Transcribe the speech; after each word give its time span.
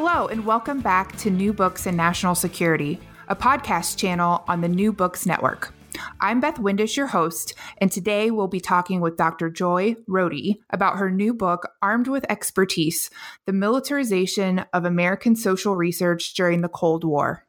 Hello, 0.00 0.28
and 0.28 0.46
welcome 0.46 0.80
back 0.80 1.16
to 1.16 1.28
New 1.28 1.52
Books 1.52 1.84
and 1.84 1.96
National 1.96 2.36
Security, 2.36 3.00
a 3.26 3.34
podcast 3.34 3.96
channel 3.96 4.44
on 4.46 4.60
the 4.60 4.68
New 4.68 4.92
Books 4.92 5.26
Network. 5.26 5.74
I'm 6.20 6.38
Beth 6.38 6.60
Windisch, 6.60 6.96
your 6.96 7.08
host, 7.08 7.54
and 7.78 7.90
today 7.90 8.30
we'll 8.30 8.46
be 8.46 8.60
talking 8.60 9.00
with 9.00 9.16
Dr. 9.16 9.50
Joy 9.50 9.96
Rohde 10.08 10.60
about 10.70 10.98
her 10.98 11.10
new 11.10 11.34
book, 11.34 11.72
Armed 11.82 12.06
with 12.06 12.24
Expertise 12.30 13.10
The 13.46 13.52
Militarization 13.52 14.64
of 14.72 14.84
American 14.84 15.34
Social 15.34 15.74
Research 15.74 16.32
During 16.34 16.60
the 16.60 16.68
Cold 16.68 17.02
War. 17.02 17.44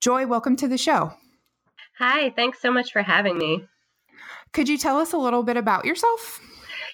Joy, 0.00 0.24
welcome 0.28 0.54
to 0.54 0.68
the 0.68 0.78
show. 0.78 1.14
Hi, 1.98 2.30
thanks 2.30 2.62
so 2.62 2.70
much 2.70 2.92
for 2.92 3.02
having 3.02 3.36
me. 3.38 3.66
Could 4.52 4.68
you 4.68 4.78
tell 4.78 4.98
us 4.98 5.12
a 5.12 5.18
little 5.18 5.42
bit 5.42 5.56
about 5.56 5.84
yourself? 5.84 6.40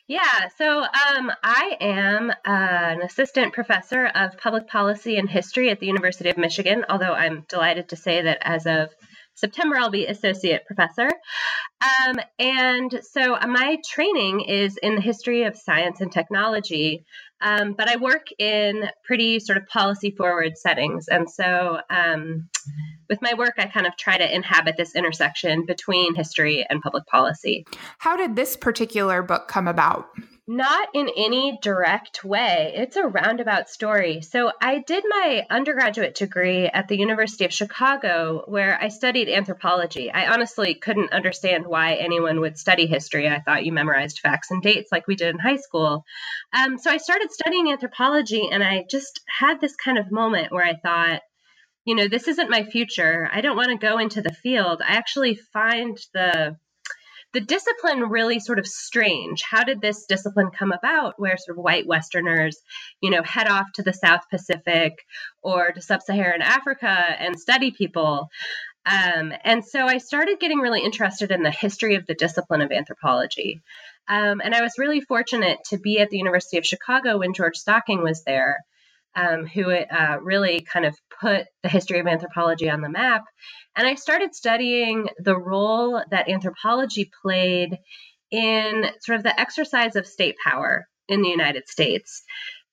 Yeah, 0.06 0.48
so 0.58 0.82
um, 0.82 1.32
I 1.42 1.76
am 1.80 2.30
uh, 2.30 2.34
an 2.44 3.00
assistant 3.00 3.54
professor 3.54 4.04
of 4.04 4.36
public 4.36 4.68
policy 4.68 5.16
and 5.16 5.30
history 5.30 5.70
at 5.70 5.80
the 5.80 5.86
University 5.86 6.28
of 6.28 6.36
Michigan, 6.36 6.84
although 6.90 7.14
I'm 7.14 7.46
delighted 7.48 7.88
to 7.88 7.96
say 7.96 8.20
that 8.20 8.38
as 8.42 8.66
of 8.66 8.90
September, 9.34 9.76
I'll 9.76 9.90
be 9.90 10.06
associate 10.06 10.66
professor. 10.66 11.08
Um, 11.80 12.16
and 12.38 13.00
so 13.02 13.34
uh, 13.34 13.46
my 13.46 13.78
training 13.88 14.42
is 14.42 14.76
in 14.76 14.94
the 14.94 15.00
history 15.00 15.44
of 15.44 15.56
science 15.56 16.02
and 16.02 16.12
technology, 16.12 17.06
um, 17.40 17.72
but 17.72 17.88
I 17.88 17.96
work 17.96 18.26
in 18.38 18.84
pretty 19.06 19.40
sort 19.40 19.56
of 19.56 19.66
policy 19.68 20.10
forward 20.10 20.58
settings. 20.58 21.08
And 21.08 21.30
so 21.30 21.78
um, 21.88 22.50
with 23.08 23.20
my 23.22 23.34
work, 23.34 23.54
I 23.58 23.66
kind 23.66 23.86
of 23.86 23.96
try 23.96 24.16
to 24.16 24.34
inhabit 24.34 24.76
this 24.76 24.94
intersection 24.94 25.66
between 25.66 26.14
history 26.14 26.66
and 26.68 26.82
public 26.82 27.06
policy. 27.06 27.66
How 27.98 28.16
did 28.16 28.36
this 28.36 28.56
particular 28.56 29.22
book 29.22 29.48
come 29.48 29.68
about? 29.68 30.08
Not 30.46 30.88
in 30.92 31.08
any 31.16 31.58
direct 31.62 32.22
way. 32.22 32.74
It's 32.76 32.96
a 32.96 33.06
roundabout 33.06 33.70
story. 33.70 34.20
So, 34.20 34.52
I 34.60 34.80
did 34.86 35.02
my 35.08 35.46
undergraduate 35.48 36.14
degree 36.14 36.66
at 36.66 36.86
the 36.86 36.98
University 36.98 37.46
of 37.46 37.52
Chicago, 37.54 38.44
where 38.46 38.78
I 38.78 38.88
studied 38.88 39.30
anthropology. 39.30 40.12
I 40.12 40.30
honestly 40.34 40.74
couldn't 40.74 41.14
understand 41.14 41.66
why 41.66 41.94
anyone 41.94 42.40
would 42.40 42.58
study 42.58 42.86
history. 42.86 43.26
I 43.26 43.40
thought 43.40 43.64
you 43.64 43.72
memorized 43.72 44.18
facts 44.18 44.50
and 44.50 44.62
dates 44.62 44.92
like 44.92 45.06
we 45.06 45.16
did 45.16 45.34
in 45.34 45.38
high 45.38 45.56
school. 45.56 46.04
Um, 46.52 46.76
so, 46.76 46.90
I 46.90 46.98
started 46.98 47.32
studying 47.32 47.72
anthropology, 47.72 48.46
and 48.52 48.62
I 48.62 48.84
just 48.90 49.22
had 49.26 49.62
this 49.62 49.76
kind 49.76 49.96
of 49.96 50.12
moment 50.12 50.52
where 50.52 50.64
I 50.64 50.74
thought, 50.74 51.22
you 51.84 51.94
know, 51.94 52.08
this 52.08 52.28
isn't 52.28 52.50
my 52.50 52.64
future. 52.64 53.28
I 53.30 53.40
don't 53.40 53.56
want 53.56 53.68
to 53.70 53.86
go 53.86 53.98
into 53.98 54.22
the 54.22 54.32
field. 54.32 54.80
I 54.82 54.94
actually 54.94 55.36
find 55.36 55.98
the 56.12 56.56
the 57.32 57.40
discipline 57.40 58.08
really 58.10 58.38
sort 58.38 58.60
of 58.60 58.66
strange. 58.66 59.42
How 59.42 59.64
did 59.64 59.80
this 59.80 60.06
discipline 60.06 60.50
come 60.56 60.70
about 60.70 61.14
where 61.18 61.36
sort 61.36 61.58
of 61.58 61.64
white 61.64 61.84
Westerners, 61.84 62.56
you 63.02 63.10
know, 63.10 63.24
head 63.24 63.48
off 63.48 63.66
to 63.74 63.82
the 63.82 63.92
South 63.92 64.20
Pacific 64.30 65.04
or 65.42 65.72
to 65.72 65.82
sub 65.82 66.00
Saharan 66.00 66.42
Africa 66.42 66.86
and 66.88 67.38
study 67.38 67.72
people? 67.72 68.30
Um, 68.86 69.32
and 69.42 69.64
so 69.64 69.84
I 69.84 69.98
started 69.98 70.38
getting 70.38 70.58
really 70.58 70.82
interested 70.82 71.32
in 71.32 71.42
the 71.42 71.50
history 71.50 71.96
of 71.96 72.06
the 72.06 72.14
discipline 72.14 72.60
of 72.60 72.70
anthropology. 72.70 73.62
Um, 74.06 74.40
and 74.40 74.54
I 74.54 74.62
was 74.62 74.78
really 74.78 75.00
fortunate 75.00 75.58
to 75.70 75.78
be 75.78 75.98
at 75.98 76.10
the 76.10 76.18
University 76.18 76.58
of 76.58 76.66
Chicago 76.66 77.18
when 77.18 77.34
George 77.34 77.56
Stocking 77.56 78.02
was 78.02 78.22
there 78.22 78.58
um, 79.16 79.46
who 79.46 79.70
uh, 79.70 80.18
really 80.22 80.60
kind 80.60 80.86
of 80.86 80.96
put 81.20 81.46
the 81.62 81.68
history 81.68 81.98
of 81.98 82.06
anthropology 82.06 82.68
on 82.68 82.80
the 82.80 82.88
map. 82.88 83.24
And 83.76 83.86
I 83.86 83.94
started 83.94 84.34
studying 84.34 85.08
the 85.18 85.36
role 85.36 86.02
that 86.10 86.28
anthropology 86.28 87.10
played 87.22 87.78
in 88.30 88.86
sort 89.00 89.16
of 89.16 89.22
the 89.22 89.38
exercise 89.38 89.96
of 89.96 90.06
state 90.06 90.36
power 90.44 90.86
in 91.08 91.22
the 91.22 91.28
United 91.28 91.68
States. 91.68 92.22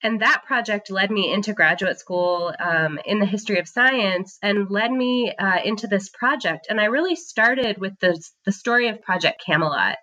And 0.03 0.21
that 0.21 0.43
project 0.47 0.89
led 0.89 1.11
me 1.11 1.31
into 1.31 1.53
graduate 1.53 1.99
school 1.99 2.53
um, 2.59 2.99
in 3.05 3.19
the 3.19 3.25
history 3.25 3.59
of 3.59 3.67
science 3.67 4.39
and 4.41 4.69
led 4.69 4.91
me 4.91 5.31
uh, 5.37 5.59
into 5.63 5.85
this 5.87 6.09
project. 6.09 6.67
And 6.69 6.81
I 6.81 6.85
really 6.85 7.15
started 7.15 7.77
with 7.77 7.93
the, 7.99 8.19
the 8.45 8.51
story 8.51 8.87
of 8.87 9.01
Project 9.03 9.43
Camelot, 9.45 9.97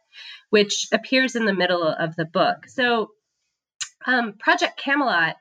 which 0.51 0.87
appears 0.93 1.35
in 1.35 1.47
the 1.47 1.55
middle 1.55 1.83
of 1.83 2.15
the 2.15 2.25
book. 2.25 2.69
So, 2.69 3.11
um, 4.07 4.35
Project 4.39 4.79
Camelot 4.79 5.35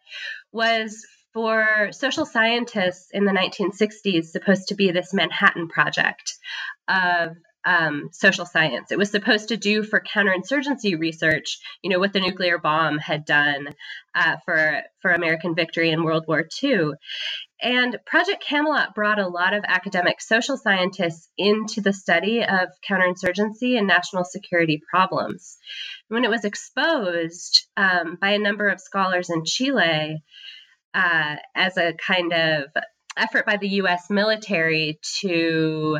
was 0.52 1.06
for 1.34 1.90
social 1.92 2.26
scientists 2.26 3.10
in 3.12 3.26
the 3.26 3.32
1960s 3.32 4.26
supposed 4.26 4.70
to 4.70 4.76
be 4.76 4.92
this 4.92 5.14
Manhattan 5.14 5.68
Project 5.68 6.34
of 6.88 7.36
um, 7.66 8.10
social 8.12 8.46
science. 8.46 8.92
It 8.92 8.98
was 8.98 9.12
supposed 9.12 9.50
to 9.50 9.58
do 9.58 9.84
for 9.84 10.02
counterinsurgency 10.02 10.98
research, 11.00 11.60
you 11.82 11.90
know, 11.90 12.00
what 12.00 12.14
the 12.14 12.20
nuclear 12.20 12.58
bomb 12.58 12.98
had 12.98 13.26
done 13.26 13.70
uh, 14.16 14.38
for 14.46 14.82
for 15.02 15.12
American 15.12 15.56
victory 15.56 15.92
in 15.92 16.04
World 16.04 16.26
War 16.28 16.48
II. 16.64 16.92
And 17.62 17.98
Project 18.06 18.44
Camelot 18.44 18.94
brought 18.94 19.20
a 19.20 19.28
lot 19.28 19.54
of 19.54 19.64
academic 19.68 20.22
social 20.22 20.58
scientists 20.58 21.28
into 21.38 21.82
the 21.82 21.94
study 21.94 22.44
of 22.44 22.70
counterinsurgency 22.88 23.78
and 23.78 23.88
national 23.88 24.26
security 24.26 24.82
problems. 24.90 25.58
When 26.08 26.24
it 26.24 26.30
was 26.30 26.46
exposed 26.46 27.66
um, 27.76 28.18
by 28.22 28.32
a 28.32 28.40
number 28.40 28.70
of 28.70 28.80
scholars 28.80 29.30
in 29.30 29.44
Chile, 29.44 30.24
uh, 30.94 31.36
as 31.56 31.78
a 31.78 31.94
kind 31.94 32.32
of 32.32 32.66
effort 33.18 33.46
by 33.46 33.58
the 33.58 33.70
US 33.82 34.10
military 34.10 35.00
to, 35.20 36.00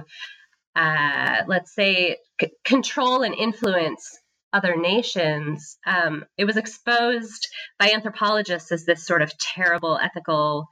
uh, 0.78 1.44
let's 1.48 1.74
say, 1.74 2.18
c- 2.40 2.52
control 2.64 3.24
and 3.24 3.34
influence 3.34 4.20
other 4.54 4.78
nations, 4.78 5.78
um, 5.86 6.24
it 6.38 6.46
was 6.46 6.58
exposed 6.58 7.48
by 7.80 7.92
anthropologists 7.92 8.72
as 8.72 8.86
this 8.86 9.06
sort 9.06 9.22
of 9.22 9.38
terrible 9.38 10.00
ethical 10.02 10.68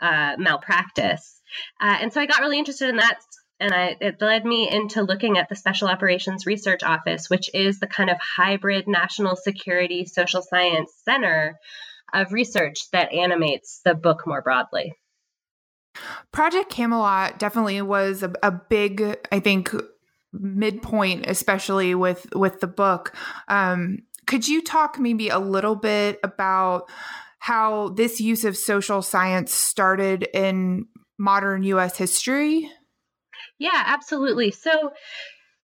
uh, 0.00 0.34
malpractice. 0.38 1.40
Uh, 1.80 1.96
and 2.00 2.12
so 2.12 2.20
I 2.20 2.26
got 2.26 2.40
really 2.40 2.58
interested 2.58 2.90
in 2.90 2.96
that. 2.96 3.18
And 3.58 3.72
I, 3.72 3.96
it 3.98 4.20
led 4.20 4.44
me 4.44 4.70
into 4.70 5.02
looking 5.02 5.38
at 5.38 5.48
the 5.48 5.56
Special 5.56 5.88
Operations 5.88 6.44
Research 6.44 6.82
Office, 6.82 7.30
which 7.30 7.48
is 7.54 7.80
the 7.80 7.86
kind 7.86 8.10
of 8.10 8.18
hybrid 8.20 8.86
national 8.86 9.36
security 9.36 10.04
social 10.04 10.42
science 10.42 10.92
center 11.06 11.58
of 12.12 12.32
research 12.32 12.90
that 12.92 13.14
animates 13.14 13.80
the 13.84 13.94
book 13.94 14.26
more 14.26 14.42
broadly. 14.42 14.92
Project 16.32 16.70
Camelot 16.70 17.38
definitely 17.38 17.80
was 17.82 18.22
a, 18.22 18.32
a 18.42 18.50
big, 18.50 19.16
I 19.32 19.40
think, 19.40 19.74
midpoint, 20.32 21.26
especially 21.26 21.94
with 21.94 22.26
with 22.34 22.60
the 22.60 22.66
book. 22.66 23.14
Um, 23.48 23.98
could 24.26 24.48
you 24.48 24.62
talk 24.62 24.98
maybe 24.98 25.28
a 25.28 25.38
little 25.38 25.76
bit 25.76 26.18
about 26.22 26.90
how 27.38 27.90
this 27.90 28.20
use 28.20 28.44
of 28.44 28.56
social 28.56 29.02
science 29.02 29.52
started 29.52 30.28
in 30.34 30.86
modern 31.18 31.62
U.S. 31.62 31.96
history? 31.96 32.70
Yeah, 33.58 33.82
absolutely. 33.86 34.50
So 34.50 34.92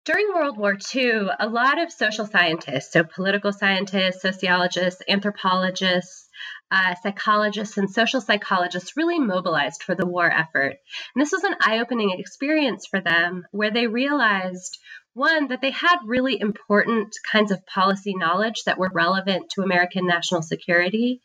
during 0.05 0.29
World 0.35 0.57
War 0.57 0.77
II, 0.95 1.29
a 1.39 1.49
lot 1.49 1.81
of 1.81 1.93
social 1.93 2.27
scientists, 2.27 2.93
so 2.93 3.05
political 3.05 3.53
scientists, 3.53 4.23
sociologists, 4.23 5.03
anthropologists, 5.09 6.29
uh, 6.71 6.95
psychologists, 7.03 7.77
and 7.77 7.91
social 7.91 8.21
psychologists 8.21 8.97
really 8.97 9.19
mobilized 9.19 9.83
for 9.83 9.95
the 9.95 10.07
war 10.07 10.31
effort. 10.31 10.77
And 11.15 11.23
this 11.23 11.33
was 11.33 11.45
an 11.45 11.57
eye 11.61 11.81
opening 11.81 12.11
experience 12.11 12.87
for 12.87 13.01
them 13.01 13.45
where 13.51 13.71
they 13.71 13.87
realized 13.87 14.79
one, 15.13 15.49
that 15.49 15.61
they 15.61 15.73
had 15.73 15.97
really 16.05 16.41
important 16.41 17.15
kinds 17.31 17.51
of 17.51 17.67
policy 17.67 18.15
knowledge 18.15 18.63
that 18.67 18.79
were 18.79 18.91
relevant 18.93 19.51
to 19.51 19.63
American 19.63 20.07
national 20.07 20.43
security. 20.43 21.21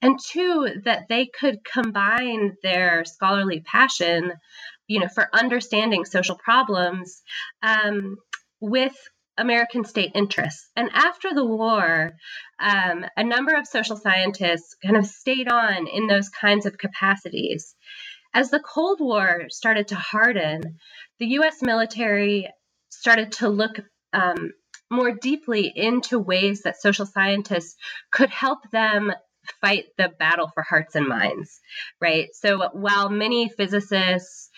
And 0.00 0.18
two, 0.24 0.68
that 0.84 1.08
they 1.08 1.26
could 1.26 1.64
combine 1.64 2.56
their 2.62 3.04
scholarly 3.04 3.60
passion 3.60 4.32
you 4.88 5.00
know, 5.00 5.08
for 5.08 5.28
understanding 5.32 6.04
social 6.04 6.36
problems 6.36 7.22
um, 7.62 8.16
with 8.60 8.94
American 9.38 9.84
state 9.84 10.12
interests. 10.14 10.70
And 10.76 10.90
after 10.92 11.34
the 11.34 11.44
war, 11.44 12.12
um, 12.58 13.04
a 13.16 13.24
number 13.24 13.54
of 13.54 13.66
social 13.66 13.96
scientists 13.96 14.76
kind 14.82 14.96
of 14.96 15.06
stayed 15.06 15.48
on 15.48 15.86
in 15.86 16.06
those 16.06 16.28
kinds 16.28 16.66
of 16.66 16.78
capacities. 16.78 17.74
As 18.34 18.50
the 18.50 18.60
Cold 18.60 18.98
War 19.00 19.44
started 19.48 19.88
to 19.88 19.94
harden, 19.94 20.78
the 21.18 21.26
US 21.38 21.62
military 21.62 22.48
started 22.90 23.32
to 23.32 23.48
look 23.48 23.80
um, 24.12 24.52
more 24.90 25.12
deeply 25.12 25.72
into 25.74 26.18
ways 26.18 26.62
that 26.62 26.80
social 26.80 27.06
scientists 27.06 27.76
could 28.10 28.30
help 28.30 28.58
them 28.70 29.12
fight 29.60 29.86
the 29.96 30.10
battle 30.18 30.50
for 30.52 30.62
hearts 30.62 30.94
and 30.94 31.08
minds, 31.08 31.60
right? 32.00 32.28
So 32.34 32.68
while 32.72 33.08
many 33.08 33.48
physicists 33.48 34.50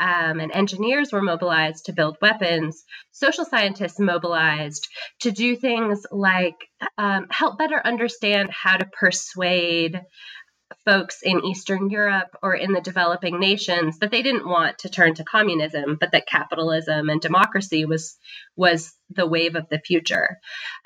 um, 0.00 0.40
and 0.40 0.52
engineers 0.52 1.12
were 1.12 1.22
mobilized 1.22 1.86
to 1.86 1.92
build 1.92 2.16
weapons, 2.20 2.84
social 3.12 3.44
scientists 3.44 3.98
mobilized 3.98 4.88
to 5.20 5.30
do 5.30 5.56
things 5.56 6.04
like 6.10 6.56
um, 6.98 7.26
help 7.30 7.58
better 7.58 7.80
understand 7.84 8.50
how 8.50 8.76
to 8.76 8.86
persuade 8.86 10.00
folks 10.84 11.20
in 11.22 11.44
Eastern 11.44 11.90
Europe 11.90 12.36
or 12.42 12.54
in 12.54 12.72
the 12.72 12.80
developing 12.80 13.38
nations 13.38 13.98
that 13.98 14.10
they 14.10 14.22
didn't 14.22 14.48
want 14.48 14.78
to 14.78 14.88
turn 14.88 15.14
to 15.14 15.24
communism, 15.24 15.96
but 15.98 16.12
that 16.12 16.26
capitalism 16.26 17.08
and 17.08 17.20
democracy 17.20 17.84
was 17.84 18.16
was 18.56 18.92
the 19.10 19.26
wave 19.26 19.56
of 19.56 19.68
the 19.68 19.78
future. 19.78 20.38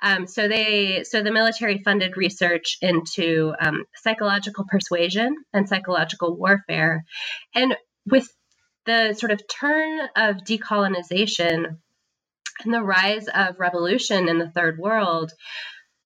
Um, 0.03 0.27
so 0.27 0.49
they 0.49 1.05
so 1.05 1.23
the 1.23 1.33
military 1.33 1.79
funded 1.83 2.17
research 2.17 2.79
into 2.83 3.55
um, 3.61 3.85
psychological 3.97 4.65
persuasion 4.69 5.35
and 5.53 5.69
psychological 5.69 6.37
warfare, 6.37 7.05
and 7.55 7.77
with 8.07 8.29
the 8.89 9.15
sort 9.15 9.31
of 9.31 9.47
turn 9.47 10.01
of 10.17 10.39
decolonization 10.39 11.77
and 12.65 12.75
the 12.75 12.83
rise 12.83 13.29
of 13.29 13.61
revolution 13.61 14.29
in 14.29 14.39
the 14.39 14.51
third 14.51 14.79
world 14.79 15.33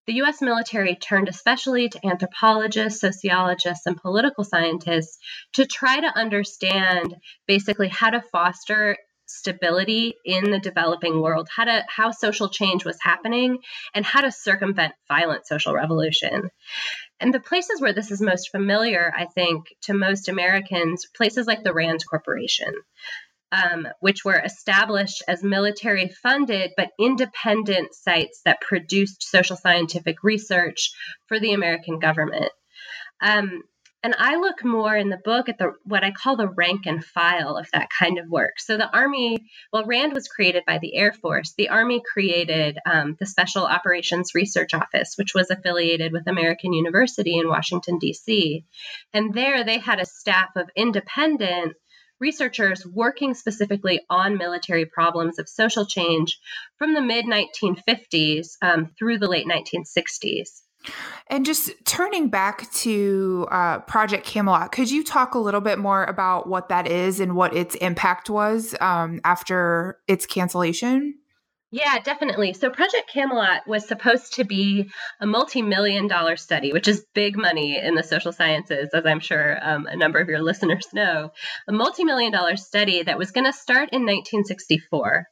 the 0.07 0.15
US 0.15 0.43
military 0.43 0.97
turned 0.97 1.29
especially 1.29 1.89
to 1.89 2.07
anthropologists, 2.07 3.01
sociologists, 3.01 3.87
and 3.87 3.97
political 3.97 4.43
scientists 4.43 5.19
to 5.53 5.65
try 5.65 6.01
to 6.01 6.19
understand 6.19 7.15
basically 7.47 7.89
how 7.89 8.11
to 8.11 8.21
foster 8.21 8.97
stability 9.27 10.15
in 10.25 10.51
the 10.51 10.59
developing 10.59 11.21
world, 11.21 11.49
how 11.55 11.65
to 11.65 11.85
how 11.89 12.11
social 12.11 12.49
change 12.49 12.85
was 12.85 12.99
happening, 13.01 13.59
and 13.95 14.05
how 14.05 14.23
to 14.23 14.33
circumvent 14.33 14.93
violent 15.09 15.47
social 15.47 15.73
revolution. 15.73 16.51
And 17.23 17.33
the 17.33 17.41
places 17.41 17.81
where 17.81 17.95
this 17.95 18.11
is 18.11 18.21
most 18.21 18.51
familiar, 18.51 19.13
I 19.17 19.25
think, 19.25 19.75
to 19.83 19.95
most 19.95 20.29
Americans, 20.29 21.07
places 21.17 21.47
like 21.47 21.63
the 21.63 21.73
Rand 21.73 22.05
Corporation 22.09 22.75
um, 23.53 23.87
which 24.01 24.25
were 24.25 24.39
established 24.39 25.23
as 25.29 25.45
military 25.45 26.09
funded 26.09 26.73
but 26.77 26.91
independent 26.99 27.95
sites 27.95 28.41
that 28.45 28.63
produced 28.63 29.23
social 29.23 29.57
scientific 29.57 30.25
research 30.25 30.91
for 31.27 31.39
the 31.39 31.53
American 31.53 31.99
government. 31.99 32.51
Um, 33.21 33.63
and 34.03 34.15
I 34.19 34.37
look 34.37 34.65
more 34.65 34.97
in 34.97 35.11
the 35.11 35.17
book 35.17 35.49
at 35.49 35.59
the 35.59 35.75
what 35.85 36.03
I 36.03 36.11
call 36.11 36.37
the 36.37 36.49
rank 36.49 36.87
and 36.87 37.05
file 37.05 37.57
of 37.57 37.69
that 37.73 37.89
kind 37.97 38.19
of 38.19 38.29
work. 38.29 38.59
So 38.59 38.77
the 38.77 38.91
Army, 38.91 39.49
well, 39.73 39.85
RAND 39.85 40.13
was 40.13 40.27
created 40.27 40.65
by 40.67 40.79
the 40.79 40.97
Air 40.97 41.13
Force. 41.13 41.55
The 41.57 41.69
Army 41.69 42.03
created 42.13 42.79
um, 42.85 43.17
the 43.21 43.27
Special 43.27 43.65
Operations 43.65 44.35
Research 44.35 44.75
Office, 44.75 45.15
which 45.17 45.35
was 45.35 45.51
affiliated 45.51 46.13
with 46.13 46.27
American 46.27 46.73
University 46.73 47.39
in 47.39 47.49
Washington 47.49 47.99
D.C. 47.99 48.65
And 49.13 49.33
there 49.35 49.65
they 49.65 49.79
had 49.79 50.01
a 50.01 50.07
staff 50.07 50.51
of 50.57 50.69
independent 50.75 51.75
researchers 52.19 52.87
working 52.87 53.35
specifically 53.35 54.01
on 54.09 54.39
military 54.39 54.87
problems 54.87 55.39
of 55.39 55.49
social 55.49 55.85
change 55.85 56.39
from 56.79 56.95
the 56.95 57.01
mid 57.01 57.27
1950s 57.27 58.57
um, 58.63 58.91
through 58.99 59.19
the 59.19 59.29
late 59.29 59.47
1960s. 59.47 60.63
And 61.29 61.47
just 61.47 61.73
turning 61.85 62.29
back 62.29 62.71
to 62.73 63.47
uh, 63.51 63.79
Project 63.81 64.27
Camelot, 64.27 64.73
could 64.73 64.91
you 64.91 65.03
talk 65.05 65.35
a 65.35 65.39
little 65.39 65.61
bit 65.61 65.79
more 65.79 66.05
about 66.05 66.49
what 66.49 66.69
that 66.69 66.87
is 66.87 67.21
and 67.21 67.35
what 67.35 67.55
its 67.55 67.75
impact 67.77 68.29
was 68.29 68.75
um, 68.81 69.21
after 69.25 69.99
its 70.09 70.27
cancellation? 70.27 71.15
Yeah, 71.75 71.99
definitely. 72.01 72.53
So 72.53 72.69
Project 72.69 73.11
Camelot 73.11 73.67
was 73.67 73.89
supposed 73.89 74.35
to 74.35 74.45
be 74.45 74.91
a 75.21 75.27
multi-million 75.27 76.07
dollar 76.07 76.37
study, 76.37 76.71
which 76.71 76.87
is 76.87 77.07
big 77.15 77.35
money 77.35 77.79
in 77.79 77.95
the 77.95 78.03
social 78.03 78.31
sciences, 78.31 78.91
as 78.93 79.07
I'm 79.07 79.21
sure 79.21 79.59
um, 79.63 79.87
a 79.87 79.97
number 79.97 80.19
of 80.19 80.29
your 80.29 80.43
listeners 80.43 80.89
know. 80.93 81.33
A 81.67 81.73
multi-million 81.73 82.31
dollar 82.31 82.57
study 82.57 83.05
that 83.05 83.17
was 83.17 83.31
going 83.31 83.47
to 83.47 83.55
start 83.55 83.89
in 83.91 84.03
1964. 84.03 85.27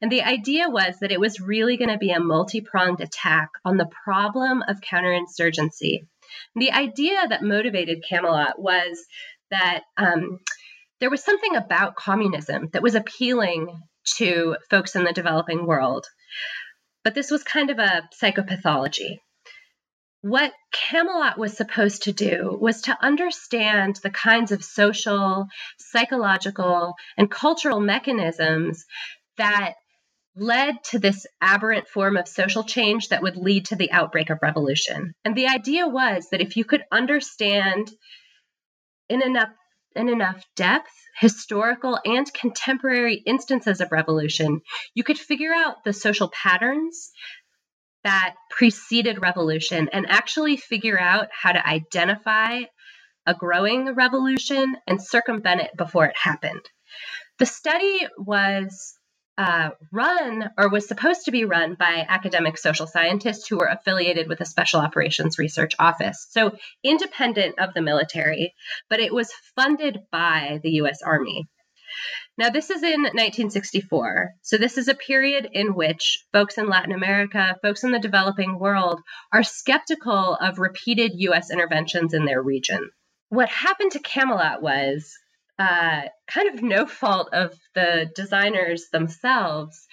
And 0.00 0.10
the 0.10 0.22
idea 0.22 0.68
was 0.68 0.98
that 1.00 1.12
it 1.12 1.20
was 1.20 1.40
really 1.40 1.76
going 1.76 1.90
to 1.90 1.98
be 1.98 2.10
a 2.10 2.20
multi-pronged 2.20 3.00
attack 3.00 3.50
on 3.64 3.76
the 3.76 3.90
problem 4.04 4.62
of 4.66 4.80
counterinsurgency. 4.80 6.06
And 6.54 6.62
the 6.62 6.72
idea 6.72 7.26
that 7.28 7.42
motivated 7.42 8.04
Camelot 8.08 8.60
was 8.60 9.04
that 9.50 9.82
um, 9.96 10.40
there 11.00 11.10
was 11.10 11.22
something 11.22 11.56
about 11.56 11.96
communism 11.96 12.68
that 12.72 12.82
was 12.82 12.94
appealing 12.94 13.80
to 14.16 14.56
folks 14.70 14.96
in 14.96 15.04
the 15.04 15.12
developing 15.12 15.66
world. 15.66 16.06
But 17.04 17.14
this 17.14 17.30
was 17.30 17.42
kind 17.42 17.70
of 17.70 17.78
a 17.78 18.08
psychopathology. 18.20 19.20
What 20.22 20.52
Camelot 20.72 21.38
was 21.38 21.56
supposed 21.56 22.04
to 22.04 22.12
do 22.12 22.56
was 22.60 22.82
to 22.82 22.98
understand 23.00 23.96
the 24.02 24.10
kinds 24.10 24.50
of 24.50 24.64
social, 24.64 25.46
psychological, 25.78 26.94
and 27.16 27.30
cultural 27.30 27.78
mechanisms 27.78 28.86
that 29.38 29.74
led 30.36 30.84
to 30.84 30.98
this 30.98 31.26
aberrant 31.40 31.88
form 31.88 32.16
of 32.16 32.28
social 32.28 32.62
change 32.62 33.08
that 33.08 33.22
would 33.22 33.36
lead 33.36 33.66
to 33.66 33.76
the 33.76 33.90
outbreak 33.90 34.28
of 34.30 34.38
revolution. 34.42 35.14
And 35.24 35.34
the 35.34 35.48
idea 35.48 35.88
was 35.88 36.28
that 36.30 36.42
if 36.42 36.56
you 36.56 36.64
could 36.64 36.84
understand 36.92 37.90
in 39.08 39.22
enough 39.22 39.50
in 39.94 40.10
enough 40.10 40.44
depth 40.56 40.92
historical 41.18 41.98
and 42.04 42.30
contemporary 42.34 43.14
instances 43.14 43.80
of 43.80 43.90
revolution, 43.90 44.60
you 44.94 45.02
could 45.02 45.18
figure 45.18 45.54
out 45.54 45.84
the 45.84 45.94
social 45.94 46.28
patterns 46.28 47.10
that 48.04 48.34
preceded 48.50 49.22
revolution 49.22 49.88
and 49.92 50.06
actually 50.08 50.58
figure 50.58 51.00
out 51.00 51.28
how 51.32 51.50
to 51.50 51.66
identify 51.66 52.60
a 53.26 53.34
growing 53.34 53.94
revolution 53.94 54.76
and 54.86 55.02
circumvent 55.02 55.62
it 55.62 55.76
before 55.76 56.04
it 56.04 56.16
happened. 56.16 56.60
The 57.38 57.46
study 57.46 58.06
was 58.18 58.95
uh, 59.38 59.70
run 59.92 60.50
or 60.56 60.68
was 60.68 60.88
supposed 60.88 61.24
to 61.26 61.30
be 61.30 61.44
run 61.44 61.74
by 61.74 62.06
academic 62.08 62.56
social 62.56 62.86
scientists 62.86 63.46
who 63.46 63.58
were 63.58 63.66
affiliated 63.66 64.28
with 64.28 64.40
a 64.40 64.46
special 64.46 64.80
operations 64.80 65.38
research 65.38 65.74
office. 65.78 66.26
So 66.30 66.56
independent 66.82 67.58
of 67.58 67.74
the 67.74 67.82
military, 67.82 68.54
but 68.88 69.00
it 69.00 69.12
was 69.12 69.32
funded 69.54 70.00
by 70.10 70.60
the 70.62 70.70
US 70.82 71.02
Army. 71.02 71.46
Now, 72.38 72.50
this 72.50 72.68
is 72.68 72.82
in 72.82 73.02
1964. 73.02 74.34
So, 74.42 74.58
this 74.58 74.76
is 74.76 74.88
a 74.88 74.94
period 74.94 75.48
in 75.52 75.74
which 75.74 76.24
folks 76.32 76.58
in 76.58 76.68
Latin 76.68 76.92
America, 76.92 77.56
folks 77.62 77.84
in 77.84 77.92
the 77.92 77.98
developing 77.98 78.58
world, 78.58 79.00
are 79.32 79.42
skeptical 79.42 80.34
of 80.34 80.58
repeated 80.58 81.12
US 81.14 81.50
interventions 81.50 82.12
in 82.12 82.26
their 82.26 82.42
region. 82.42 82.90
What 83.30 83.48
happened 83.48 83.92
to 83.92 84.00
Camelot 84.00 84.60
was 84.60 85.16
uh, 85.58 86.02
kind 86.26 86.48
of 86.54 86.62
no 86.62 86.86
fault 86.86 87.30
of 87.32 87.54
the 87.74 88.10
designers 88.14 88.88
themselves. 88.92 89.86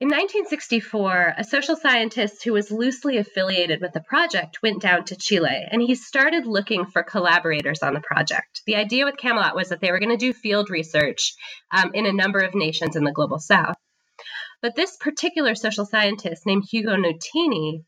In 0.00 0.08
1964, 0.08 1.34
a 1.38 1.44
social 1.44 1.76
scientist 1.76 2.42
who 2.42 2.52
was 2.52 2.72
loosely 2.72 3.18
affiliated 3.18 3.80
with 3.80 3.92
the 3.92 4.00
project 4.00 4.60
went 4.60 4.82
down 4.82 5.04
to 5.04 5.16
Chile 5.16 5.64
and 5.70 5.80
he 5.80 5.94
started 5.94 6.44
looking 6.44 6.86
for 6.86 7.04
collaborators 7.04 7.84
on 7.84 7.94
the 7.94 8.00
project. 8.00 8.62
The 8.66 8.74
idea 8.74 9.04
with 9.04 9.16
Camelot 9.16 9.54
was 9.54 9.68
that 9.68 9.80
they 9.80 9.92
were 9.92 10.00
going 10.00 10.10
to 10.10 10.16
do 10.16 10.32
field 10.32 10.70
research 10.70 11.34
um, 11.70 11.92
in 11.94 12.06
a 12.06 12.12
number 12.12 12.40
of 12.40 12.52
nations 12.52 12.96
in 12.96 13.04
the 13.04 13.12
global 13.12 13.38
south. 13.38 13.76
But 14.60 14.74
this 14.74 14.96
particular 14.96 15.54
social 15.54 15.86
scientist 15.86 16.46
named 16.46 16.64
Hugo 16.68 16.96
Nuttini 16.96 17.84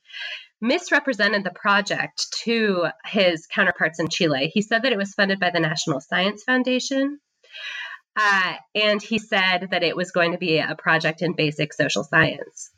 misrepresented 0.65 1.45
the 1.45 1.51
project 1.51 2.27
to 2.45 2.87
his 3.05 3.47
counterparts 3.47 4.01
in 4.01 4.09
Chile. 4.09 4.51
He 4.53 4.63
said 4.63 4.83
that 4.83 4.93
it 4.93 4.99
was 4.99 5.13
funded 5.13 5.39
by 5.39 5.51
the 5.51 5.61
National 5.61 6.01
Science 6.01 6.43
Foundation. 6.43 7.19
Uh, 8.17 8.55
and 8.75 9.03
he 9.03 9.19
said 9.19 9.69
that 9.73 9.83
it 9.83 9.95
was 9.95 10.11
going 10.11 10.33
to 10.33 10.39
be 10.39 10.59
a 10.59 10.75
project 10.77 11.21
in 11.21 11.35
basic 11.35 11.75
social 11.75 12.03
science. 12.03 12.71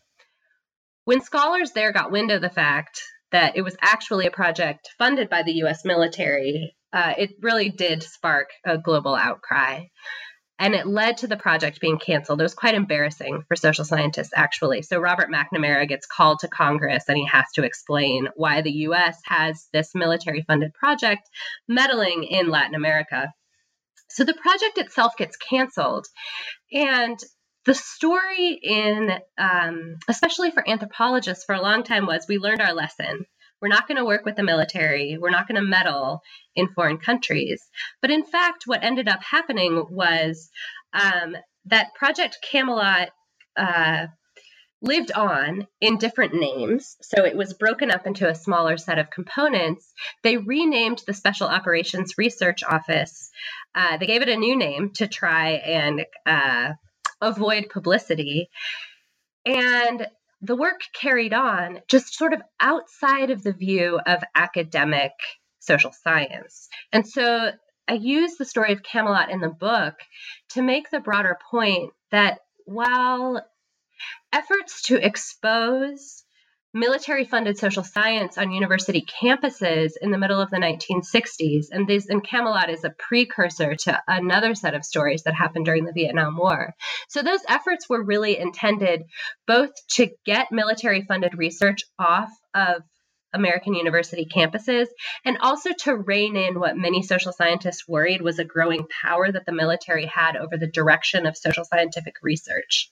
When 1.05 1.21
scholars 1.21 1.71
there 1.73 1.93
got 1.93 2.11
wind 2.11 2.33
of 2.33 2.43
the 2.43 2.50
fact 2.50 3.02
that 3.31 3.57
it 3.57 3.62
was 3.62 3.76
actually 3.81 4.26
a 4.26 4.33
project 4.33 4.90
funded 4.99 5.31
by 5.31 5.45
the 5.45 5.62
US 5.64 5.85
military, 5.85 6.75
uh, 6.93 7.14
it 7.16 7.31
really 7.40 7.71
did 7.71 8.02
spark 8.02 8.50
a 8.64 8.78
global 8.78 9.14
outcry 9.14 9.85
and 10.59 10.75
it 10.75 10.87
led 10.87 11.19
to 11.19 11.27
the 11.27 11.37
project 11.37 11.81
being 11.81 11.99
canceled. 11.99 12.41
It 12.41 12.45
was 12.45 12.55
quite 12.55 12.75
embarrassing 12.75 13.45
for 13.47 13.57
social 13.57 13.85
scientists, 13.85 14.33
actually. 14.35 14.83
So 14.83 14.99
Robert 14.99 15.31
McNamara 15.31 15.87
gets 15.87 16.07
called 16.07 16.39
to 16.41 16.49
Congress 16.49 17.05
and 17.09 17.19
he 17.19 17.27
has 17.27 17.45
to 17.55 17.65
explain 17.65 18.29
why 18.37 18.63
the 18.63 18.73
US 18.73 19.21
has 19.25 19.69
this 19.73 19.95
military 19.95 20.43
funded 20.43 20.73
project 20.73 21.29
meddling 21.69 22.25
in 22.25 22.49
Latin 22.49 22.75
America. 22.75 23.33
So 24.09 24.25
the 24.25 24.35
project 24.35 24.79
itself 24.79 25.17
gets 25.17 25.37
canceled. 25.37 26.07
And 26.73 27.19
the 27.67 27.75
story 27.75 28.59
in, 28.63 29.11
um, 29.37 29.97
especially 30.09 30.53
for 30.53 30.67
anthropologists, 30.67 31.45
for 31.45 31.55
a 31.55 31.61
long 31.61 31.83
time 31.83 32.07
was 32.07 32.27
we 32.29 32.39
learned 32.39 32.63
our 32.63 32.73
lesson. 32.73 33.27
We're 33.61 33.69
not 33.69 33.89
going 33.89 33.97
to 33.97 34.05
work 34.05 34.25
with 34.25 34.37
the 34.37 34.43
military. 34.43 35.17
We're 35.19 35.31
not 35.31 35.49
going 35.49 35.61
to 35.61 35.69
meddle 35.69 36.21
in 36.55 36.69
foreign 36.69 36.99
countries. 36.99 37.63
But 38.03 38.11
in 38.11 38.25
fact, 38.25 38.65
what 38.67 38.85
ended 38.85 39.09
up 39.09 39.23
happening 39.23 39.85
was 39.91 40.51
um, 40.93 41.37
that 41.67 41.95
Project 41.95 42.39
Camelot 42.51 43.11
uh, 43.57 44.07
lived 44.83 45.11
on 45.13 45.67
in 45.81 45.99
different 45.99 46.35
names. 46.35 46.97
So 47.01 47.25
it 47.25 47.37
was 47.37 47.55
broken 47.55 47.91
up 47.91 48.07
into 48.07 48.29
a 48.29 48.35
smaller 48.35 48.77
set 48.77 48.99
of 48.99 49.11
components. 49.11 49.93
They 50.23 50.37
renamed 50.37 51.03
the 51.07 51.15
Special 51.15 51.49
Operations 51.49 52.15
Research 52.19 52.63
Office. 52.63 53.31
Uh, 53.75 53.97
they 53.97 54.07
gave 54.07 54.23
it 54.23 54.29
a 54.29 54.37
new 54.37 54.57
name 54.57 54.91
to 54.97 55.09
try 55.09 55.53
and 55.53 56.05
uh, 56.27 56.73
avoid 57.21 57.69
publicity. 57.71 58.49
And 59.45 60.07
the 60.47 60.57
work 60.57 60.81
carried 60.95 61.35
on 61.35 61.81
just 61.88 62.15
sort 62.15 62.33
of 62.33 62.41
outside 62.61 63.31
of 63.31 63.43
the 63.43 63.53
view 63.53 63.99
of 64.07 64.23
academic 64.35 65.12
social 65.59 65.93
science. 65.93 66.69
And 66.93 67.07
so 67.07 67.50
I 67.88 67.95
use 67.95 68.37
the 68.37 68.45
story 68.45 68.73
of 68.73 68.83
Camelot 68.83 69.31
in 69.31 69.41
the 69.41 69.49
book 69.49 69.95
to 70.50 70.62
make 70.62 70.91
the 70.91 71.00
broader 71.00 71.37
point 71.50 71.93
that 72.12 72.38
while 72.65 73.45
efforts 74.33 74.83
to 74.83 75.05
expose 75.05 76.25
military 76.76 77.25
funded 77.25 77.56
social 77.56 77.83
science 77.83 78.37
on 78.37 78.52
university 78.52 79.04
campuses 79.23 79.92
in 80.00 80.11
the 80.11 80.18
middle 80.18 80.40
of 80.40 80.50
the 80.50 80.59
1960s 80.59 81.68
and 81.73 81.87
this 81.87 82.06
and 82.09 82.23
Camelot 82.23 82.68
is 82.68 82.85
a 82.85 82.90
precursor 82.90 83.75
to 83.75 84.02
another 84.06 84.54
set 84.54 84.75
of 84.75 84.85
stories 84.85 85.23
that 85.23 85.35
happened 85.35 85.64
during 85.64 85.87
the 85.87 85.92
Vietnam 85.92 86.37
War. 86.37 86.75
So 87.09 87.23
those 87.23 87.40
efforts 87.49 87.88
were 87.88 88.04
really 88.04 88.38
intended 88.38 89.04
both 89.47 89.71
to 89.92 90.11
get 90.26 90.52
military 90.52 91.02
funded 91.02 91.38
research 91.38 91.85
off 91.99 92.30
of 92.54 92.83
American 93.37 93.75
university 93.75 94.26
campuses, 94.26 94.87
and 95.25 95.38
also 95.38 95.71
to 95.73 95.95
rein 95.95 96.37
in 96.37 96.59
what 96.59 96.76
many 96.76 97.02
social 97.02 97.33
scientists 97.33 97.87
worried 97.87 98.23
was 98.23 98.38
a 98.38 98.45
growing 98.45 98.87
power 99.02 99.31
that 99.31 99.47
the 99.47 99.52
military 99.52 100.07
had 100.07 100.37
over 100.37 100.57
the 100.57 100.66
direction 100.66 101.26
of 101.26 101.37
social 101.37 101.64
scientific 101.64 102.16
research. 102.23 102.90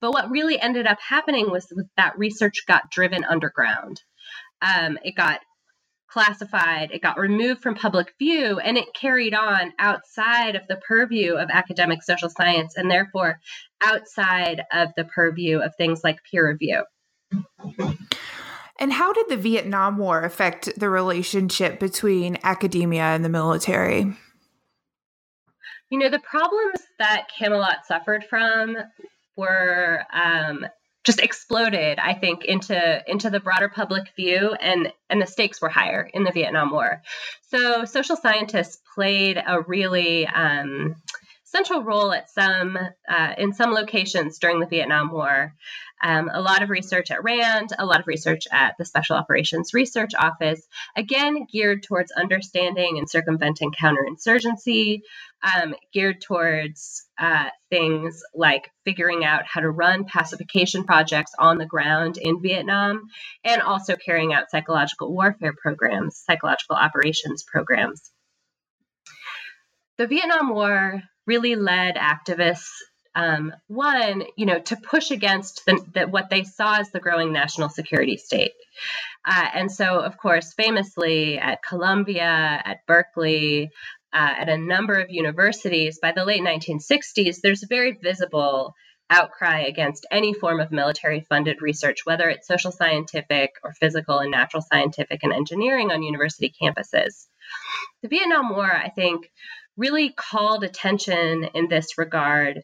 But 0.00 0.12
what 0.12 0.30
really 0.30 0.60
ended 0.60 0.86
up 0.86 0.98
happening 1.00 1.50
was 1.50 1.72
that 1.96 2.18
research 2.18 2.64
got 2.66 2.90
driven 2.90 3.24
underground. 3.24 4.02
Um, 4.60 4.98
it 5.04 5.14
got 5.14 5.40
classified, 6.12 6.90
it 6.92 7.00
got 7.00 7.18
removed 7.18 7.62
from 7.62 7.74
public 7.74 8.12
view, 8.18 8.58
and 8.58 8.76
it 8.76 8.92
carried 8.94 9.34
on 9.34 9.72
outside 9.78 10.56
of 10.56 10.62
the 10.68 10.76
purview 10.76 11.34
of 11.34 11.48
academic 11.50 12.02
social 12.02 12.28
science 12.28 12.76
and 12.76 12.90
therefore 12.90 13.40
outside 13.80 14.62
of 14.72 14.90
the 14.96 15.04
purview 15.04 15.60
of 15.60 15.74
things 15.76 16.02
like 16.04 16.18
peer 16.30 16.48
review. 16.48 16.84
And 18.82 18.92
how 18.92 19.12
did 19.12 19.28
the 19.28 19.36
Vietnam 19.36 19.96
War 19.96 20.22
affect 20.22 20.76
the 20.76 20.90
relationship 20.90 21.78
between 21.78 22.36
academia 22.42 23.04
and 23.04 23.24
the 23.24 23.28
military? 23.28 24.12
You 25.88 25.98
know, 26.00 26.08
the 26.08 26.18
problems 26.18 26.80
that 26.98 27.28
Camelot 27.38 27.86
suffered 27.86 28.24
from 28.24 28.76
were 29.36 30.02
um, 30.12 30.66
just 31.04 31.20
exploded, 31.20 32.00
I 32.00 32.14
think, 32.14 32.44
into 32.44 33.00
into 33.06 33.30
the 33.30 33.38
broader 33.38 33.68
public 33.68 34.08
view, 34.16 34.52
and 34.60 34.92
and 35.08 35.22
the 35.22 35.28
stakes 35.28 35.62
were 35.62 35.68
higher 35.68 36.10
in 36.12 36.24
the 36.24 36.32
Vietnam 36.32 36.72
War. 36.72 37.02
So 37.50 37.84
social 37.84 38.16
scientists 38.16 38.80
played 38.96 39.40
a 39.46 39.60
really 39.60 40.26
um, 40.26 40.96
central 41.52 41.84
role 41.84 42.12
at 42.12 42.30
some 42.30 42.78
uh, 43.08 43.34
in 43.36 43.52
some 43.52 43.72
locations 43.72 44.38
during 44.38 44.58
the 44.58 44.66
Vietnam 44.66 45.12
War. 45.12 45.54
Um, 46.02 46.28
a 46.32 46.40
lot 46.40 46.62
of 46.62 46.70
research 46.70 47.12
at 47.12 47.22
RAND, 47.22 47.70
a 47.78 47.86
lot 47.86 48.00
of 48.00 48.08
research 48.08 48.48
at 48.50 48.74
the 48.76 48.84
Special 48.84 49.14
Operations 49.14 49.72
Research 49.72 50.12
Office, 50.18 50.66
again 50.96 51.46
geared 51.52 51.84
towards 51.84 52.10
understanding 52.10 52.98
and 52.98 53.08
circumventing 53.08 53.70
counterinsurgency, 53.70 55.02
um, 55.42 55.74
geared 55.92 56.20
towards 56.20 57.06
uh, 57.18 57.50
things 57.70 58.20
like 58.34 58.70
figuring 58.84 59.24
out 59.24 59.44
how 59.44 59.60
to 59.60 59.70
run 59.70 60.04
pacification 60.04 60.84
projects 60.84 61.32
on 61.38 61.58
the 61.58 61.66
ground 61.66 62.16
in 62.16 62.42
Vietnam, 62.42 63.02
and 63.44 63.62
also 63.62 63.94
carrying 63.94 64.32
out 64.32 64.50
psychological 64.50 65.12
warfare 65.12 65.54
programs, 65.56 66.16
psychological 66.26 66.76
operations 66.76 67.44
programs. 67.44 68.10
The 69.98 70.06
Vietnam 70.08 70.48
War 70.48 71.02
really 71.26 71.56
led 71.56 71.96
activists 71.96 72.70
um, 73.14 73.52
one, 73.66 74.24
you 74.36 74.46
know, 74.46 74.58
to 74.58 74.76
push 74.76 75.10
against 75.10 75.66
the, 75.66 75.84
the, 75.92 76.08
what 76.08 76.30
they 76.30 76.44
saw 76.44 76.78
as 76.78 76.90
the 76.90 77.00
growing 77.00 77.32
national 77.32 77.68
security 77.68 78.16
state. 78.16 78.52
Uh, 79.24 79.48
and 79.54 79.70
so, 79.70 80.00
of 80.00 80.16
course, 80.16 80.54
famously 80.54 81.38
at 81.38 81.62
Columbia, 81.62 82.62
at 82.64 82.86
Berkeley, 82.86 83.70
uh, 84.12 84.34
at 84.38 84.48
a 84.48 84.56
number 84.56 84.94
of 84.94 85.10
universities, 85.10 85.98
by 86.00 86.12
the 86.12 86.24
late 86.24 86.42
1960s, 86.42 87.40
there's 87.42 87.62
a 87.62 87.68
very 87.68 87.92
visible 87.92 88.74
outcry 89.10 89.60
against 89.60 90.06
any 90.10 90.32
form 90.32 90.58
of 90.58 90.72
military 90.72 91.20
funded 91.20 91.60
research, 91.60 92.00
whether 92.04 92.28
it's 92.30 92.48
social 92.48 92.72
scientific 92.72 93.50
or 93.62 93.72
physical 93.72 94.18
and 94.18 94.30
natural 94.30 94.62
scientific 94.62 95.22
and 95.22 95.32
engineering 95.32 95.90
on 95.90 96.02
university 96.02 96.52
campuses. 96.60 97.26
The 98.02 98.08
Vietnam 98.08 98.50
War, 98.50 98.70
I 98.70 98.88
think, 98.88 99.30
really 99.76 100.10
called 100.10 100.64
attention 100.64 101.44
in 101.54 101.68
this 101.68 101.98
regard 101.98 102.62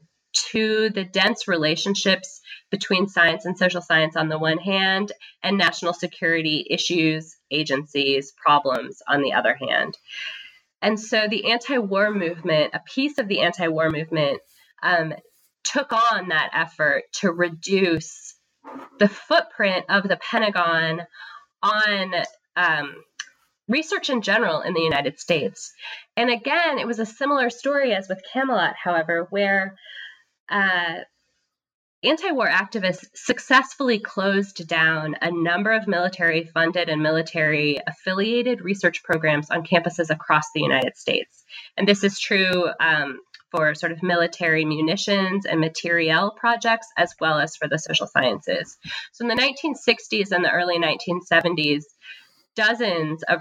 to 0.51 0.91
the 0.91 1.05
dense 1.05 1.49
relationships 1.49 2.41
between 2.71 3.09
science 3.09 3.45
and 3.45 3.57
social 3.57 3.81
science 3.81 4.15
on 4.15 4.29
the 4.29 4.39
one 4.39 4.59
hand, 4.59 5.11
and 5.43 5.57
national 5.57 5.95
security 5.95 6.67
issues, 6.69 7.37
agencies, 7.51 8.33
problems 8.33 9.01
on 9.09 9.23
the 9.23 9.33
other 9.33 9.55
hand. 9.55 9.97
And 10.83 11.01
so 11.01 11.27
the 11.29 11.51
anti 11.51 11.79
war 11.79 12.13
movement, 12.13 12.75
a 12.75 12.81
piece 12.81 13.19
of 13.19 13.27
the 13.27 13.41
anti 13.41 13.69
war 13.69 13.91
movement, 13.91 14.41
um, 14.83 15.15
took 15.65 15.93
on 15.93 16.29
that 16.29 16.51
effort 16.53 17.05
to 17.13 17.31
reduce 17.31 18.35
the 18.99 19.09
footprint 19.09 19.87
of 19.89 20.05
the 20.05 20.17
Pentagon 20.17 21.03
on 21.63 22.15
um, 22.57 22.95
research 23.69 24.11
in 24.11 24.23
general 24.23 24.63
in 24.63 24.75
the 24.75 24.81
United 24.81 25.21
States. 25.21 25.73
And 26.17 26.31
again, 26.31 26.79
it 26.79 26.87
was 26.87 26.99
a 26.99 27.07
similar 27.07 27.51
story 27.51 27.95
as 27.95 28.09
with 28.09 28.23
Camelot, 28.33 28.75
however, 28.83 29.27
where 29.31 29.77
uh, 30.49 31.01
anti 32.03 32.31
war 32.31 32.49
activists 32.49 33.07
successfully 33.15 33.99
closed 33.99 34.67
down 34.67 35.17
a 35.21 35.31
number 35.31 35.73
of 35.73 35.89
military 35.89 36.45
funded 36.45 36.89
and 36.89 37.03
military 37.03 37.79
affiliated 37.87 38.61
research 38.61 39.03
programs 39.03 39.51
on 39.51 39.65
campuses 39.65 40.11
across 40.11 40.51
the 40.55 40.63
United 40.63 40.97
States. 40.97 41.45
And 41.77 41.87
this 41.87 42.05
is 42.05 42.21
true 42.21 42.69
um, 42.81 43.19
for 43.51 43.75
sort 43.75 43.93
of 43.93 44.03
military 44.03 44.65
munitions 44.65 45.47
and 45.47 45.61
materiel 45.61 46.31
projects, 46.31 46.89
as 46.97 47.15
well 47.21 47.39
as 47.39 47.57
for 47.57 47.67
the 47.67 47.79
social 47.79 48.07
sciences. 48.07 48.77
So 49.13 49.25
in 49.25 49.29
the 49.29 49.43
1960s 49.43 50.33
and 50.33 50.45
the 50.45 50.53
early 50.53 50.79
1970s, 50.79 51.85
dozens 52.55 53.23
of 53.23 53.41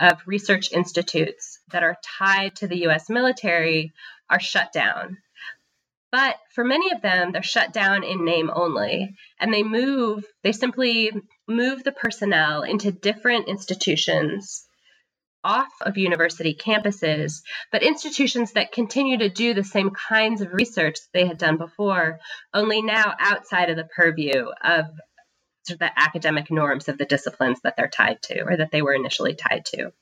of 0.00 0.22
research 0.26 0.72
institutes 0.72 1.58
that 1.70 1.82
are 1.82 1.98
tied 2.18 2.56
to 2.56 2.66
the 2.66 2.86
US 2.86 3.08
military 3.08 3.92
are 4.28 4.40
shut 4.40 4.72
down. 4.72 5.18
But 6.10 6.36
for 6.54 6.62
many 6.64 6.92
of 6.92 7.02
them, 7.02 7.32
they're 7.32 7.42
shut 7.42 7.72
down 7.72 8.04
in 8.04 8.24
name 8.24 8.50
only. 8.54 9.16
And 9.40 9.52
they 9.52 9.64
move, 9.64 10.24
they 10.44 10.52
simply 10.52 11.10
move 11.48 11.82
the 11.82 11.92
personnel 11.92 12.62
into 12.62 12.92
different 12.92 13.48
institutions 13.48 14.66
off 15.42 15.72
of 15.82 15.98
university 15.98 16.54
campuses, 16.54 17.42
but 17.70 17.82
institutions 17.82 18.52
that 18.52 18.72
continue 18.72 19.18
to 19.18 19.28
do 19.28 19.54
the 19.54 19.64
same 19.64 19.90
kinds 19.90 20.40
of 20.40 20.54
research 20.54 20.98
they 21.12 21.26
had 21.26 21.36
done 21.36 21.58
before, 21.58 22.18
only 22.54 22.80
now 22.80 23.14
outside 23.18 23.68
of 23.68 23.76
the 23.76 23.88
purview 23.96 24.46
of 24.62 24.86
of 25.70 25.78
the 25.78 25.90
academic 25.98 26.50
norms 26.50 26.88
of 26.88 26.98
the 26.98 27.04
disciplines 27.04 27.60
that 27.62 27.76
they're 27.76 27.88
tied 27.88 28.22
to 28.22 28.42
or 28.42 28.56
that 28.56 28.70
they 28.70 28.82
were 28.82 28.94
initially 28.94 29.34
tied 29.34 29.64
to. 29.66 29.92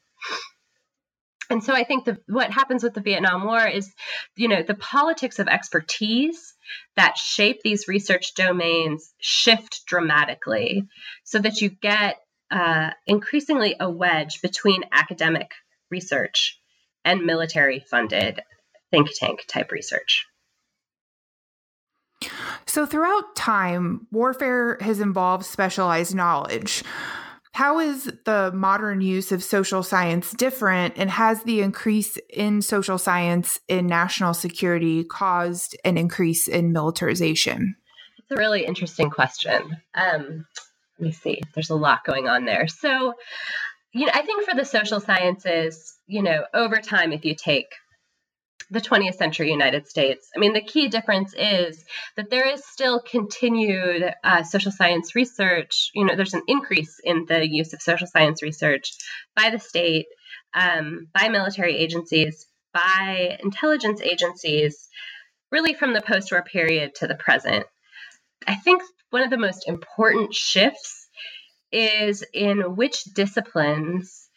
And 1.51 1.63
so 1.63 1.75
I 1.75 1.85
think 1.85 2.05
the, 2.05 2.19
what 2.29 2.51
happens 2.51 2.83
with 2.83 2.95
the 2.95 3.03
Vietnam 3.03 3.45
War 3.45 3.67
is, 3.67 3.93
you 4.37 4.49
know, 4.49 4.63
the 4.63 4.75
politics 4.75 5.39
of 5.39 5.49
expertise 5.49 6.55
that 6.97 7.19
shape 7.19 7.61
these 7.63 7.89
research 7.89 8.35
domains 8.35 9.13
shift 9.21 9.85
dramatically 9.87 10.89
so 11.25 11.39
that 11.39 11.61
you 11.61 11.69
get 11.69 12.17
uh, 12.51 12.91
increasingly 13.07 13.77
a 13.79 13.91
wedge 13.91 14.41
between 14.41 14.85
academic 14.93 15.51
research 15.91 16.59
and 17.05 17.27
military 17.27 17.81
funded 17.81 18.41
think 18.91 19.09
tank 19.15 19.45
type 19.49 19.73
research. 19.73 20.27
So, 22.67 22.87
throughout 22.87 23.37
time, 23.37 24.07
warfare 24.11 24.79
has 24.81 25.01
involved 25.01 25.45
specialized 25.45 26.15
knowledge. 26.15 26.83
How 27.53 27.81
is 27.81 28.11
the 28.25 28.51
modern 28.55 29.03
use 29.03 29.31
of 29.31 29.45
social 29.45 29.83
science 29.83 30.33
different, 30.33 30.95
and 30.97 31.11
has 31.11 31.43
the 31.43 31.61
increase 31.61 32.17
in 32.31 32.63
social 32.63 32.97
science 32.97 33.61
in 33.69 33.87
national 33.87 34.33
security 34.33 35.05
caused 35.05 35.77
an 35.85 35.99
increase 35.99 36.49
in 36.49 36.73
militarization? 36.73 37.77
It's 38.19 38.31
a 38.31 38.37
really 38.37 38.65
interesting 38.65 39.11
question. 39.11 39.77
Um, 39.95 40.47
let 40.99 41.07
me 41.07 41.13
see, 41.13 41.43
there's 41.55 41.71
a 41.71 41.75
lot 41.75 42.05
going 42.05 42.29
on 42.29 42.47
there. 42.47 42.69
So, 42.69 43.15
you 43.93 44.07
know, 44.07 44.13
I 44.15 44.23
think 44.23 44.49
for 44.49 44.55
the 44.55 44.65
social 44.65 45.01
sciences, 45.01 45.99
you 46.07 46.23
know, 46.23 46.45
over 46.55 46.77
time, 46.77 47.13
if 47.13 47.25
you 47.25 47.35
take 47.35 47.67
the 48.71 48.81
20th 48.81 49.17
century 49.17 49.51
United 49.51 49.87
States. 49.89 50.29
I 50.35 50.39
mean, 50.39 50.53
the 50.53 50.63
key 50.63 50.89
difference 50.89 51.35
is 51.37 51.85
that 52.17 52.31
there 52.31 52.49
is 52.49 52.65
still 52.65 53.01
continued 53.01 54.13
uh, 54.25 54.43
social 54.43 54.73
science 54.73 55.15
research. 55.15 55.91
You 55.95 56.05
know, 56.05 56.17
there's 56.17 56.35
an 56.35 56.43
increase 56.49 57.01
in 57.03 57.27
the 57.27 57.47
use 57.49 57.73
of 57.73 57.83
social 57.83 58.07
science 58.07 58.43
research 58.43 58.93
by 59.37 59.51
the 59.51 59.59
state, 59.59 60.07
um, 60.55 61.09
by 61.15 61.29
military 61.29 61.77
agencies, 61.77 62.47
by 62.73 63.39
intelligence 63.43 64.01
agencies, 64.01 64.89
really 65.51 65.75
from 65.75 65.93
the 65.93 66.01
post 66.01 66.33
war 66.33 66.43
period 66.43 66.95
to 66.97 67.07
the 67.07 67.15
present. 67.15 67.67
I 68.47 68.55
think 68.55 68.83
one 69.11 69.23
of 69.23 69.31
the 69.31 69.39
most 69.39 69.69
important 69.69 70.35
shifts 70.35 71.09
is 71.71 72.25
in 72.33 72.77
which 72.77 73.05
disciplines 73.05 74.29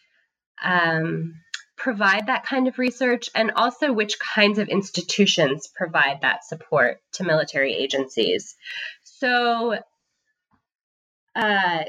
um, 0.63 1.35
provide 1.77 2.27
that 2.27 2.45
kind 2.45 2.67
of 2.67 2.79
research 2.79 3.29
and 3.35 3.51
also 3.55 3.91
which 3.91 4.19
kinds 4.19 4.59
of 4.59 4.69
institutions 4.69 5.67
provide 5.75 6.21
that 6.21 6.45
support 6.45 6.99
to 7.13 7.23
military 7.23 7.73
agencies. 7.73 8.55
So, 9.03 9.77
uh, 11.35 11.83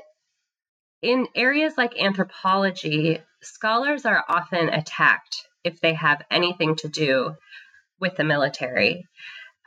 in 1.02 1.28
areas 1.34 1.74
like 1.76 2.00
anthropology, 2.00 3.20
scholars 3.42 4.04
are 4.04 4.24
often 4.28 4.68
attacked 4.68 5.46
if 5.62 5.80
they 5.80 5.94
have 5.94 6.22
anything 6.30 6.76
to 6.76 6.88
do 6.88 7.36
with 8.00 8.16
the 8.16 8.24
military. 8.24 9.06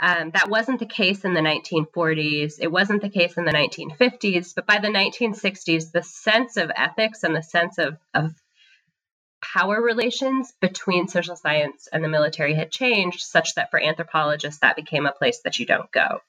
Um, 0.01 0.31
that 0.31 0.49
wasn't 0.49 0.79
the 0.79 0.85
case 0.85 1.25
in 1.25 1.33
the 1.33 1.41
1940s. 1.41 2.55
It 2.59 2.71
wasn't 2.71 3.01
the 3.01 3.09
case 3.09 3.38
in 3.38 3.43
the 3.43 3.51
1950s. 3.51 4.55
But 4.55 4.65
by 4.65 4.79
the 4.79 4.88
1960s, 4.88 5.91
the 5.91 6.03
sense 6.03 6.55
of 6.55 6.71
ethics 6.73 7.23
and 7.23 7.35
the 7.35 7.43
sense 7.43 7.77
of, 7.77 7.97
of 8.13 8.33
power 9.53 9.82
relations 9.82 10.53
between 10.62 11.08
social 11.08 11.36
science 11.36 11.88
and 11.91 12.03
the 12.03 12.10
military 12.10 12.53
had 12.53 12.72
changed 12.72 13.22
such 13.22 13.56
that 13.56 13.72
for 13.72 13.82
anthropologists 13.82 14.60
that 14.62 14.75
became 14.75 15.06
a 15.06 15.12
place 15.12 15.41
that 15.44 15.60
you 15.60 15.65
don't 15.65 15.91
go. 15.91 16.20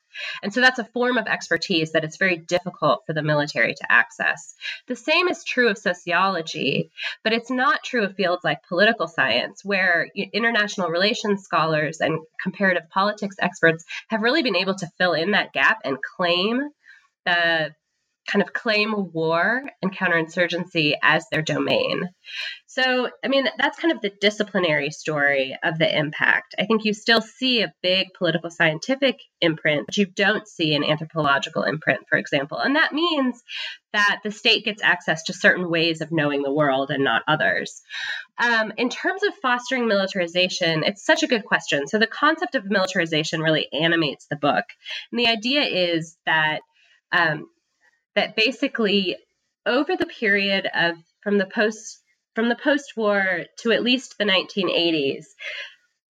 And 0.42 0.52
so 0.52 0.60
that's 0.60 0.78
a 0.78 0.84
form 0.84 1.18
of 1.18 1.26
expertise 1.26 1.92
that 1.92 2.02
it's 2.02 2.16
very 2.16 2.36
difficult 2.36 3.04
for 3.06 3.12
the 3.12 3.22
military 3.22 3.74
to 3.74 3.92
access. 3.92 4.54
The 4.88 4.96
same 4.96 5.28
is 5.28 5.44
true 5.44 5.68
of 5.68 5.78
sociology, 5.78 6.90
but 7.22 7.32
it's 7.32 7.50
not 7.50 7.84
true 7.84 8.04
of 8.04 8.16
fields 8.16 8.42
like 8.42 8.66
political 8.66 9.06
science, 9.06 9.64
where 9.64 10.08
international 10.32 10.88
relations 10.88 11.44
scholars 11.44 12.00
and 12.00 12.18
comparative 12.42 12.90
politics 12.90 13.36
experts 13.38 13.84
have 14.08 14.22
really 14.22 14.42
been 14.42 14.56
able 14.56 14.74
to 14.74 14.90
fill 14.98 15.12
in 15.12 15.30
that 15.32 15.52
gap 15.52 15.78
and 15.84 15.98
claim 16.16 16.60
the 17.24 17.72
kind 18.26 18.42
of 18.42 18.52
claim 18.52 19.12
war 19.12 19.62
and 19.82 19.94
counterinsurgency 19.94 20.94
as 21.02 21.24
their 21.30 21.42
domain. 21.42 22.08
So, 22.66 23.10
I 23.24 23.28
mean, 23.28 23.48
that's 23.58 23.78
kind 23.78 23.92
of 23.92 24.00
the 24.00 24.12
disciplinary 24.20 24.90
story 24.90 25.56
of 25.64 25.78
the 25.78 25.98
impact. 25.98 26.54
I 26.58 26.66
think 26.66 26.84
you 26.84 26.94
still 26.94 27.20
see 27.20 27.62
a 27.62 27.74
big 27.82 28.08
political 28.16 28.50
scientific 28.50 29.18
imprint, 29.40 29.86
but 29.86 29.96
you 29.96 30.06
don't 30.06 30.46
see 30.46 30.74
an 30.76 30.84
anthropological 30.84 31.64
imprint, 31.64 32.08
for 32.08 32.16
example. 32.16 32.58
And 32.58 32.76
that 32.76 32.92
means 32.92 33.42
that 33.92 34.20
the 34.22 34.30
state 34.30 34.64
gets 34.64 34.82
access 34.82 35.24
to 35.24 35.32
certain 35.32 35.68
ways 35.68 36.00
of 36.00 36.12
knowing 36.12 36.42
the 36.42 36.52
world 36.52 36.90
and 36.90 37.02
not 37.02 37.22
others. 37.26 37.82
Um, 38.38 38.72
in 38.76 38.88
terms 38.88 39.24
of 39.24 39.34
fostering 39.42 39.88
militarization, 39.88 40.84
it's 40.84 41.04
such 41.04 41.24
a 41.24 41.28
good 41.28 41.44
question. 41.44 41.88
So, 41.88 41.98
the 41.98 42.06
concept 42.06 42.54
of 42.54 42.70
militarization 42.70 43.40
really 43.40 43.66
animates 43.72 44.26
the 44.26 44.36
book. 44.36 44.64
And 45.10 45.18
the 45.18 45.26
idea 45.26 45.62
is 45.62 46.16
that 46.24 46.60
um, 47.10 47.48
that 48.14 48.36
basically 48.36 49.16
over 49.66 49.96
the 49.96 50.06
period 50.06 50.68
of 50.74 50.96
from 51.22 51.38
the 51.38 51.46
post 51.46 52.00
from 52.34 52.48
the 52.48 52.56
post-war 52.56 53.44
to 53.58 53.72
at 53.72 53.82
least 53.82 54.16
the 54.18 54.24
1980s 54.24 55.26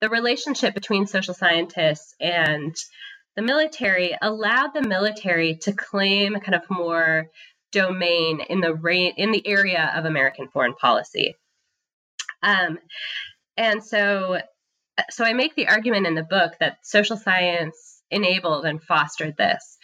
the 0.01 0.09
relationship 0.09 0.75
between 0.75 1.07
social 1.07 1.35
scientists 1.35 2.15
and 2.21 2.75
the 3.37 3.43
military 3.43 4.17
allowed 4.21 4.73
the 4.75 4.87
military 4.87 5.57
to 5.57 5.73
claim 5.73 6.35
a 6.35 6.41
kind 6.41 6.55
of 6.55 6.69
more 6.71 7.29
domain 7.73 8.41
in 8.49 8.61
the 8.61 8.75
ra- 8.75 9.13
in 9.17 9.31
the 9.31 9.47
area 9.47 9.93
of 9.95 10.05
American 10.05 10.49
foreign 10.49 10.75
policy. 10.75 11.37
Um, 12.43 12.79
and 13.57 13.85
so, 13.85 14.41
so 15.11 15.25
I 15.25 15.35
make 15.35 15.55
the 15.55 15.69
argument 15.69 16.07
in 16.07 16.15
the 16.15 16.23
book 16.23 16.55
that 16.61 16.79
social 16.83 17.17
science 17.17 18.03
enabled 18.11 18.65
and 18.65 18.83
fostered 18.83 19.37
this. 19.37 19.79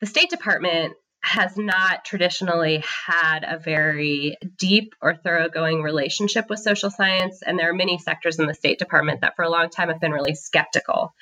The 0.00 0.06
State 0.06 0.30
Department 0.30 0.94
has 1.26 1.56
not 1.56 2.04
traditionally 2.04 2.84
had 3.06 3.40
a 3.42 3.58
very 3.58 4.36
deep 4.56 4.94
or 5.02 5.16
thoroughgoing 5.16 5.82
relationship 5.82 6.48
with 6.48 6.60
social 6.60 6.88
science. 6.88 7.42
And 7.44 7.58
there 7.58 7.68
are 7.68 7.74
many 7.74 7.98
sectors 7.98 8.38
in 8.38 8.46
the 8.46 8.54
State 8.54 8.78
Department 8.78 9.22
that 9.22 9.34
for 9.34 9.42
a 9.42 9.50
long 9.50 9.68
time 9.68 9.88
have 9.88 10.00
been 10.00 10.12
really 10.12 10.36
skeptical 10.36 11.12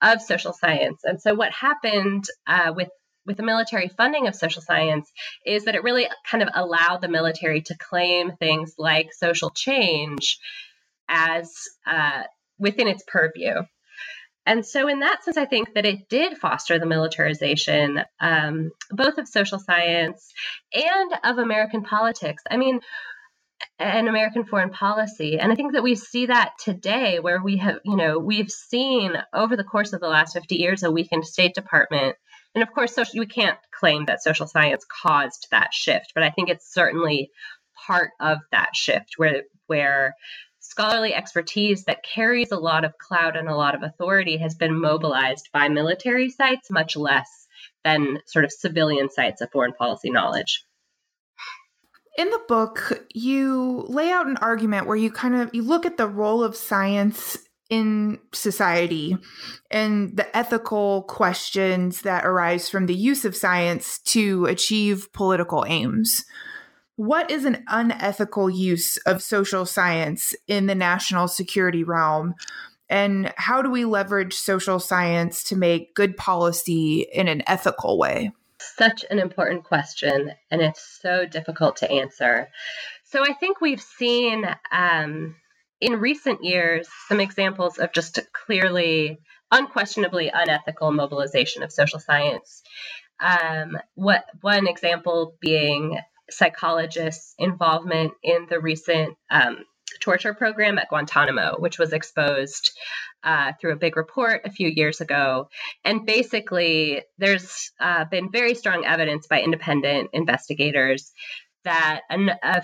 of 0.00 0.22
social 0.22 0.52
science. 0.52 1.00
And 1.02 1.20
so, 1.20 1.34
what 1.34 1.52
happened 1.52 2.24
uh, 2.46 2.72
with 2.74 2.88
with 3.26 3.36
the 3.36 3.42
military 3.42 3.88
funding 3.88 4.28
of 4.28 4.36
social 4.36 4.62
science 4.62 5.10
is 5.44 5.64
that 5.64 5.74
it 5.74 5.82
really 5.82 6.06
kind 6.30 6.42
of 6.42 6.48
allowed 6.54 7.02
the 7.02 7.08
military 7.08 7.60
to 7.62 7.76
claim 7.76 8.36
things 8.36 8.74
like 8.78 9.12
social 9.12 9.50
change 9.50 10.38
as 11.08 11.52
uh, 11.84 12.22
within 12.60 12.86
its 12.86 13.02
purview. 13.06 13.54
And 14.48 14.64
so, 14.64 14.88
in 14.88 15.00
that 15.00 15.22
sense, 15.22 15.36
I 15.36 15.44
think 15.44 15.74
that 15.74 15.84
it 15.84 16.08
did 16.08 16.38
foster 16.38 16.78
the 16.78 16.86
militarization, 16.86 18.00
um, 18.18 18.70
both 18.90 19.18
of 19.18 19.28
social 19.28 19.58
science 19.58 20.32
and 20.72 21.12
of 21.22 21.36
American 21.36 21.82
politics. 21.82 22.42
I 22.50 22.56
mean, 22.56 22.80
and 23.78 24.08
American 24.08 24.46
foreign 24.46 24.70
policy. 24.70 25.38
And 25.38 25.52
I 25.52 25.54
think 25.54 25.74
that 25.74 25.82
we 25.82 25.94
see 25.96 26.26
that 26.26 26.52
today, 26.64 27.20
where 27.20 27.42
we 27.42 27.58
have, 27.58 27.80
you 27.84 27.94
know, 27.94 28.18
we've 28.18 28.50
seen 28.50 29.12
over 29.34 29.54
the 29.54 29.64
course 29.64 29.92
of 29.92 30.00
the 30.00 30.08
last 30.08 30.32
50 30.32 30.54
years 30.54 30.82
a 30.82 30.90
weakened 30.90 31.26
State 31.26 31.54
Department. 31.54 32.16
And 32.54 32.62
of 32.62 32.72
course, 32.72 32.94
social, 32.94 33.20
we 33.20 33.26
can't 33.26 33.58
claim 33.78 34.06
that 34.06 34.22
social 34.22 34.46
science 34.46 34.86
caused 35.02 35.48
that 35.50 35.74
shift, 35.74 36.12
but 36.14 36.24
I 36.24 36.30
think 36.30 36.48
it's 36.48 36.72
certainly 36.72 37.30
part 37.86 38.12
of 38.18 38.38
that 38.50 38.74
shift 38.74 39.14
where 39.18 39.42
where 39.66 40.14
scholarly 40.68 41.14
expertise 41.14 41.84
that 41.84 42.02
carries 42.02 42.52
a 42.52 42.58
lot 42.58 42.84
of 42.84 42.98
clout 42.98 43.36
and 43.36 43.48
a 43.48 43.56
lot 43.56 43.74
of 43.74 43.82
authority 43.82 44.36
has 44.36 44.54
been 44.54 44.78
mobilized 44.78 45.48
by 45.50 45.68
military 45.68 46.28
sites 46.28 46.70
much 46.70 46.94
less 46.94 47.46
than 47.84 48.18
sort 48.26 48.44
of 48.44 48.52
civilian 48.52 49.08
sites 49.08 49.40
of 49.40 49.50
foreign 49.50 49.72
policy 49.72 50.10
knowledge. 50.10 50.62
In 52.18 52.28
the 52.30 52.42
book, 52.48 53.06
you 53.14 53.86
lay 53.88 54.10
out 54.10 54.26
an 54.26 54.36
argument 54.38 54.86
where 54.86 54.96
you 54.96 55.10
kind 55.10 55.36
of 55.36 55.50
you 55.54 55.62
look 55.62 55.86
at 55.86 55.96
the 55.96 56.08
role 56.08 56.44
of 56.44 56.54
science 56.54 57.38
in 57.70 58.18
society 58.34 59.16
and 59.70 60.16
the 60.16 60.36
ethical 60.36 61.02
questions 61.04 62.02
that 62.02 62.26
arise 62.26 62.68
from 62.68 62.86
the 62.86 62.94
use 62.94 63.24
of 63.24 63.36
science 63.36 63.98
to 64.00 64.46
achieve 64.46 65.12
political 65.12 65.64
aims 65.66 66.24
what 66.98 67.30
is 67.30 67.44
an 67.44 67.62
unethical 67.68 68.50
use 68.50 68.96
of 69.06 69.22
social 69.22 69.64
science 69.64 70.34
in 70.48 70.66
the 70.66 70.74
national 70.74 71.28
security 71.28 71.84
realm? 71.84 72.34
And 72.90 73.32
how 73.36 73.62
do 73.62 73.70
we 73.70 73.84
leverage 73.84 74.34
social 74.34 74.80
science 74.80 75.44
to 75.44 75.56
make 75.56 75.94
good 75.94 76.16
policy 76.16 77.06
in 77.12 77.28
an 77.28 77.44
ethical 77.46 77.98
way? 77.98 78.32
Such 78.58 79.04
an 79.12 79.20
important 79.20 79.62
question, 79.62 80.32
and 80.50 80.60
it's 80.60 80.98
so 81.00 81.24
difficult 81.24 81.76
to 81.76 81.90
answer. 81.90 82.48
So, 83.04 83.22
I 83.22 83.32
think 83.32 83.60
we've 83.60 83.80
seen 83.80 84.44
um, 84.72 85.36
in 85.80 86.00
recent 86.00 86.42
years 86.42 86.88
some 87.06 87.20
examples 87.20 87.78
of 87.78 87.92
just 87.92 88.18
clearly, 88.32 89.20
unquestionably 89.52 90.32
unethical 90.34 90.90
mobilization 90.90 91.62
of 91.62 91.70
social 91.70 92.00
science. 92.00 92.64
Um, 93.20 93.78
what 93.94 94.24
one 94.40 94.66
example 94.66 95.36
being 95.40 96.00
psychologists' 96.30 97.34
involvement 97.38 98.12
in 98.22 98.46
the 98.48 98.60
recent 98.60 99.16
um, 99.30 99.64
torture 100.00 100.34
program 100.34 100.78
at 100.78 100.88
Guantanamo, 100.88 101.56
which 101.58 101.78
was 101.78 101.92
exposed 101.92 102.72
uh, 103.24 103.52
through 103.60 103.72
a 103.72 103.76
big 103.76 103.96
report 103.96 104.42
a 104.44 104.50
few 104.50 104.68
years 104.68 105.00
ago. 105.00 105.48
And 105.84 106.06
basically, 106.06 107.02
there's 107.18 107.72
uh, 107.80 108.04
been 108.04 108.30
very 108.30 108.54
strong 108.54 108.84
evidence 108.84 109.26
by 109.26 109.42
independent 109.42 110.10
investigators 110.12 111.12
that 111.64 112.02
an, 112.10 112.30
a, 112.42 112.62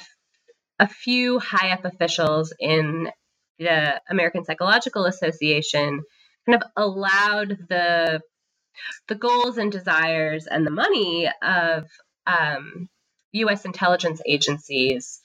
a 0.78 0.88
few 0.88 1.38
high 1.38 1.72
up 1.72 1.84
officials 1.84 2.52
in 2.58 3.10
the 3.58 4.00
American 4.08 4.44
Psychological 4.44 5.06
Association 5.06 6.02
kind 6.46 6.62
of 6.62 6.68
allowed 6.76 7.56
the 7.68 8.20
the 9.06 9.14
goals 9.14 9.56
and 9.56 9.70
desires 9.70 10.48
and 10.48 10.66
the 10.66 10.70
money 10.70 11.30
of 11.42 11.84
um, 12.26 12.88
US 13.34 13.64
intelligence 13.64 14.20
agencies 14.26 15.20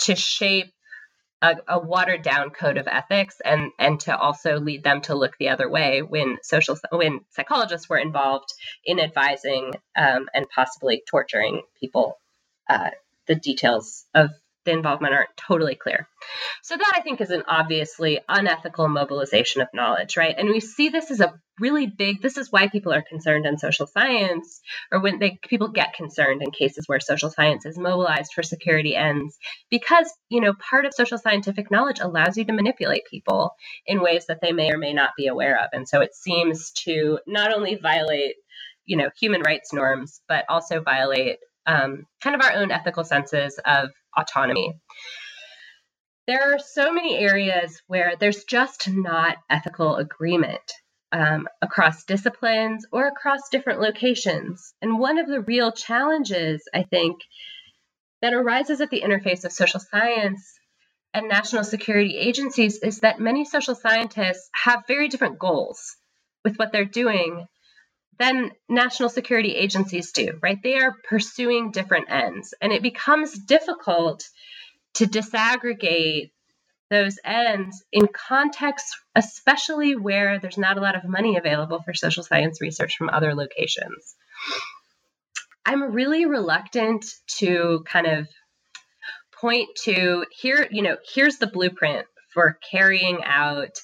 to 0.00 0.16
shape 0.16 0.72
a, 1.42 1.56
a, 1.68 1.78
watered 1.78 2.22
down 2.22 2.50
code 2.50 2.76
of 2.76 2.86
ethics 2.86 3.40
and 3.44 3.72
and 3.78 4.00
to 4.00 4.16
also 4.16 4.58
lead 4.58 4.82
them 4.84 5.00
to 5.02 5.14
look 5.14 5.36
the 5.38 5.48
other 5.48 5.70
way 5.70 6.02
when 6.02 6.36
social 6.42 6.76
when 6.92 7.20
psychologists 7.30 7.88
were 7.88 7.98
involved 7.98 8.52
in 8.84 9.00
advising 9.00 9.72
um, 9.96 10.28
and 10.34 10.46
possibly 10.54 11.02
torturing 11.08 11.62
people 11.78 12.18
uh, 12.68 12.90
the 13.26 13.34
details 13.34 14.04
of 14.14 14.30
the 14.64 14.72
involvement 14.72 15.14
aren't 15.14 15.36
totally 15.36 15.74
clear. 15.74 16.06
So 16.62 16.76
that 16.76 16.92
I 16.94 17.00
think 17.00 17.20
is 17.20 17.30
an 17.30 17.44
obviously 17.48 18.20
unethical 18.28 18.88
mobilization 18.88 19.62
of 19.62 19.68
knowledge, 19.72 20.16
right? 20.16 20.34
And 20.36 20.48
we 20.48 20.60
see 20.60 20.90
this 20.90 21.10
as 21.10 21.20
a 21.20 21.32
really 21.58 21.86
big 21.86 22.22
this 22.22 22.38
is 22.38 22.50
why 22.50 22.68
people 22.68 22.92
are 22.92 23.02
concerned 23.02 23.44
in 23.44 23.58
social 23.58 23.86
science 23.86 24.60
or 24.90 25.00
when 25.00 25.18
they 25.18 25.38
people 25.46 25.68
get 25.68 25.92
concerned 25.92 26.42
in 26.42 26.50
cases 26.50 26.84
where 26.86 27.00
social 27.00 27.28
science 27.28 27.66
is 27.66 27.76
mobilized 27.76 28.32
for 28.32 28.42
security 28.42 28.96
ends 28.96 29.38
because, 29.70 30.10
you 30.30 30.40
know, 30.40 30.54
part 30.54 30.86
of 30.86 30.94
social 30.94 31.18
scientific 31.18 31.70
knowledge 31.70 32.00
allows 32.00 32.36
you 32.36 32.44
to 32.44 32.52
manipulate 32.52 33.02
people 33.10 33.52
in 33.86 34.00
ways 34.00 34.26
that 34.26 34.40
they 34.40 34.52
may 34.52 34.70
or 34.70 34.78
may 34.78 34.92
not 34.92 35.10
be 35.16 35.26
aware 35.26 35.62
of. 35.62 35.70
And 35.72 35.88
so 35.88 36.00
it 36.00 36.14
seems 36.14 36.70
to 36.84 37.18
not 37.26 37.54
only 37.54 37.76
violate 37.76 38.36
you 38.86 38.96
know 38.96 39.10
human 39.20 39.42
rights 39.42 39.72
norms 39.72 40.20
but 40.26 40.44
also 40.48 40.80
violate 40.80 41.36
um, 41.66 42.06
kind 42.22 42.34
of 42.36 42.42
our 42.42 42.52
own 42.52 42.70
ethical 42.70 43.04
senses 43.04 43.58
of 43.64 43.90
autonomy. 44.16 44.74
There 46.26 46.54
are 46.54 46.58
so 46.58 46.92
many 46.92 47.16
areas 47.16 47.82
where 47.86 48.14
there's 48.18 48.44
just 48.44 48.88
not 48.88 49.36
ethical 49.48 49.96
agreement 49.96 50.72
um, 51.12 51.48
across 51.60 52.04
disciplines 52.04 52.86
or 52.92 53.06
across 53.06 53.48
different 53.50 53.80
locations. 53.80 54.74
And 54.80 54.98
one 54.98 55.18
of 55.18 55.26
the 55.26 55.40
real 55.40 55.72
challenges, 55.72 56.62
I 56.72 56.84
think, 56.84 57.20
that 58.22 58.34
arises 58.34 58.80
at 58.80 58.90
the 58.90 59.00
interface 59.00 59.44
of 59.44 59.52
social 59.52 59.80
science 59.80 60.58
and 61.12 61.28
national 61.28 61.64
security 61.64 62.16
agencies 62.16 62.78
is 62.78 63.00
that 63.00 63.18
many 63.18 63.44
social 63.44 63.74
scientists 63.74 64.48
have 64.52 64.86
very 64.86 65.08
different 65.08 65.38
goals 65.38 65.96
with 66.44 66.56
what 66.56 66.70
they're 66.70 66.84
doing 66.84 67.46
than 68.20 68.50
national 68.68 69.08
security 69.08 69.56
agencies 69.56 70.12
do, 70.12 70.38
right? 70.42 70.62
They 70.62 70.76
are 70.78 70.94
pursuing 71.08 71.70
different 71.70 72.10
ends. 72.10 72.52
And 72.60 72.70
it 72.70 72.82
becomes 72.82 73.36
difficult 73.36 74.28
to 74.94 75.06
disaggregate 75.06 76.30
those 76.90 77.18
ends 77.24 77.82
in 77.92 78.08
contexts, 78.08 78.94
especially 79.16 79.96
where 79.96 80.38
there's 80.38 80.58
not 80.58 80.76
a 80.76 80.82
lot 80.82 80.96
of 80.96 81.04
money 81.08 81.38
available 81.38 81.80
for 81.82 81.94
social 81.94 82.22
science 82.22 82.60
research 82.60 82.96
from 82.96 83.08
other 83.08 83.34
locations. 83.34 84.14
I'm 85.64 85.92
really 85.94 86.26
reluctant 86.26 87.06
to 87.38 87.82
kind 87.86 88.06
of 88.06 88.28
point 89.40 89.68
to 89.84 90.26
here, 90.30 90.68
you 90.70 90.82
know, 90.82 90.98
here's 91.14 91.38
the 91.38 91.46
blueprint 91.46 92.06
for 92.34 92.58
carrying 92.70 93.20
out 93.24 93.78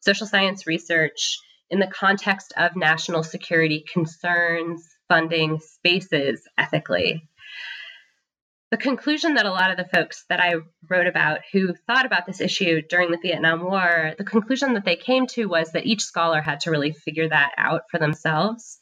social 0.00 0.26
science 0.26 0.66
research 0.66 1.38
in 1.70 1.78
the 1.78 1.86
context 1.86 2.52
of 2.56 2.76
national 2.76 3.22
security 3.22 3.84
concerns, 3.92 4.86
funding, 5.08 5.60
spaces 5.60 6.42
ethically. 6.56 7.28
The 8.70 8.76
conclusion 8.76 9.34
that 9.34 9.46
a 9.46 9.50
lot 9.50 9.70
of 9.70 9.76
the 9.76 9.88
folks 9.96 10.24
that 10.28 10.40
I 10.40 10.56
wrote 10.90 11.06
about 11.06 11.40
who 11.52 11.72
thought 11.86 12.04
about 12.04 12.26
this 12.26 12.40
issue 12.40 12.82
during 12.82 13.12
the 13.12 13.18
Vietnam 13.22 13.62
War, 13.62 14.14
the 14.18 14.24
conclusion 14.24 14.74
that 14.74 14.84
they 14.84 14.96
came 14.96 15.26
to 15.28 15.46
was 15.46 15.70
that 15.72 15.86
each 15.86 16.02
scholar 16.02 16.40
had 16.40 16.60
to 16.60 16.72
really 16.72 16.92
figure 16.92 17.28
that 17.28 17.52
out 17.56 17.82
for 17.90 17.98
themselves. 17.98 18.80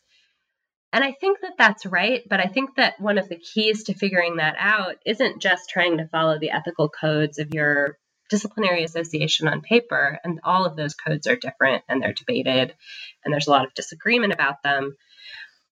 And 0.95 1.05
I 1.05 1.13
think 1.13 1.41
that 1.43 1.55
that's 1.59 1.85
right, 1.85 2.23
but 2.31 2.41
I 2.41 2.47
think 2.47 2.77
that 2.77 3.01
one 3.01 3.19
of 3.19 3.29
the 3.29 3.37
keys 3.37 3.85
to 3.85 3.95
figuring 3.95 4.37
that 4.37 4.55
out 4.59 4.97
isn't 5.05 5.43
just 5.43 5.69
trying 5.69 5.99
to 5.99 6.09
follow 6.09 6.39
the 6.39 6.51
ethical 6.51 6.89
codes 6.89 7.39
of 7.39 7.53
your 7.53 7.99
disciplinary 8.35 8.83
association 8.83 9.47
on 9.47 9.61
paper, 9.61 10.19
and 10.25 10.41
all 10.43 10.67
of 10.67 10.75
those 10.75 10.95
codes 10.95 11.29
are 11.29 11.37
different 11.37 11.85
and 11.89 12.03
they're 12.03 12.13
debated, 12.13 12.75
and 13.25 13.33
there's 13.33 13.47
a 13.47 13.51
lot 13.51 13.65
of 13.65 13.75
disagreement 13.75 14.33
about 14.33 14.65
them. 14.65 14.97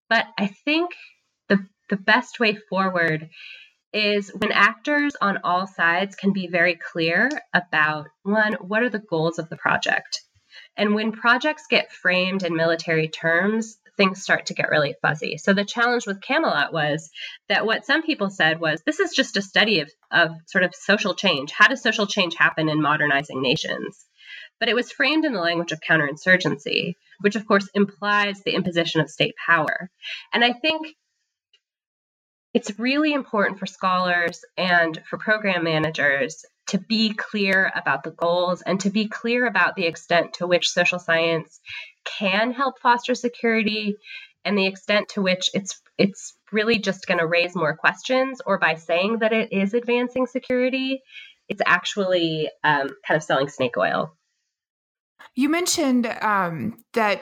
But 0.09 0.27
I 0.39 0.47
think 0.47 0.91
the 1.49 1.59
the 1.89 1.97
best 1.97 2.39
way 2.39 2.55
forward 2.55 3.29
is 3.91 4.29
when 4.29 4.53
actors 4.53 5.13
on 5.19 5.39
all 5.43 5.67
sides 5.67 6.15
can 6.15 6.31
be 6.31 6.47
very 6.47 6.75
clear 6.75 7.29
about 7.53 8.07
one, 8.23 8.53
what 8.53 8.81
are 8.81 8.89
the 8.89 8.97
goals 8.99 9.39
of 9.39 9.49
the 9.49 9.57
project? 9.57 10.21
And 10.77 10.95
when 10.95 11.11
projects 11.11 11.67
get 11.69 11.91
framed 11.91 12.43
in 12.43 12.55
military 12.55 13.09
terms, 13.09 13.77
things 13.97 14.21
start 14.21 14.47
to 14.47 14.53
get 14.53 14.69
really 14.69 14.95
fuzzy. 15.01 15.37
So 15.37 15.53
the 15.53 15.65
challenge 15.65 16.07
with 16.07 16.21
Camelot 16.21 16.73
was 16.73 17.09
that 17.49 17.65
what 17.65 17.85
some 17.85 18.03
people 18.03 18.29
said 18.29 18.59
was 18.59 18.81
this 18.85 18.99
is 18.99 19.11
just 19.11 19.37
a 19.37 19.41
study 19.41 19.81
of, 19.81 19.91
of 20.11 20.31
sort 20.47 20.63
of 20.63 20.73
social 20.75 21.13
change. 21.13 21.51
How 21.51 21.67
does 21.67 21.81
social 21.81 22.07
change 22.07 22.35
happen 22.35 22.69
in 22.69 22.81
modernizing 22.81 23.41
nations? 23.41 24.05
But 24.59 24.69
it 24.69 24.75
was 24.75 24.91
framed 24.91 25.25
in 25.25 25.33
the 25.33 25.41
language 25.41 25.71
of 25.71 25.81
counterinsurgency, 25.87 26.93
which 27.21 27.35
of 27.35 27.47
course 27.47 27.69
implies 27.73 28.41
the 28.43 28.55
imposition 28.55 29.01
of 29.01 29.09
state 29.09 29.35
power. 29.45 29.89
And 30.33 30.43
I 30.43 30.53
think 30.53 30.87
it's 32.53 32.79
really 32.79 33.13
important 33.13 33.59
for 33.59 33.65
scholars 33.65 34.41
and 34.57 35.01
for 35.09 35.17
program 35.17 35.63
managers 35.63 36.45
to 36.67 36.77
be 36.77 37.13
clear 37.13 37.71
about 37.75 38.03
the 38.03 38.11
goals 38.11 38.61
and 38.61 38.79
to 38.81 38.89
be 38.89 39.07
clear 39.07 39.45
about 39.45 39.75
the 39.75 39.85
extent 39.85 40.33
to 40.33 40.47
which 40.47 40.69
social 40.69 40.99
science 40.99 41.59
can 42.05 42.51
help 42.51 42.79
foster 42.79 43.15
security 43.15 43.95
and 44.45 44.57
the 44.57 44.67
extent 44.67 45.09
to 45.09 45.21
which 45.21 45.49
it's 45.53 45.81
it's 45.97 46.35
really 46.51 46.79
just 46.79 47.07
going 47.07 47.19
to 47.19 47.27
raise 47.27 47.55
more 47.55 47.75
questions 47.75 48.41
or 48.45 48.57
by 48.57 48.75
saying 48.75 49.19
that 49.19 49.33
it 49.33 49.53
is 49.53 49.73
advancing 49.73 50.25
security 50.25 51.01
it's 51.49 51.61
actually 51.65 52.49
um, 52.63 52.89
kind 53.07 53.17
of 53.17 53.23
selling 53.23 53.49
snake 53.49 53.77
oil. 53.77 54.15
You 55.35 55.49
mentioned 55.49 56.07
um, 56.21 56.83
that 56.93 57.21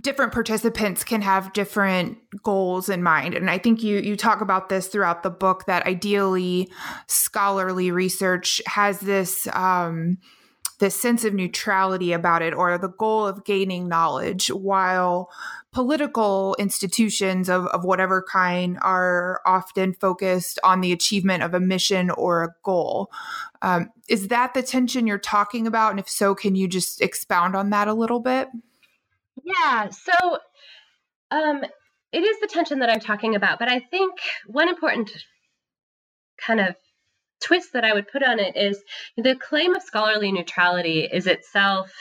different 0.00 0.32
participants 0.32 1.02
can 1.02 1.22
have 1.22 1.52
different 1.52 2.18
goals 2.42 2.88
in 2.88 3.02
mind. 3.02 3.34
And 3.34 3.50
i 3.50 3.58
think 3.58 3.82
you 3.82 3.98
you 3.98 4.16
talk 4.16 4.40
about 4.40 4.68
this 4.68 4.88
throughout 4.88 5.22
the 5.22 5.30
book 5.30 5.64
that 5.66 5.86
ideally 5.86 6.70
scholarly 7.06 7.90
research 7.90 8.62
has 8.66 9.00
this 9.00 9.48
um, 9.52 10.18
this 10.78 10.94
sense 10.94 11.24
of 11.24 11.34
neutrality 11.34 12.12
about 12.12 12.42
it 12.42 12.54
or 12.54 12.78
the 12.78 12.88
goal 12.88 13.26
of 13.26 13.44
gaining 13.44 13.88
knowledge 13.88 14.48
while 14.48 15.28
political 15.72 16.56
institutions 16.58 17.48
of, 17.48 17.66
of 17.66 17.84
whatever 17.84 18.24
kind 18.30 18.78
are 18.80 19.40
often 19.44 19.92
focused 19.94 20.58
on 20.62 20.80
the 20.80 20.92
achievement 20.92 21.42
of 21.42 21.52
a 21.52 21.60
mission 21.60 22.10
or 22.10 22.44
a 22.44 22.54
goal. 22.62 23.10
Um, 23.60 23.90
is 24.08 24.28
that 24.28 24.54
the 24.54 24.62
tension 24.62 25.06
you're 25.06 25.18
talking 25.18 25.66
about? 25.66 25.90
And 25.90 26.00
if 26.00 26.08
so 26.08 26.34
can 26.34 26.54
you 26.54 26.68
just 26.68 27.02
expound 27.02 27.56
on 27.56 27.70
that 27.70 27.88
a 27.88 27.94
little 27.94 28.20
bit 28.20 28.48
yeah. 29.44 29.88
So 29.90 30.38
um, 31.30 31.64
it 32.12 32.20
is 32.20 32.40
the 32.40 32.48
tension 32.48 32.80
that 32.80 32.90
I'm 32.90 33.00
talking 33.00 33.34
about, 33.34 33.58
but 33.58 33.68
I 33.68 33.80
think 33.80 34.14
one 34.46 34.68
important 34.68 35.10
kind 36.44 36.60
of 36.60 36.76
twist 37.42 37.72
that 37.74 37.84
I 37.84 37.92
would 37.92 38.08
put 38.08 38.22
on 38.22 38.38
it 38.38 38.56
is 38.56 38.82
the 39.16 39.36
claim 39.36 39.74
of 39.74 39.82
scholarly 39.82 40.32
neutrality 40.32 41.08
is 41.10 41.26
itself 41.26 41.92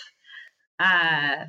uh, 0.80 1.46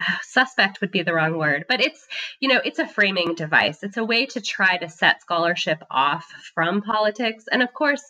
suspect 0.22 0.80
would 0.80 0.90
be 0.90 1.02
the 1.02 1.14
wrong 1.14 1.36
word, 1.38 1.64
but 1.68 1.80
it's 1.80 2.06
you 2.40 2.48
know 2.48 2.60
it's 2.64 2.78
a 2.78 2.86
framing 2.86 3.34
device. 3.34 3.82
It's 3.82 3.96
a 3.96 4.04
way 4.04 4.26
to 4.26 4.40
try 4.40 4.76
to 4.76 4.88
set 4.88 5.22
scholarship 5.22 5.82
off 5.90 6.26
from 6.54 6.82
politics, 6.82 7.44
and 7.50 7.62
of 7.62 7.72
course, 7.72 8.02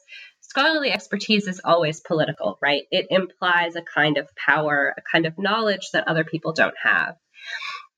scholarly 0.54 0.92
expertise 0.92 1.48
is 1.48 1.60
always 1.64 1.98
political, 1.98 2.56
right? 2.62 2.84
It 2.92 3.08
implies 3.10 3.74
a 3.74 3.82
kind 3.82 4.18
of 4.18 4.28
power, 4.36 4.94
a 4.96 5.02
kind 5.02 5.26
of 5.26 5.36
knowledge 5.36 5.90
that 5.92 6.06
other 6.06 6.22
people 6.22 6.52
don't 6.52 6.76
have. 6.80 7.16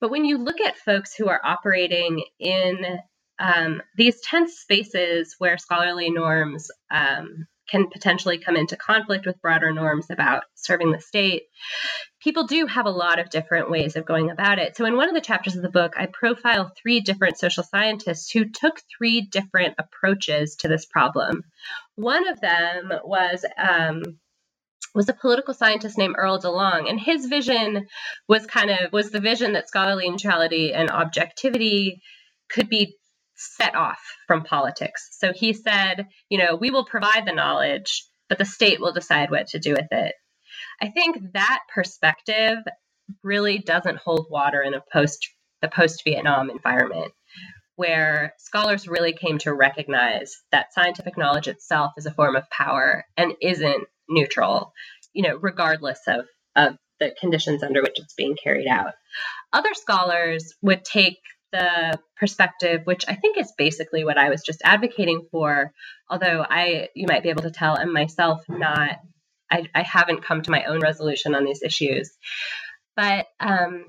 But 0.01 0.11
when 0.11 0.25
you 0.25 0.39
look 0.39 0.59
at 0.63 0.79
folks 0.79 1.15
who 1.15 1.29
are 1.29 1.41
operating 1.45 2.25
in 2.41 2.99
um, 3.39 3.83
these 3.95 4.23
tense 4.23 4.55
spaces 4.55 5.35
where 5.37 5.59
scholarly 5.59 6.11
norms 6.11 6.71
um, 6.91 7.47
can 7.69 7.89
potentially 7.91 8.39
come 8.39 8.57
into 8.57 8.77
conflict 8.77 9.27
with 9.27 9.43
broader 9.43 9.71
norms 9.71 10.07
about 10.09 10.45
serving 10.55 10.93
the 10.93 11.01
state, 11.01 11.43
people 12.23 12.47
do 12.47 12.65
have 12.65 12.87
a 12.87 12.91
lot 12.91 13.19
of 13.19 13.29
different 13.29 13.71
ways 13.71 13.97
of 13.97 14.07
going 14.07 14.31
about 14.31 14.59
it. 14.59 14.79
So, 14.79 14.87
in 14.87 14.97
one 14.97 15.11
of 15.11 15.15
the 15.15 15.21
chapters 15.21 15.57
of 15.57 15.63
the 15.63 15.69
book, 15.69 15.93
I 15.99 16.07
profile 16.07 16.73
three 16.81 17.01
different 17.01 17.39
social 17.39 17.65
scientists 17.65 18.31
who 18.31 18.49
took 18.49 18.81
three 18.97 19.21
different 19.21 19.75
approaches 19.79 20.57
to 20.61 20.69
this 20.69 20.87
problem. 20.87 21.45
One 21.97 22.29
of 22.29 22.41
them 22.41 22.93
was 23.05 23.45
um, 23.59 24.03
was 24.95 25.09
a 25.09 25.15
political 25.15 25.55
scientist 25.55 25.99
named 25.99 26.17
Earl 26.19 26.41
DeLong, 26.41 26.89
and 26.89 26.99
his 26.99 27.27
vision 27.27 27.87
was 28.29 28.47
kind 28.47 28.71
of 28.71 28.93
was 28.93 29.11
the 29.11 29.21
vision 29.21 29.53
that 29.53 29.69
scholarly 29.69 30.09
neutrality 30.09 30.73
and 30.73 30.91
objectivity 30.91 32.01
could 32.49 32.69
be 32.69 32.97
set 33.35 33.75
off 33.75 34.01
from 34.27 34.45
politics. 34.45 35.09
So 35.13 35.33
he 35.35 35.53
said, 35.53 36.07
you 36.31 36.39
know, 36.39 36.57
we 36.57 36.71
will 36.71 36.87
provide 36.87 37.27
the 37.27 37.35
knowledge, 37.35 38.07
but 38.29 38.39
the 38.39 38.45
state 38.45 38.81
will 38.81 38.93
decide 38.93 39.31
what 39.31 39.49
to 39.49 39.59
do 39.59 39.73
with 39.73 39.89
it. 39.91 40.15
I 40.81 40.89
think 40.89 41.19
that 41.35 41.61
perspective 41.75 42.59
really 43.23 43.59
doesn't 43.59 43.99
hold 43.99 44.27
water 44.31 44.63
in 44.63 44.75
a 44.75 44.83
post 44.93 45.29
the 45.63 45.69
post 45.69 46.03
Vietnam 46.05 46.51
environment 46.51 47.13
where 47.77 48.35
scholars 48.39 48.89
really 48.89 49.13
came 49.13 49.39
to 49.39 49.55
recognize 49.55 50.43
that 50.51 50.73
scientific 50.75 51.17
knowledge 51.17 51.49
itself 51.49 51.93
is 51.97 52.07
a 52.07 52.11
form 52.13 52.35
of 52.35 52.51
power 52.51 53.05
and 53.17 53.35
isn't 53.41 53.85
neutral, 54.09 54.73
you 55.13 55.23
know, 55.23 55.37
regardless 55.37 56.01
of, 56.07 56.27
of 56.57 56.77
the 57.01 57.15
conditions 57.21 57.63
under 57.63 57.83
which 57.83 58.01
it's 58.01 58.15
being 58.15 58.37
carried 58.43 58.67
out. 58.67 58.95
Other 59.53 59.75
scholars 59.75 60.55
would 60.63 60.85
take 60.85 61.19
the 61.53 61.99
perspective, 62.17 62.83
which 62.85 63.05
I 63.09 63.15
think 63.15 63.39
is 63.39 63.53
basically 63.57 64.05
what 64.05 64.19
I 64.19 64.31
was 64.31 64.43
just 64.43 64.63
advocating 64.65 65.27
for, 65.31 65.73
although 66.11 66.45
I, 66.49 66.89
you 66.95 67.07
might 67.07 67.23
be 67.23 67.31
able 67.31 67.43
to 67.43 67.51
tell, 67.51 67.79
am 67.79 67.93
myself 67.93 68.43
not, 68.49 68.99
I, 69.51 69.65
I 69.75 69.83
haven't 69.83 70.25
come 70.25 70.43
to 70.43 70.51
my 70.51 70.65
own 70.65 70.81
resolution 70.81 71.35
on 71.35 71.45
these 71.45 71.63
issues. 71.63 72.11
But 72.97 73.27
um, 73.39 73.85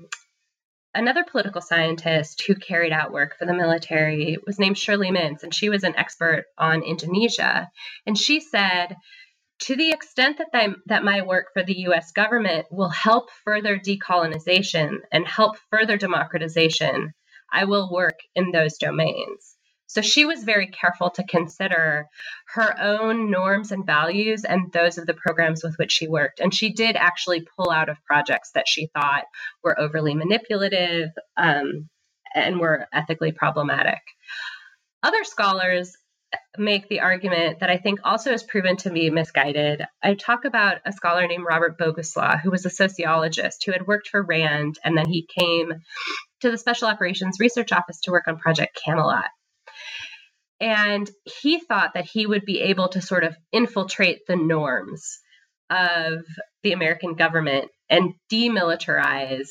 another 0.94 1.24
political 1.24 1.60
scientist 1.60 2.42
who 2.46 2.54
carried 2.54 2.92
out 2.92 3.12
work 3.12 3.36
for 3.38 3.46
the 3.46 3.54
military 3.54 4.38
was 4.46 4.58
named 4.58 4.78
Shirley 4.78 5.10
Mintz, 5.10 5.42
and 5.42 5.54
she 5.54 5.68
was 5.68 5.84
an 5.84 5.96
expert 5.96 6.44
on 6.56 6.82
Indonesia. 6.82 7.70
And 8.06 8.16
she 8.16 8.40
said, 8.40 8.96
to 9.62 9.76
the 9.76 9.90
extent 9.90 10.38
that, 10.38 10.48
I, 10.54 10.68
that 10.86 11.04
my 11.04 11.22
work 11.22 11.48
for 11.52 11.62
the 11.62 11.78
US 11.88 12.12
government 12.12 12.66
will 12.70 12.88
help 12.88 13.30
further 13.44 13.76
decolonization 13.78 14.98
and 15.10 15.26
help 15.26 15.56
further 15.70 15.96
democratization, 15.96 17.12
I 17.52 17.64
will 17.64 17.92
work 17.92 18.20
in 18.34 18.52
those 18.52 18.78
domains. 18.78 19.57
So 19.88 20.02
she 20.02 20.26
was 20.26 20.44
very 20.44 20.66
careful 20.66 21.10
to 21.10 21.24
consider 21.24 22.06
her 22.54 22.80
own 22.80 23.30
norms 23.30 23.72
and 23.72 23.86
values 23.86 24.44
and 24.44 24.70
those 24.70 24.98
of 24.98 25.06
the 25.06 25.14
programs 25.14 25.64
with 25.64 25.76
which 25.78 25.92
she 25.92 26.06
worked. 26.06 26.40
And 26.40 26.54
she 26.54 26.74
did 26.74 26.94
actually 26.94 27.46
pull 27.56 27.70
out 27.70 27.88
of 27.88 28.04
projects 28.04 28.50
that 28.54 28.68
she 28.68 28.90
thought 28.94 29.24
were 29.64 29.80
overly 29.80 30.14
manipulative 30.14 31.08
um, 31.38 31.88
and 32.34 32.60
were 32.60 32.86
ethically 32.92 33.32
problematic. 33.32 34.00
Other 35.02 35.24
scholars 35.24 35.96
make 36.58 36.88
the 36.88 37.00
argument 37.00 37.60
that 37.60 37.70
I 37.70 37.78
think 37.78 38.00
also 38.04 38.30
has 38.30 38.42
proven 38.42 38.76
to 38.78 38.90
be 38.90 39.08
misguided. 39.08 39.82
I 40.02 40.12
talk 40.14 40.44
about 40.44 40.78
a 40.84 40.92
scholar 40.92 41.26
named 41.26 41.46
Robert 41.48 41.78
Boguslaw, 41.78 42.40
who 42.40 42.50
was 42.50 42.66
a 42.66 42.70
sociologist 42.70 43.64
who 43.64 43.72
had 43.72 43.86
worked 43.86 44.08
for 44.08 44.22
RAND, 44.22 44.78
and 44.84 44.98
then 44.98 45.08
he 45.08 45.26
came 45.38 45.72
to 46.40 46.50
the 46.50 46.58
Special 46.58 46.88
Operations 46.88 47.38
Research 47.40 47.72
Office 47.72 48.00
to 48.02 48.10
work 48.10 48.28
on 48.28 48.36
Project 48.36 48.78
Camelot. 48.84 49.30
And 50.60 51.08
he 51.40 51.60
thought 51.60 51.94
that 51.94 52.06
he 52.06 52.26
would 52.26 52.44
be 52.44 52.60
able 52.62 52.88
to 52.88 53.00
sort 53.00 53.24
of 53.24 53.36
infiltrate 53.52 54.26
the 54.26 54.36
norms 54.36 55.18
of 55.70 56.24
the 56.62 56.72
American 56.72 57.14
government 57.14 57.70
and 57.88 58.14
demilitarize 58.32 59.48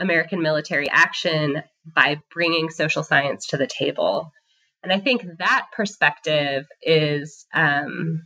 American 0.00 0.42
military 0.42 0.88
action 0.90 1.62
by 1.84 2.20
bringing 2.32 2.70
social 2.70 3.02
science 3.02 3.46
to 3.48 3.56
the 3.56 3.68
table. 3.68 4.32
And 4.82 4.92
I 4.92 5.00
think 5.00 5.24
that 5.38 5.66
perspective 5.74 6.66
is, 6.82 7.46
um, 7.54 8.24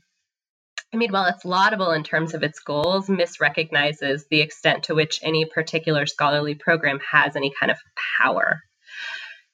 I 0.92 0.96
mean, 0.96 1.12
while 1.12 1.26
it's 1.26 1.44
laudable 1.44 1.92
in 1.92 2.02
terms 2.02 2.34
of 2.34 2.42
its 2.42 2.60
goals, 2.60 3.08
misrecognizes 3.08 4.22
the 4.30 4.40
extent 4.40 4.84
to 4.84 4.94
which 4.94 5.20
any 5.22 5.44
particular 5.44 6.06
scholarly 6.06 6.54
program 6.54 6.98
has 7.12 7.36
any 7.36 7.52
kind 7.58 7.70
of 7.70 7.78
power. 8.18 8.60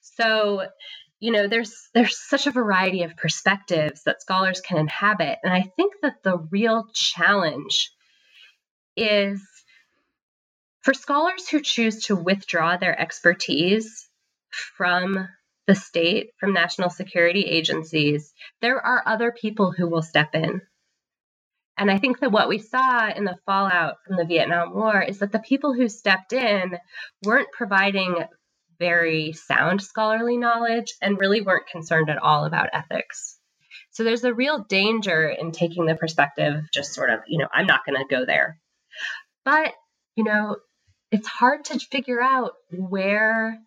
So, 0.01 0.65
you 1.19 1.31
know, 1.31 1.47
there's 1.47 1.73
there's 1.93 2.17
such 2.17 2.47
a 2.47 2.51
variety 2.51 3.03
of 3.03 3.17
perspectives 3.17 4.03
that 4.03 4.21
scholars 4.21 4.61
can 4.61 4.77
inhabit, 4.77 5.39
and 5.43 5.53
I 5.53 5.61
think 5.61 5.93
that 6.01 6.23
the 6.23 6.37
real 6.51 6.87
challenge 6.93 7.91
is 8.95 9.41
for 10.81 10.93
scholars 10.93 11.49
who 11.49 11.61
choose 11.61 12.05
to 12.05 12.15
withdraw 12.15 12.77
their 12.77 12.99
expertise 12.99 14.07
from 14.77 15.27
the 15.67 15.75
state, 15.75 16.29
from 16.39 16.53
national 16.53 16.89
security 16.89 17.41
agencies, 17.41 18.33
there 18.61 18.79
are 18.79 19.01
other 19.05 19.31
people 19.31 19.71
who 19.71 19.89
will 19.89 20.03
step 20.03 20.35
in. 20.35 20.61
And 21.77 21.91
I 21.91 21.97
think 21.97 22.19
that 22.19 22.31
what 22.31 22.47
we 22.47 22.59
saw 22.59 23.09
in 23.09 23.25
the 23.25 23.37
fallout 23.45 23.95
from 24.05 24.15
the 24.15 24.25
Vietnam 24.25 24.73
War 24.73 25.01
is 25.01 25.19
that 25.19 25.31
the 25.31 25.39
people 25.39 25.73
who 25.73 25.89
stepped 25.89 26.31
in 26.31 26.77
weren't 27.23 27.51
providing 27.51 28.15
very 28.79 29.33
sound 29.33 29.81
scholarly 29.81 30.37
knowledge 30.37 30.93
and 31.01 31.19
really 31.19 31.41
weren't 31.41 31.67
concerned 31.67 32.09
at 32.09 32.17
all 32.17 32.45
about 32.45 32.69
ethics. 32.73 33.37
So 33.91 34.03
there's 34.03 34.23
a 34.23 34.33
real 34.33 34.65
danger 34.67 35.29
in 35.29 35.51
taking 35.51 35.85
the 35.85 35.95
perspective, 35.95 36.63
just 36.73 36.93
sort 36.93 37.09
of, 37.09 37.21
you 37.27 37.37
know, 37.37 37.47
I'm 37.53 37.65
not 37.65 37.85
going 37.85 37.97
to 37.97 38.13
go 38.13 38.25
there. 38.25 38.59
But, 39.45 39.73
you 40.15 40.23
know, 40.23 40.57
it's 41.11 41.27
hard 41.27 41.65
to 41.65 41.79
figure 41.79 42.21
out 42.21 42.53
where 42.71 43.57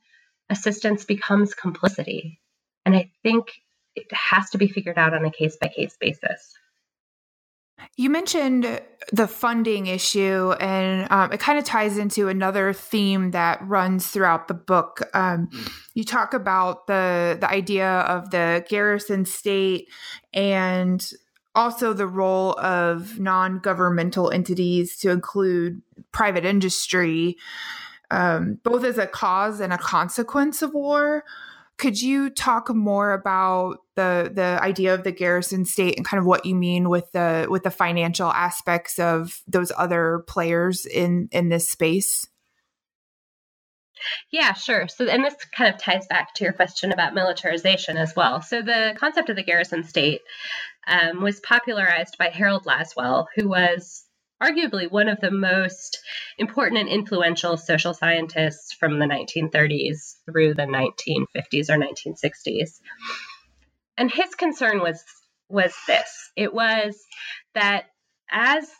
assistance 0.51 1.05
becomes 1.05 1.55
complicity. 1.55 2.41
And 2.85 2.95
I 2.95 3.11
think 3.23 3.53
it 3.95 4.07
has 4.13 4.51
to 4.51 4.59
be 4.59 4.69
figured 4.69 4.99
out 4.99 5.15
on 5.15 5.25
a 5.25 5.31
case 5.31 5.57
by 5.61 5.69
case 5.69 5.97
basis. 5.99 6.53
You 7.99 8.11
mentioned 8.11 8.81
the 9.11 9.27
funding 9.27 9.89
issue, 9.89 10.53
and 10.53 11.11
um, 11.11 11.33
it 11.33 11.41
kind 11.41 11.59
of 11.59 11.65
ties 11.65 11.99
into 11.99 12.29
another 12.29 12.73
theme 12.73 13.33
that 13.33 13.61
runs 13.67 14.07
throughout 14.07 14.47
the 14.47 14.55
book. 14.55 15.03
Um, 15.15 15.51
you 15.95 16.05
talk 16.05 16.33
about 16.33 16.87
the 16.87 17.37
the 17.41 17.51
idea 17.51 17.89
of 17.89 18.31
the 18.31 18.65
garrison 18.69 19.25
state 19.25 19.89
and 20.33 21.13
also 21.57 21.93
the 21.93 22.07
role 22.07 22.57
of 22.61 23.19
non 23.19 23.59
governmental 23.59 24.31
entities 24.31 24.97
to 24.99 25.11
include 25.11 25.83
private 26.13 26.45
industry 26.45 27.37
um, 28.11 28.59
both 28.63 28.85
as 28.85 28.99
a 28.99 29.07
cause 29.07 29.61
and 29.61 29.73
a 29.73 29.79
consequence 29.79 30.63
of 30.63 30.75
war. 30.75 31.25
Could 31.79 32.03
you 32.03 32.29
talk 32.31 32.75
more 32.75 33.13
about 33.13 33.79
the 33.95 34.31
the 34.35 34.59
idea 34.63 34.95
of 34.95 35.05
the 35.05 35.13
garrison 35.13 35.65
state 35.65 35.97
and 35.97 36.05
kind 36.05 36.19
of 36.19 36.27
what 36.27 36.45
you 36.45 36.55
mean 36.55 36.89
with 36.89 37.11
the 37.13 37.47
with 37.49 37.63
the 37.63 37.71
financial 37.71 38.31
aspects 38.33 38.99
of 38.99 39.43
those 39.47 39.73
other 39.77 40.25
players 40.27 40.87
in 40.87 41.29
in 41.33 41.49
this 41.49 41.69
space? 41.69 42.27
Yeah, 44.31 44.53
sure. 44.53 44.89
So, 44.89 45.07
and 45.07 45.25
this 45.25 45.35
kind 45.57 45.75
of 45.75 45.81
ties 45.81 46.07
back 46.07 46.35
to 46.35 46.45
your 46.45 46.53
question 46.53 46.93
about 46.93 47.15
militarization 47.15 47.97
as 47.97 48.15
well. 48.15 48.43
So, 48.43 48.63
the 48.63 48.95
concept 48.97 49.29
of 49.29 49.37
the 49.37 49.43
garrison 49.43 49.85
state 49.85 50.21
um, 50.87 51.23
was 51.23 51.41
popularized 51.41 52.17
by 52.19 52.29
Harold 52.29 52.65
Lasswell, 52.65 53.27
who 53.35 53.49
was 53.49 54.05
arguably 54.43 54.91
one 54.91 55.09
of 55.09 55.21
the 55.21 55.31
most 55.31 55.99
important 56.39 56.81
and 56.81 56.89
influential 56.89 57.57
social 57.57 57.95
scientists 57.95 58.73
from 58.73 58.99
the 58.99 59.07
1930s 59.07 60.17
through 60.25 60.55
the 60.55 60.63
1950s 60.63 61.71
or 61.71 61.77
1960s. 61.77 62.81
And 63.97 64.11
his 64.11 64.35
concern 64.35 64.81
was 64.81 65.03
was 65.49 65.75
this. 65.87 66.31
It 66.37 66.53
was 66.53 66.97
that 67.55 67.87
as 68.31 68.71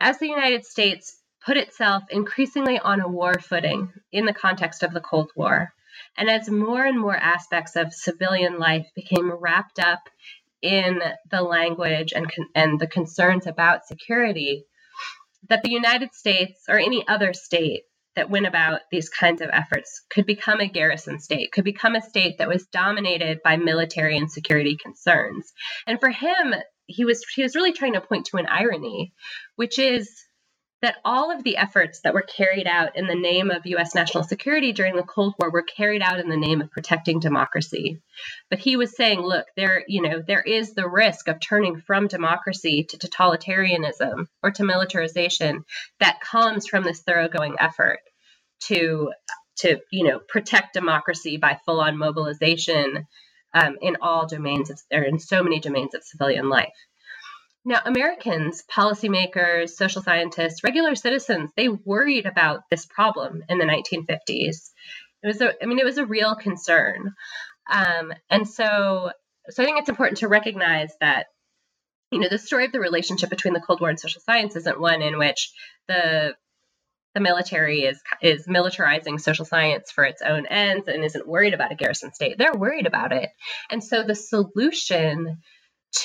as 0.00 0.18
the 0.18 0.28
United 0.28 0.66
States 0.66 1.16
put 1.44 1.56
itself 1.56 2.04
increasingly 2.10 2.78
on 2.78 3.00
a 3.00 3.08
war 3.08 3.34
footing 3.34 3.92
in 4.10 4.26
the 4.26 4.34
context 4.34 4.82
of 4.82 4.92
the 4.92 5.00
Cold 5.00 5.30
War, 5.36 5.72
and 6.16 6.28
as 6.28 6.50
more 6.50 6.84
and 6.84 6.98
more 6.98 7.16
aspects 7.16 7.76
of 7.76 7.92
civilian 7.92 8.58
life 8.58 8.86
became 8.94 9.30
wrapped 9.30 9.78
up 9.78 10.08
in 10.62 11.00
the 11.30 11.42
language 11.42 12.12
and, 12.14 12.30
and 12.54 12.80
the 12.80 12.86
concerns 12.86 13.46
about 13.46 13.86
security 13.86 14.64
that 15.48 15.62
the 15.62 15.70
United 15.70 16.14
States 16.14 16.62
or 16.68 16.78
any 16.78 17.06
other 17.06 17.32
state 17.32 17.82
that 18.14 18.30
went 18.30 18.46
about 18.46 18.80
these 18.90 19.08
kinds 19.08 19.40
of 19.40 19.48
efforts 19.52 20.02
could 20.10 20.26
become 20.26 20.60
a 20.60 20.68
garrison 20.68 21.18
state, 21.18 21.50
could 21.50 21.64
become 21.64 21.94
a 21.94 22.02
state 22.02 22.38
that 22.38 22.48
was 22.48 22.66
dominated 22.66 23.40
by 23.42 23.56
military 23.56 24.16
and 24.16 24.30
security 24.30 24.76
concerns. 24.76 25.52
And 25.86 25.98
for 25.98 26.10
him, 26.10 26.54
he 26.86 27.04
was 27.04 27.24
he 27.34 27.42
was 27.42 27.56
really 27.56 27.72
trying 27.72 27.94
to 27.94 28.00
point 28.00 28.26
to 28.26 28.36
an 28.36 28.46
irony, 28.46 29.14
which 29.56 29.78
is 29.78 30.10
that 30.82 30.96
all 31.04 31.30
of 31.30 31.44
the 31.44 31.56
efforts 31.56 32.00
that 32.00 32.12
were 32.12 32.22
carried 32.22 32.66
out 32.66 32.96
in 32.96 33.06
the 33.06 33.14
name 33.14 33.50
of 33.50 33.64
US 33.66 33.94
national 33.94 34.24
security 34.24 34.72
during 34.72 34.96
the 34.96 35.04
Cold 35.04 35.34
War 35.38 35.50
were 35.50 35.62
carried 35.62 36.02
out 36.02 36.18
in 36.18 36.28
the 36.28 36.36
name 36.36 36.60
of 36.60 36.72
protecting 36.72 37.20
democracy. 37.20 38.02
But 38.50 38.58
he 38.58 38.76
was 38.76 38.96
saying, 38.96 39.20
look, 39.20 39.46
there, 39.56 39.84
you 39.86 40.02
know, 40.02 40.22
there 40.26 40.42
is 40.42 40.74
the 40.74 40.88
risk 40.88 41.28
of 41.28 41.40
turning 41.40 41.80
from 41.80 42.08
democracy 42.08 42.84
to 42.90 42.98
totalitarianism 42.98 44.26
or 44.42 44.50
to 44.50 44.64
militarization 44.64 45.64
that 46.00 46.20
comes 46.20 46.66
from 46.66 46.82
this 46.82 47.00
thoroughgoing 47.02 47.56
effort 47.58 48.00
to 48.64 49.12
to, 49.58 49.78
you 49.92 50.08
know, 50.08 50.18
protect 50.18 50.72
democracy 50.72 51.36
by 51.36 51.58
full-on 51.66 51.96
mobilization 51.98 53.06
um, 53.54 53.76
in 53.82 53.98
all 54.00 54.26
domains 54.26 54.70
of, 54.70 54.80
or 54.90 55.02
in 55.02 55.18
so 55.18 55.42
many 55.42 55.60
domains 55.60 55.94
of 55.94 56.02
civilian 56.02 56.48
life. 56.48 56.72
Now, 57.64 57.80
Americans, 57.84 58.64
policymakers, 58.70 59.70
social 59.70 60.02
scientists, 60.02 60.64
regular 60.64 60.94
citizens, 60.96 61.50
they 61.56 61.68
worried 61.68 62.26
about 62.26 62.62
this 62.70 62.86
problem 62.86 63.42
in 63.48 63.58
the 63.58 63.64
1950s. 63.64 64.70
It 65.22 65.26
was 65.26 65.40
a, 65.40 65.52
I 65.62 65.66
mean, 65.66 65.78
it 65.78 65.84
was 65.84 65.98
a 65.98 66.06
real 66.06 66.34
concern. 66.34 67.12
Um, 67.70 68.12
and 68.28 68.48
so, 68.48 69.12
so 69.48 69.62
I 69.62 69.66
think 69.66 69.78
it's 69.78 69.88
important 69.88 70.18
to 70.18 70.28
recognize 70.28 70.92
that, 71.00 71.26
you 72.10 72.18
know, 72.18 72.28
the 72.28 72.38
story 72.38 72.64
of 72.66 72.72
the 72.72 72.80
relationship 72.80 73.30
between 73.30 73.54
the 73.54 73.60
Cold 73.60 73.80
War 73.80 73.90
and 73.90 74.00
social 74.00 74.20
science 74.20 74.56
isn't 74.56 74.80
one 74.80 75.02
in 75.02 75.18
which 75.18 75.52
the 75.88 76.34
the 77.14 77.20
military 77.20 77.82
is 77.82 78.00
is 78.22 78.46
militarizing 78.46 79.20
social 79.20 79.44
science 79.44 79.90
for 79.90 80.04
its 80.04 80.22
own 80.22 80.46
ends 80.46 80.88
and 80.88 81.04
isn't 81.04 81.28
worried 81.28 81.52
about 81.52 81.70
a 81.70 81.74
garrison 81.74 82.12
state. 82.12 82.38
They're 82.38 82.54
worried 82.54 82.86
about 82.86 83.12
it. 83.12 83.28
And 83.70 83.84
so 83.84 84.02
the 84.02 84.14
solution 84.14 85.38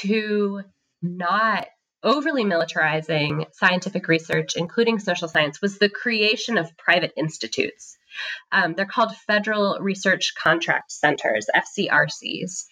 to 0.02 0.64
not 1.02 1.68
overly 2.04 2.44
militarizing 2.44 3.46
scientific 3.54 4.08
research, 4.08 4.56
including 4.56 5.00
social 5.00 5.28
science, 5.28 5.62
was 5.62 5.78
the 5.78 5.90
creation 5.90 6.58
of 6.58 6.78
private 6.78 7.14
institutes. 7.18 7.98
Um, 8.52 8.74
they're 8.74 8.86
called 8.86 9.16
Federal 9.28 9.78
Research 9.80 10.34
Contract 10.36 10.92
Centers, 10.92 11.48
FCRCs. 11.56 12.66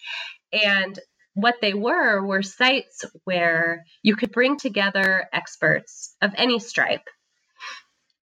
And 0.52 0.98
what 1.34 1.56
they 1.60 1.74
were 1.74 2.24
were 2.24 2.42
sites 2.42 3.04
where 3.24 3.84
you 4.02 4.16
could 4.16 4.32
bring 4.32 4.56
together 4.56 5.28
experts 5.32 6.16
of 6.22 6.32
any 6.36 6.58
stripe. 6.58 7.06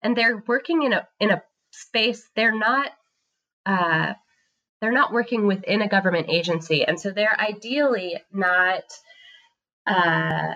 And 0.03 0.15
they're 0.15 0.43
working 0.47 0.83
in 0.83 0.93
a 0.93 1.07
in 1.19 1.31
a 1.31 1.41
space 1.71 2.27
they're 2.35 2.57
not 2.57 2.91
uh, 3.65 4.13
they're 4.79 4.91
not 4.91 5.11
working 5.11 5.47
within 5.47 5.81
a 5.81 5.89
government 5.89 6.27
agency, 6.29 6.85
and 6.85 6.99
so 6.99 7.11
they're 7.11 7.37
ideally 7.39 8.17
not 8.31 8.83
uh, 9.89 10.53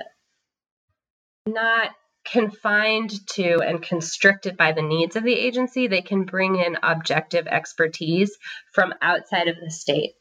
not 1.48 1.92
confined 2.26 3.12
to 3.28 3.60
and 3.60 3.82
constricted 3.82 4.56
by 4.56 4.72
the 4.72 4.82
needs 4.82 5.16
of 5.16 5.24
the 5.24 5.34
agency. 5.34 5.88
They 5.88 6.02
can 6.02 6.24
bring 6.24 6.56
in 6.56 6.78
objective 6.82 7.48
expertise 7.48 8.38
from 8.72 8.94
outside 9.02 9.48
of 9.48 9.58
the 9.60 9.72
state. 9.72 10.16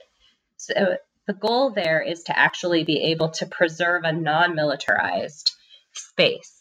So 0.57 0.97
the 1.27 1.33
goal 1.33 1.71
there 1.71 2.01
is 2.01 2.25
to 2.25 2.37
actually 2.37 2.85
be 2.85 3.13
able 3.13 3.31
to 3.31 3.47
preserve 3.47 4.05
a 4.05 4.13
non 4.13 4.55
militarized 4.55 5.53
space. 5.93 6.59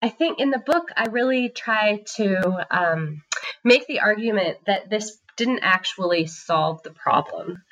I 0.00 0.08
think 0.08 0.38
in 0.38 0.50
the 0.50 0.62
book, 0.64 0.90
I 0.96 1.06
really 1.06 1.48
try 1.48 2.04
to 2.16 2.66
um, 2.70 3.22
make 3.64 3.86
the 3.86 4.00
argument 4.00 4.58
that 4.66 4.88
this 4.88 5.18
didn't 5.36 5.60
actually 5.62 6.26
solve 6.26 6.82
the 6.82 6.90
problem 6.90 7.62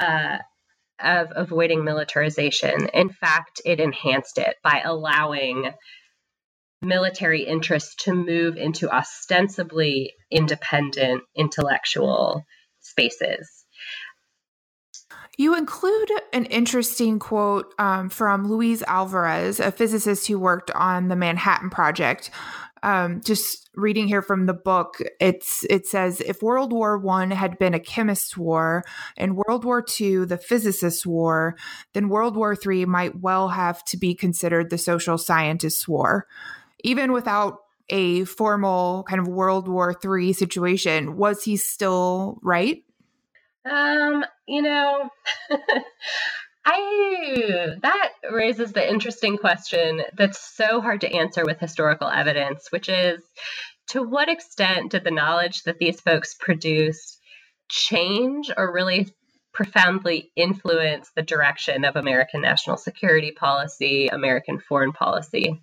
uh, 0.00 0.38
of 1.00 1.28
avoiding 1.34 1.84
militarization. 1.84 2.88
In 2.92 3.10
fact, 3.10 3.60
it 3.64 3.80
enhanced 3.80 4.38
it 4.38 4.56
by 4.62 4.82
allowing 4.84 5.72
military 6.82 7.42
interests 7.42 7.94
to 8.04 8.14
move 8.14 8.56
into 8.56 8.90
ostensibly 8.90 10.12
independent 10.30 11.22
intellectual 11.36 12.44
spaces. 12.80 13.64
You 15.36 15.56
include 15.56 16.10
an 16.32 16.46
interesting 16.46 17.20
quote 17.20 17.72
um, 17.78 18.08
from 18.08 18.48
Luis 18.48 18.82
Alvarez, 18.82 19.60
a 19.60 19.70
physicist 19.70 20.26
who 20.26 20.36
worked 20.36 20.72
on 20.72 21.06
the 21.06 21.14
Manhattan 21.14 21.70
Project. 21.70 22.30
Um, 22.82 23.20
just 23.24 23.70
reading 23.74 24.08
here 24.08 24.22
from 24.22 24.46
the 24.46 24.54
book, 24.54 25.00
it's 25.20 25.64
it 25.70 25.86
says 25.86 26.20
if 26.20 26.42
World 26.42 26.72
War 26.72 26.98
One 26.98 27.30
had 27.30 27.58
been 27.58 27.74
a 27.74 27.80
chemist's 27.80 28.36
war 28.36 28.84
and 29.16 29.36
World 29.36 29.64
War 29.64 29.82
Two 29.82 30.26
the 30.26 30.38
physicist's 30.38 31.06
war, 31.06 31.56
then 31.92 32.08
World 32.08 32.36
War 32.36 32.54
Three 32.54 32.84
might 32.84 33.20
well 33.20 33.48
have 33.48 33.84
to 33.86 33.96
be 33.96 34.14
considered 34.14 34.70
the 34.70 34.78
social 34.78 35.18
scientist's 35.18 35.86
war. 35.88 36.26
Even 36.84 37.12
without 37.12 37.60
a 37.88 38.24
formal 38.24 39.04
kind 39.04 39.20
of 39.20 39.28
World 39.28 39.68
War 39.68 39.94
Three 39.94 40.32
situation, 40.32 41.16
was 41.16 41.42
he 41.42 41.56
still 41.56 42.38
right? 42.42 42.84
Um, 43.70 44.24
you 44.46 44.62
know, 44.62 45.10
I 46.64 47.76
that 47.82 48.10
raises 48.30 48.72
the 48.72 48.88
interesting 48.88 49.38
question 49.38 50.02
that's 50.16 50.40
so 50.56 50.80
hard 50.80 51.00
to 51.02 51.12
answer 51.12 51.44
with 51.44 51.58
historical 51.58 52.08
evidence, 52.08 52.70
which 52.70 52.88
is 52.88 53.22
to 53.88 54.02
what 54.02 54.28
extent 54.28 54.92
did 54.92 55.04
the 55.04 55.10
knowledge 55.10 55.62
that 55.62 55.78
these 55.78 56.00
folks 56.00 56.34
produced 56.34 57.18
change 57.70 58.50
or 58.56 58.72
really 58.72 59.08
profoundly 59.52 60.30
influence 60.36 61.10
the 61.16 61.22
direction 61.22 61.84
of 61.84 61.96
American 61.96 62.42
national 62.42 62.76
security 62.76 63.32
policy, 63.32 64.08
American 64.08 64.60
foreign 64.60 64.92
policy? 64.92 65.60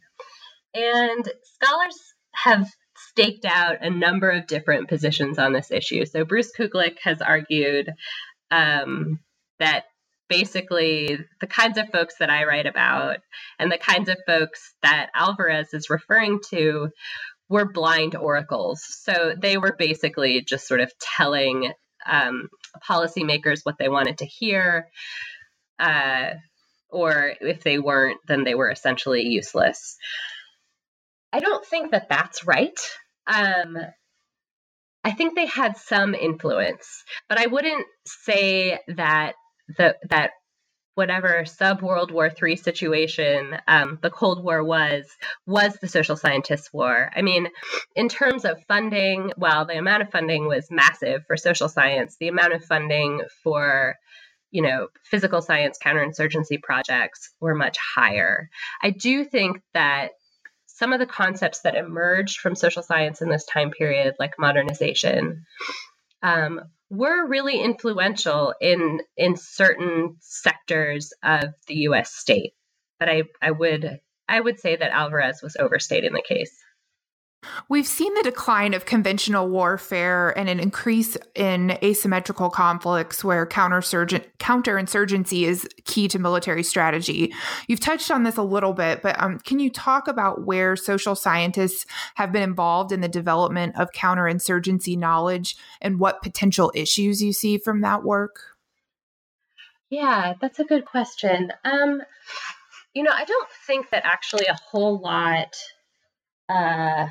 And 0.73 1.29
scholars 1.43 1.97
have 2.33 2.67
staked 2.97 3.45
out 3.45 3.77
a 3.81 3.89
number 3.89 4.29
of 4.29 4.47
different 4.47 4.89
positions 4.89 5.37
on 5.37 5.53
this 5.53 5.71
issue. 5.71 6.05
So 6.05 6.25
Bruce 6.25 6.51
Kuklick 6.51 6.97
has 7.03 7.21
argued 7.21 7.93
um, 8.51 9.19
that 9.59 9.85
basically 10.29 11.19
the 11.39 11.47
kinds 11.47 11.77
of 11.77 11.89
folks 11.89 12.15
that 12.19 12.29
I 12.29 12.45
write 12.45 12.65
about 12.65 13.17
and 13.59 13.71
the 13.71 13.77
kinds 13.77 14.09
of 14.09 14.17
folks 14.25 14.73
that 14.81 15.09
Alvarez 15.15 15.73
is 15.73 15.89
referring 15.89 16.39
to 16.49 16.89
were 17.49 17.71
blind 17.71 18.15
oracles. 18.15 18.81
So 19.03 19.33
they 19.39 19.57
were 19.57 19.75
basically 19.77 20.41
just 20.41 20.67
sort 20.67 20.81
of 20.81 20.91
telling 20.99 21.71
um, 22.07 22.49
policymakers 22.87 23.59
what 23.63 23.77
they 23.77 23.89
wanted 23.89 24.19
to 24.19 24.25
hear. 24.25 24.87
Uh, 25.79 26.31
or 26.89 27.33
if 27.41 27.63
they 27.63 27.77
weren't, 27.77 28.19
then 28.27 28.43
they 28.43 28.55
were 28.55 28.71
essentially 28.71 29.23
useless. 29.23 29.97
I 31.33 31.39
don't 31.39 31.65
think 31.65 31.91
that 31.91 32.07
that's 32.09 32.45
right. 32.45 32.79
Um, 33.27 33.77
I 35.03 35.11
think 35.11 35.35
they 35.35 35.45
had 35.45 35.77
some 35.77 36.15
influence, 36.15 37.03
but 37.27 37.37
I 37.37 37.47
wouldn't 37.47 37.85
say 38.05 38.79
that 38.95 39.35
the 39.67 39.95
that 40.09 40.31
whatever 40.95 41.45
sub 41.45 41.81
World 41.81 42.09
War 42.09 42.31
III 42.41 42.55
situation 42.55 43.57
um, 43.67 43.99
the 44.01 44.09
Cold 44.09 44.43
War 44.43 44.63
was 44.63 45.05
was 45.45 45.75
the 45.75 45.87
social 45.87 46.15
scientists' 46.15 46.73
war. 46.73 47.11
I 47.15 47.21
mean, 47.21 47.49
in 47.95 48.09
terms 48.09 48.45
of 48.45 48.63
funding, 48.67 49.31
while 49.35 49.65
the 49.65 49.77
amount 49.77 50.03
of 50.03 50.11
funding 50.11 50.47
was 50.47 50.71
massive 50.71 51.25
for 51.27 51.37
social 51.37 51.69
science, 51.69 52.15
the 52.19 52.29
amount 52.29 52.53
of 52.53 52.63
funding 52.63 53.21
for 53.43 53.95
you 54.51 54.61
know 54.61 54.87
physical 55.03 55.41
science 55.41 55.77
counterinsurgency 55.83 56.61
projects 56.63 57.33
were 57.39 57.55
much 57.55 57.77
higher. 57.77 58.49
I 58.81 58.89
do 58.91 59.25
think 59.25 59.61
that 59.73 60.11
some 60.67 60.91
of 60.91 60.99
the 60.99 61.05
concepts 61.05 61.61
that 61.61 61.75
emerged 61.75 62.39
from 62.39 62.55
social 62.55 62.83
science 62.83 63.21
in 63.21 63.29
this 63.29 63.45
time 63.45 63.71
period, 63.71 64.15
like 64.19 64.33
modernization, 64.37 65.45
um, 66.21 66.61
were 66.89 67.27
really 67.27 67.59
influential 67.59 68.53
in 68.61 68.99
in 69.17 69.35
certain 69.37 70.17
sectors 70.19 71.13
of 71.23 71.53
the 71.67 71.75
U.S. 71.89 72.13
state. 72.13 72.53
But 72.99 73.09
I, 73.09 73.23
I 73.41 73.51
would 73.51 73.99
I 74.27 74.39
would 74.39 74.59
say 74.59 74.75
that 74.75 74.91
Alvarez 74.91 75.41
was 75.43 75.57
overstating 75.59 76.13
the 76.13 76.23
case. 76.27 76.55
We've 77.69 77.87
seen 77.87 78.13
the 78.13 78.23
decline 78.23 78.73
of 78.73 78.85
conventional 78.85 79.49
warfare 79.49 80.37
and 80.37 80.49
an 80.49 80.59
increase 80.59 81.17
in 81.35 81.77
asymmetrical 81.83 82.49
conflicts 82.49 83.23
where 83.23 83.45
counterinsurgency 83.45 85.43
is 85.43 85.67
key 85.85 86.07
to 86.07 86.19
military 86.19 86.63
strategy. 86.63 87.33
You've 87.67 87.79
touched 87.79 88.11
on 88.11 88.23
this 88.23 88.37
a 88.37 88.43
little 88.43 88.73
bit, 88.73 89.01
but 89.01 89.21
um, 89.21 89.39
can 89.39 89.59
you 89.59 89.69
talk 89.69 90.07
about 90.07 90.45
where 90.45 90.75
social 90.75 91.15
scientists 91.15 91.85
have 92.15 92.31
been 92.31 92.43
involved 92.43 92.91
in 92.91 93.01
the 93.01 93.07
development 93.07 93.75
of 93.77 93.91
counterinsurgency 93.91 94.97
knowledge 94.97 95.55
and 95.81 95.99
what 95.99 96.21
potential 96.21 96.71
issues 96.75 97.21
you 97.21 97.33
see 97.33 97.57
from 97.57 97.81
that 97.81 98.03
work? 98.03 98.39
Yeah, 99.89 100.33
that's 100.41 100.59
a 100.59 100.65
good 100.65 100.85
question. 100.85 101.51
Um, 101.63 102.01
you 102.93 103.03
know, 103.03 103.11
I 103.13 103.25
don't 103.25 103.49
think 103.67 103.89
that 103.91 104.05
actually 104.05 104.45
a 104.47 104.57
whole 104.69 104.97
lot. 104.97 105.55
Uh, 106.49 107.07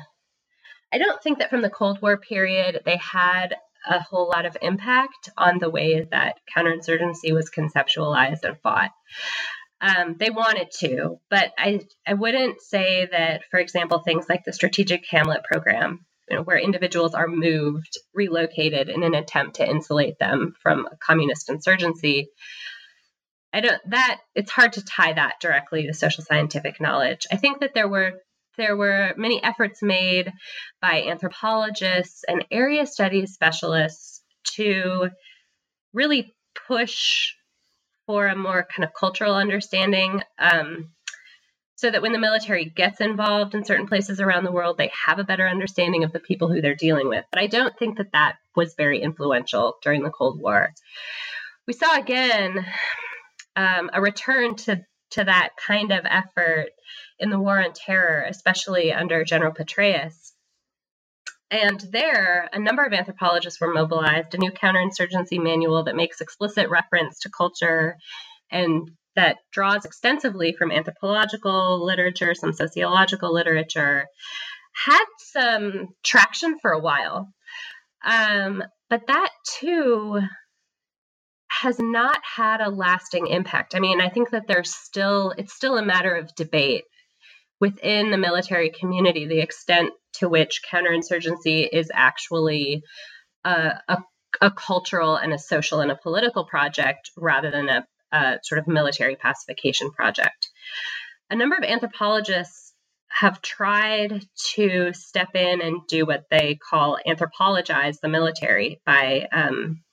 I 0.95 0.97
don't 0.97 1.21
think 1.21 1.39
that 1.39 1.49
from 1.49 1.61
the 1.61 1.69
Cold 1.69 2.01
War 2.01 2.15
period 2.15 2.81
they 2.85 2.95
had 2.95 3.53
a 3.85 4.01
whole 4.01 4.29
lot 4.29 4.45
of 4.45 4.55
impact 4.61 5.29
on 5.37 5.59
the 5.59 5.69
way 5.69 6.07
that 6.09 6.39
counterinsurgency 6.55 7.33
was 7.33 7.51
conceptualized 7.51 8.43
and 8.43 8.57
fought. 8.63 8.91
Um, 9.81 10.15
they 10.17 10.29
wanted 10.29 10.71
to, 10.79 11.19
but 11.29 11.51
I 11.57 11.81
I 12.07 12.13
wouldn't 12.13 12.61
say 12.61 13.09
that, 13.11 13.41
for 13.51 13.59
example, 13.59 13.99
things 13.99 14.27
like 14.29 14.45
the 14.45 14.53
Strategic 14.53 15.05
Hamlet 15.09 15.43
program, 15.43 16.05
you 16.29 16.37
know, 16.37 16.43
where 16.43 16.57
individuals 16.57 17.13
are 17.13 17.27
moved, 17.27 17.99
relocated 18.13 18.87
in 18.87 19.03
an 19.03 19.15
attempt 19.15 19.57
to 19.57 19.69
insulate 19.69 20.17
them 20.17 20.53
from 20.63 20.87
communist 21.05 21.49
insurgency. 21.49 22.29
I 23.51 23.59
don't 23.59 23.81
that 23.89 24.21
it's 24.33 24.51
hard 24.51 24.73
to 24.73 24.85
tie 24.85 25.11
that 25.11 25.41
directly 25.41 25.87
to 25.87 25.93
social 25.93 26.23
scientific 26.23 26.79
knowledge. 26.79 27.27
I 27.29 27.35
think 27.35 27.59
that 27.59 27.73
there 27.73 27.89
were 27.89 28.13
there 28.57 28.75
were 28.75 29.13
many 29.17 29.43
efforts 29.43 29.81
made 29.81 30.31
by 30.81 31.03
anthropologists 31.03 32.23
and 32.27 32.45
area 32.51 32.85
studies 32.85 33.33
specialists 33.33 34.21
to 34.55 35.09
really 35.93 36.33
push 36.67 37.33
for 38.05 38.27
a 38.27 38.35
more 38.35 38.67
kind 38.75 38.87
of 38.87 38.93
cultural 38.93 39.35
understanding 39.35 40.21
um, 40.37 40.91
so 41.75 41.91
that 41.91 42.01
when 42.01 42.13
the 42.13 42.19
military 42.19 42.65
gets 42.65 43.01
involved 43.01 43.53
in 43.53 43.65
certain 43.65 43.87
places 43.87 44.21
around 44.21 44.45
the 44.45 44.51
world, 44.51 44.77
they 44.77 44.91
have 45.05 45.19
a 45.19 45.23
better 45.23 45.47
understanding 45.47 46.03
of 46.03 46.13
the 46.13 46.19
people 46.19 46.47
who 46.47 46.61
they're 46.61 46.75
dealing 46.75 47.09
with. 47.09 47.25
But 47.31 47.41
I 47.41 47.47
don't 47.47 47.77
think 47.77 47.97
that 47.97 48.13
that 48.13 48.35
was 48.55 48.75
very 48.75 49.01
influential 49.01 49.75
during 49.83 50.03
the 50.03 50.09
Cold 50.09 50.39
War. 50.39 50.71
We 51.67 51.73
saw 51.73 51.97
again 51.97 52.65
um, 53.55 53.89
a 53.93 54.01
return 54.01 54.55
to, 54.55 54.85
to 55.15 55.23
that 55.23 55.49
kind 55.57 55.91
of 55.91 56.05
effort 56.05 56.67
in 57.19 57.29
the 57.29 57.39
War 57.39 57.63
on 57.63 57.73
Terror, 57.73 58.25
especially 58.27 58.93
under 58.93 59.23
General 59.23 59.53
Petraeus. 59.53 60.31
And 61.51 61.79
there, 61.91 62.49
a 62.51 62.59
number 62.59 62.83
of 62.83 62.93
anthropologists 62.93 63.61
were 63.61 63.73
mobilized, 63.73 64.33
a 64.33 64.37
new 64.37 64.51
counterinsurgency 64.51 65.41
manual 65.41 65.83
that 65.83 65.95
makes 65.95 66.21
explicit 66.21 66.69
reference 66.69 67.19
to 67.19 67.29
culture 67.29 67.97
and 68.51 68.91
that 69.15 69.37
draws 69.51 69.85
extensively 69.85 70.53
from 70.57 70.71
anthropological 70.71 71.85
literature, 71.85 72.33
some 72.33 72.51
sociological 72.51 73.33
literature, 73.33 74.07
had 74.73 75.05
some 75.17 75.89
traction 76.03 76.59
for 76.59 76.71
a 76.71 76.79
while. 76.79 77.29
Um, 78.03 78.63
but 78.89 79.07
that 79.07 79.29
too 79.59 80.19
has 81.61 81.79
not 81.79 82.19
had 82.23 82.59
a 82.59 82.69
lasting 82.69 83.27
impact. 83.27 83.75
I 83.75 83.79
mean, 83.79 84.01
I 84.01 84.09
think 84.09 84.31
that 84.31 84.47
there's 84.47 84.73
still, 84.73 85.33
it's 85.37 85.53
still 85.53 85.77
a 85.77 85.85
matter 85.85 86.13
of 86.15 86.35
debate 86.35 86.83
within 87.61 88.11
the 88.11 88.17
military 88.17 88.69
community 88.69 89.25
the 89.25 89.39
extent 89.39 89.91
to 90.13 90.27
which 90.27 90.61
counterinsurgency 90.69 91.67
is 91.71 91.89
actually 91.93 92.83
a, 93.45 93.73
a, 93.87 93.97
a 94.41 94.51
cultural 94.51 95.15
and 95.15 95.33
a 95.33 95.39
social 95.39 95.79
and 95.79 95.91
a 95.91 95.99
political 96.01 96.45
project 96.45 97.11
rather 97.15 97.51
than 97.51 97.69
a, 97.69 97.87
a 98.11 98.39
sort 98.43 98.59
of 98.59 98.67
military 98.67 99.15
pacification 99.15 99.91
project. 99.91 100.49
A 101.29 101.35
number 101.35 101.55
of 101.55 101.63
anthropologists 101.63 102.73
have 103.09 103.41
tried 103.41 104.25
to 104.55 104.91
step 104.93 105.29
in 105.35 105.61
and 105.61 105.87
do 105.87 106.05
what 106.05 106.25
they 106.29 106.59
call 106.69 106.99
anthropologize 107.07 108.01
the 108.01 108.09
military 108.09 108.81
by 108.85 109.25
um, 109.31 109.84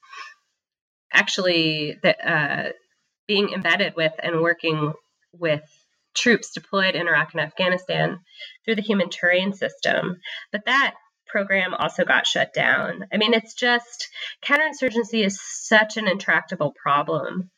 actually 1.12 1.98
the, 2.02 2.30
uh, 2.30 2.72
being 3.26 3.50
embedded 3.52 3.94
with 3.96 4.12
and 4.22 4.40
working 4.40 4.92
with 5.32 5.62
troops 6.14 6.52
deployed 6.52 6.94
in 6.94 7.08
Iraq 7.08 7.32
and 7.32 7.40
Afghanistan 7.40 8.18
through 8.64 8.76
the 8.76 8.82
human 8.82 9.08
terrain 9.08 9.52
system. 9.52 10.18
But 10.50 10.66
that 10.66 10.94
program 11.26 11.74
also 11.74 12.04
got 12.04 12.26
shut 12.26 12.52
down. 12.52 13.06
I 13.12 13.16
mean, 13.16 13.32
it's 13.32 13.54
just 13.54 14.08
counterinsurgency 14.44 15.24
is 15.24 15.40
such 15.40 15.96
an 15.96 16.06
intractable 16.06 16.74
problem 16.80 17.50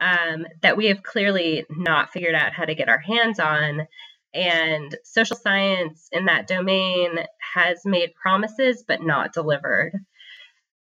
um, 0.00 0.46
that 0.62 0.76
we 0.76 0.86
have 0.86 1.02
clearly 1.02 1.64
not 1.70 2.12
figured 2.12 2.34
out 2.34 2.52
how 2.52 2.64
to 2.64 2.74
get 2.74 2.88
our 2.88 2.98
hands 2.98 3.40
on. 3.40 3.86
And 4.34 4.94
social 5.04 5.36
science 5.36 6.08
in 6.12 6.26
that 6.26 6.46
domain 6.46 7.18
has 7.54 7.86
made 7.86 8.14
promises 8.14 8.84
but 8.86 9.02
not 9.02 9.32
delivered. 9.32 9.92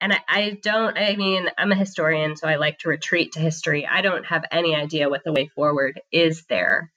And 0.02 0.12
I, 0.12 0.18
I, 0.28 0.58
don't, 0.60 0.98
I 0.98 1.14
mean, 1.14 1.48
I'm 1.56 1.70
a 1.70 1.76
historian, 1.76 2.36
so 2.36 2.48
I 2.48 2.56
like 2.56 2.80
to 2.80 2.88
retreat 2.88 3.32
to 3.32 3.40
history. 3.40 3.86
I 3.86 4.02
don't 4.02 4.26
have 4.26 4.44
any 4.50 4.74
idea 4.74 5.08
what 5.08 5.22
the 5.24 5.32
way 5.32 5.46
forward 5.54 6.00
is 6.10 6.44
there. 6.48 6.90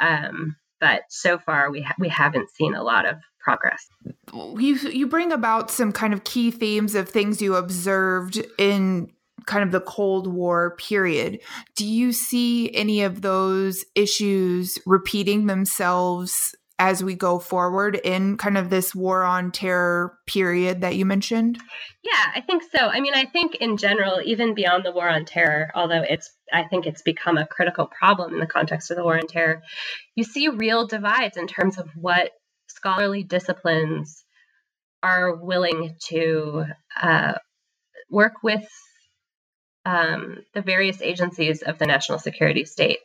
Um, 0.00 0.56
but 0.80 1.02
so 1.08 1.38
far, 1.38 1.70
we, 1.70 1.82
ha- 1.82 1.94
we 2.00 2.08
haven't 2.08 2.50
seen 2.50 2.74
a 2.74 2.82
lot 2.82 3.06
of 3.06 3.18
progress. 3.38 3.86
You, 4.34 4.74
you 4.74 5.06
bring 5.06 5.30
about 5.30 5.70
some 5.70 5.92
kind 5.92 6.12
of 6.12 6.24
key 6.24 6.50
themes 6.50 6.96
of 6.96 7.08
things 7.08 7.40
you 7.40 7.54
observed 7.54 8.44
in 8.58 9.12
kind 9.46 9.62
of 9.62 9.70
the 9.70 9.80
Cold 9.80 10.26
War 10.26 10.74
period. 10.76 11.40
Do 11.76 11.86
you 11.86 12.12
see 12.12 12.74
any 12.74 13.02
of 13.02 13.22
those 13.22 13.84
issues 13.94 14.78
repeating 14.84 15.46
themselves 15.46 16.56
as 16.82 17.04
we 17.04 17.14
go 17.14 17.38
forward 17.38 17.94
in 17.94 18.36
kind 18.36 18.58
of 18.58 18.68
this 18.68 18.92
war 18.92 19.22
on 19.22 19.52
terror 19.52 20.18
period 20.26 20.80
that 20.80 20.96
you 20.96 21.06
mentioned? 21.06 21.56
Yeah, 22.02 22.32
I 22.34 22.40
think 22.40 22.64
so. 22.74 22.88
I 22.88 22.98
mean, 22.98 23.14
I 23.14 23.24
think 23.24 23.54
in 23.54 23.76
general, 23.76 24.20
even 24.24 24.54
beyond 24.54 24.84
the 24.84 24.90
war 24.90 25.08
on 25.08 25.24
terror, 25.24 25.70
although 25.76 26.02
it's, 26.02 26.28
I 26.52 26.64
think 26.64 26.86
it's 26.86 27.02
become 27.02 27.38
a 27.38 27.46
critical 27.46 27.86
problem 27.86 28.34
in 28.34 28.40
the 28.40 28.48
context 28.48 28.90
of 28.90 28.96
the 28.96 29.04
war 29.04 29.16
on 29.16 29.28
terror, 29.28 29.62
you 30.16 30.24
see 30.24 30.48
real 30.48 30.88
divides 30.88 31.36
in 31.36 31.46
terms 31.46 31.78
of 31.78 31.88
what 31.94 32.32
scholarly 32.66 33.22
disciplines 33.22 34.24
are 35.04 35.36
willing 35.36 35.94
to 36.08 36.64
uh, 37.00 37.34
work 38.10 38.42
with 38.42 38.66
um, 39.84 40.38
the 40.52 40.62
various 40.62 41.00
agencies 41.00 41.62
of 41.62 41.78
the 41.78 41.86
national 41.86 42.18
security 42.18 42.64
state. 42.64 42.98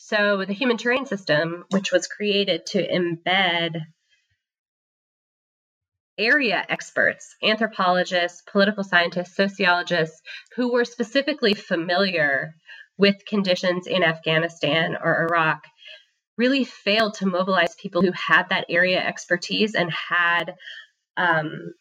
So, 0.00 0.44
the 0.44 0.52
human 0.52 0.76
terrain 0.76 1.06
system, 1.06 1.64
which 1.70 1.90
was 1.90 2.06
created 2.06 2.66
to 2.66 2.86
embed 2.86 3.80
area 6.16 6.64
experts, 6.68 7.34
anthropologists, 7.42 8.42
political 8.42 8.84
scientists, 8.84 9.34
sociologists, 9.34 10.22
who 10.54 10.72
were 10.72 10.84
specifically 10.84 11.52
familiar 11.54 12.54
with 12.96 13.26
conditions 13.26 13.88
in 13.88 14.04
Afghanistan 14.04 14.96
or 15.02 15.26
Iraq, 15.28 15.64
really 16.36 16.62
failed 16.62 17.14
to 17.14 17.26
mobilize 17.26 17.74
people 17.74 18.00
who 18.00 18.12
had 18.12 18.50
that 18.50 18.66
area 18.68 19.00
expertise 19.00 19.74
and 19.74 19.92
had 19.92 20.54
um, 21.16 21.74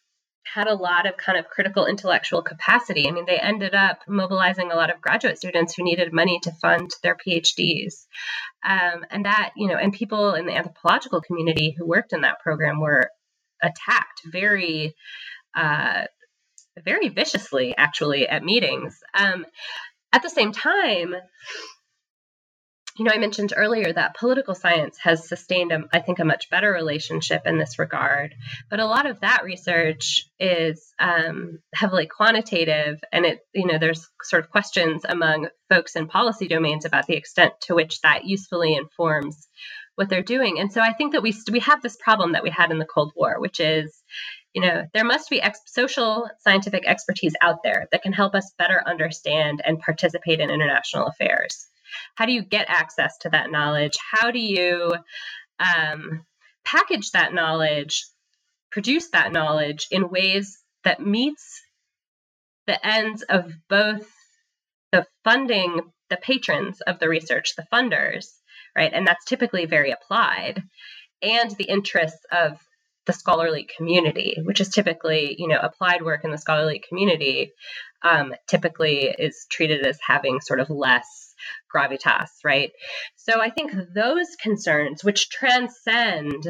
had 0.53 0.67
a 0.67 0.75
lot 0.75 1.05
of 1.05 1.17
kind 1.17 1.37
of 1.37 1.47
critical 1.47 1.85
intellectual 1.85 2.41
capacity. 2.41 3.07
I 3.07 3.11
mean, 3.11 3.25
they 3.25 3.37
ended 3.37 3.75
up 3.75 3.99
mobilizing 4.07 4.71
a 4.71 4.75
lot 4.75 4.89
of 4.89 5.01
graduate 5.01 5.37
students 5.37 5.75
who 5.75 5.83
needed 5.83 6.13
money 6.13 6.39
to 6.43 6.51
fund 6.61 6.91
their 7.03 7.15
PhDs. 7.15 8.05
Um, 8.67 9.05
and 9.09 9.25
that, 9.25 9.51
you 9.55 9.67
know, 9.67 9.77
and 9.77 9.93
people 9.93 10.33
in 10.33 10.45
the 10.45 10.55
anthropological 10.55 11.21
community 11.21 11.75
who 11.77 11.87
worked 11.87 12.13
in 12.13 12.21
that 12.21 12.39
program 12.39 12.79
were 12.79 13.09
attacked 13.61 14.21
very, 14.25 14.95
uh, 15.55 16.03
very 16.83 17.09
viciously, 17.09 17.75
actually, 17.75 18.27
at 18.27 18.43
meetings. 18.43 18.97
Um, 19.13 19.45
at 20.13 20.23
the 20.23 20.29
same 20.29 20.51
time, 20.51 21.15
you 22.97 23.05
know, 23.05 23.11
I 23.13 23.19
mentioned 23.19 23.53
earlier 23.55 23.93
that 23.93 24.15
political 24.17 24.55
science 24.55 24.97
has 25.03 25.27
sustained, 25.27 25.71
a, 25.71 25.83
I 25.93 25.99
think, 25.99 26.17
a 26.19 26.25
much 26.25 26.49
better 26.49 26.71
relationship 26.71 27.43
in 27.45 27.59
this 27.59 27.77
regard. 27.77 28.33
But 28.69 28.79
a 28.79 28.85
lot 28.85 29.05
of 29.05 29.19
that 29.19 29.43
research 29.43 30.27
is 30.39 30.93
um, 30.99 31.59
heavily 31.73 32.07
quantitative, 32.07 32.99
and 33.11 33.25
it, 33.25 33.39
you 33.53 33.67
know, 33.67 33.77
there's 33.77 34.09
sort 34.23 34.43
of 34.43 34.49
questions 34.49 35.03
among 35.07 35.49
folks 35.69 35.95
in 35.95 36.07
policy 36.07 36.47
domains 36.47 36.85
about 36.85 37.05
the 37.05 37.15
extent 37.15 37.53
to 37.61 37.75
which 37.75 38.01
that 38.01 38.25
usefully 38.25 38.75
informs 38.75 39.47
what 39.93 40.09
they're 40.09 40.23
doing. 40.23 40.59
And 40.59 40.71
so 40.71 40.81
I 40.81 40.93
think 40.93 41.13
that 41.13 41.23
we 41.23 41.35
we 41.51 41.59
have 41.59 41.81
this 41.83 41.97
problem 41.97 42.31
that 42.31 42.43
we 42.43 42.49
had 42.49 42.71
in 42.71 42.79
the 42.79 42.85
Cold 42.85 43.13
War, 43.15 43.39
which 43.39 43.59
is 43.59 44.01
you 44.53 44.61
know 44.61 44.85
there 44.93 45.05
must 45.05 45.29
be 45.29 45.41
ex- 45.41 45.61
social 45.67 46.27
scientific 46.39 46.87
expertise 46.87 47.33
out 47.41 47.61
there 47.63 47.87
that 47.91 48.01
can 48.01 48.13
help 48.13 48.33
us 48.33 48.53
better 48.57 48.81
understand 48.85 49.61
and 49.63 49.79
participate 49.79 50.39
in 50.39 50.49
international 50.49 51.05
affairs 51.05 51.67
how 52.15 52.25
do 52.25 52.31
you 52.31 52.43
get 52.43 52.69
access 52.69 53.17
to 53.19 53.29
that 53.29 53.51
knowledge? 53.51 53.97
How 54.11 54.31
do 54.31 54.39
you 54.39 54.93
um, 55.59 56.25
package 56.65 57.11
that 57.11 57.33
knowledge, 57.33 58.05
produce 58.71 59.09
that 59.11 59.31
knowledge 59.31 59.87
in 59.91 60.09
ways 60.09 60.57
that 60.83 60.99
meets 60.99 61.61
the 62.67 62.85
ends 62.85 63.23
of 63.23 63.51
both 63.69 64.07
the 64.91 65.05
funding, 65.23 65.81
the 66.09 66.17
patrons 66.17 66.81
of 66.81 66.99
the 66.99 67.09
research, 67.09 67.55
the 67.55 67.65
funders, 67.71 68.27
right? 68.75 68.91
And 68.93 69.07
that's 69.07 69.25
typically 69.25 69.65
very 69.65 69.91
applied, 69.91 70.63
and 71.21 71.51
the 71.51 71.65
interests 71.65 72.25
of 72.31 72.59
the 73.05 73.13
scholarly 73.13 73.67
community, 73.77 74.37
which 74.43 74.59
is 74.61 74.69
typically, 74.69 75.35
you 75.39 75.47
know, 75.47 75.59
applied 75.59 76.03
work 76.03 76.25
in 76.25 76.31
the 76.31 76.37
scholarly 76.37 76.83
community, 76.87 77.53
um, 78.03 78.33
typically 78.47 79.05
is 79.17 79.47
treated 79.49 79.85
as 79.85 79.97
having 80.05 80.41
sort 80.41 80.59
of 80.59 80.69
less 80.69 81.26
gravitas, 81.73 82.29
right? 82.43 82.71
So 83.15 83.41
I 83.41 83.49
think 83.49 83.73
those 83.93 84.35
concerns, 84.41 85.03
which 85.03 85.29
transcend 85.29 86.47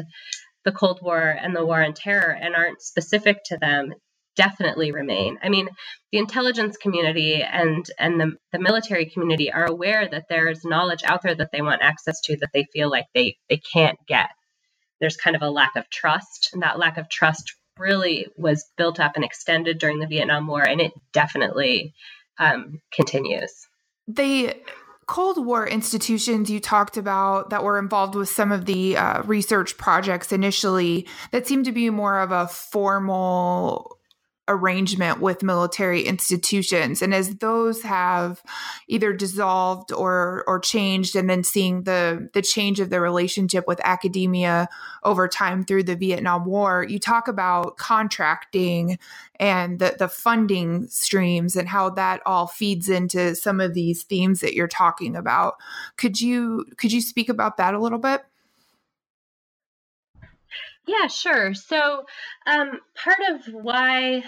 the 0.64 0.72
Cold 0.72 1.00
War 1.02 1.20
and 1.20 1.54
the 1.54 1.64
War 1.64 1.82
on 1.82 1.94
Terror 1.94 2.30
and 2.30 2.54
aren't 2.54 2.82
specific 2.82 3.38
to 3.46 3.58
them, 3.58 3.94
definitely 4.38 4.92
remain. 4.92 5.38
I 5.42 5.48
mean, 5.48 5.68
the 6.12 6.18
intelligence 6.18 6.76
community 6.76 7.42
and 7.42 7.84
and 7.98 8.20
the, 8.20 8.32
the 8.52 8.60
military 8.60 9.06
community 9.06 9.52
are 9.52 9.66
aware 9.66 10.08
that 10.08 10.26
there's 10.30 10.64
knowledge 10.64 11.02
out 11.04 11.22
there 11.22 11.34
that 11.34 11.50
they 11.52 11.60
want 11.60 11.82
access 11.82 12.20
to 12.22 12.36
that 12.38 12.50
they 12.54 12.64
feel 12.72 12.88
like 12.88 13.06
they 13.14 13.36
they 13.48 13.58
can't 13.58 13.98
get. 14.06 14.30
There's 15.00 15.16
kind 15.16 15.36
of 15.36 15.42
a 15.42 15.50
lack 15.50 15.76
of 15.76 15.90
trust, 15.90 16.50
and 16.52 16.62
that 16.62 16.78
lack 16.78 16.98
of 16.98 17.08
trust 17.08 17.54
really 17.78 18.28
was 18.36 18.64
built 18.76 19.00
up 19.00 19.12
and 19.16 19.24
extended 19.24 19.78
during 19.78 19.98
the 19.98 20.06
Vietnam 20.06 20.46
War, 20.46 20.62
and 20.62 20.80
it 20.80 20.92
definitely 21.12 21.94
um, 22.38 22.80
continues. 22.92 23.67
They 24.08 24.62
Cold 25.06 25.44
War 25.44 25.66
institutions 25.66 26.50
you 26.50 26.60
talked 26.60 26.96
about 26.98 27.48
that 27.50 27.64
were 27.64 27.78
involved 27.78 28.14
with 28.14 28.28
some 28.28 28.52
of 28.52 28.66
the 28.66 28.96
uh, 28.96 29.22
research 29.22 29.78
projects 29.78 30.32
initially 30.32 31.06
that 31.30 31.46
seemed 31.46 31.64
to 31.64 31.72
be 31.72 31.88
more 31.88 32.20
of 32.20 32.30
a 32.30 32.46
formal 32.46 33.97
arrangement 34.48 35.20
with 35.20 35.42
military 35.42 36.02
institutions. 36.02 37.02
And 37.02 37.14
as 37.14 37.36
those 37.36 37.82
have 37.82 38.42
either 38.88 39.12
dissolved 39.12 39.92
or 39.92 40.44
or 40.46 40.58
changed 40.58 41.14
and 41.14 41.28
then 41.28 41.44
seeing 41.44 41.84
the 41.84 42.28
the 42.32 42.42
change 42.42 42.80
of 42.80 42.90
the 42.90 43.00
relationship 43.00 43.64
with 43.66 43.80
academia 43.84 44.68
over 45.04 45.28
time 45.28 45.64
through 45.64 45.84
the 45.84 45.96
Vietnam 45.96 46.44
War 46.44 46.84
you 46.88 46.98
talk 46.98 47.28
about 47.28 47.76
contracting 47.76 48.98
and 49.38 49.78
the 49.78 49.96
the 49.98 50.08
funding 50.08 50.88
streams 50.88 51.56
and 51.56 51.68
how 51.68 51.90
that 51.90 52.20
all 52.26 52.46
feeds 52.46 52.88
into 52.88 53.34
some 53.34 53.60
of 53.60 53.74
these 53.74 54.02
themes 54.02 54.40
that 54.40 54.54
you're 54.54 54.68
talking 54.68 55.14
about. 55.14 55.54
Could 55.96 56.20
you 56.20 56.64
could 56.76 56.92
you 56.92 57.00
speak 57.00 57.28
about 57.28 57.56
that 57.58 57.74
a 57.74 57.80
little 57.80 57.98
bit 57.98 58.24
yeah, 60.88 61.06
sure. 61.06 61.54
So, 61.54 62.04
um, 62.46 62.80
part 62.96 63.18
of 63.30 63.52
why 63.52 64.24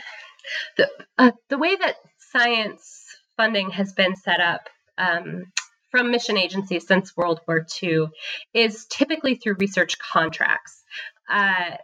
the 0.76 0.88
uh, 1.18 1.32
the 1.48 1.58
way 1.58 1.74
that 1.74 1.96
science 2.32 3.04
funding 3.36 3.70
has 3.70 3.92
been 3.92 4.14
set 4.16 4.40
up 4.40 4.68
um, 4.98 5.44
from 5.90 6.10
mission 6.10 6.36
agencies 6.36 6.86
since 6.86 7.16
World 7.16 7.40
War 7.48 7.66
II 7.82 8.08
is 8.54 8.86
typically 8.86 9.36
through 9.36 9.56
research 9.58 9.98
contracts. 9.98 10.82
Uh, 11.28 11.76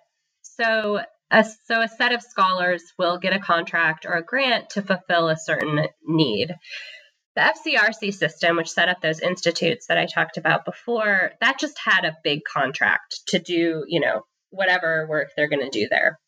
so, 0.43 1.01
a, 1.31 1.45
so 1.67 1.81
a 1.81 1.89
set 1.89 2.13
of 2.13 2.23
scholars 2.23 2.83
will 2.99 3.19
get 3.19 3.35
a 3.35 3.41
contract 3.41 4.07
or 4.07 4.13
a 4.13 4.25
grant 4.25 4.71
to 4.71 4.83
fulfill 4.83 5.29
a 5.29 5.37
certain 5.37 5.87
need. 6.07 6.55
The 7.35 7.43
FCRC 7.43 8.15
system, 8.15 8.57
which 8.57 8.71
set 8.71 8.89
up 8.89 9.01
those 9.03 9.21
institutes 9.21 9.87
that 9.87 9.99
I 9.99 10.07
talked 10.07 10.39
about 10.39 10.65
before, 10.65 11.33
that 11.41 11.59
just 11.59 11.79
had 11.79 12.05
a 12.05 12.17
big 12.25 12.43
contract 12.45 13.21
to 13.29 13.39
do, 13.39 13.85
you 13.87 14.01
know, 14.01 14.23
whatever 14.57 15.07
work 15.09 15.29
they're 15.37 15.49
going 15.49 15.71
to 15.71 15.79
do 15.79 15.89
there. 15.89 16.19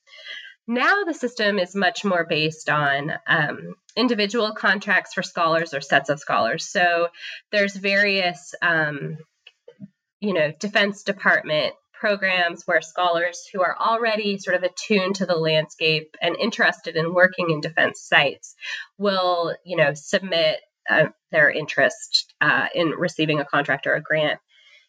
Now 0.67 1.05
the 1.05 1.15
system 1.15 1.59
is 1.59 1.75
much 1.75 2.05
more 2.05 2.27
based 2.29 2.69
on 2.69 3.13
um, 3.27 3.75
individual 3.97 4.53
contracts 4.53 5.15
for 5.15 5.23
scholars 5.23 5.73
or 5.73 5.81
sets 5.81 6.11
of 6.11 6.21
scholars. 6.21 6.71
So 6.71 7.09
there's 7.51 7.75
various, 7.75 8.55
um, 8.61 9.17
you 10.21 10.35
know, 10.35 10.53
Defense 10.61 11.05
Department 11.05 11.75
programs 11.99 12.65
where 12.65 12.83
scholars 12.83 13.49
who 13.53 13.63
are 13.63 13.77
already 13.79 14.39
sort 14.39 14.57
of 14.57 14.63
attuned 14.63 15.17
to 15.17 15.27
the 15.27 15.35
landscape 15.35 16.17
and 16.21 16.37
interested 16.37 16.97
in 16.97 17.15
working 17.15 17.51
in 17.51 17.61
defense 17.61 18.01
sites 18.01 18.55
will, 18.99 19.57
you 19.65 19.77
know, 19.77 19.95
submit 19.95 20.59
uh, 20.89 21.07
their 21.33 21.51
interest 21.51 22.33
uh, 22.41 22.67
in 22.75 22.91
receiving 22.91 23.41
a 23.41 23.45
contract 23.45 23.87
or 23.87 23.95
a 23.95 24.03
grant. 24.03 24.39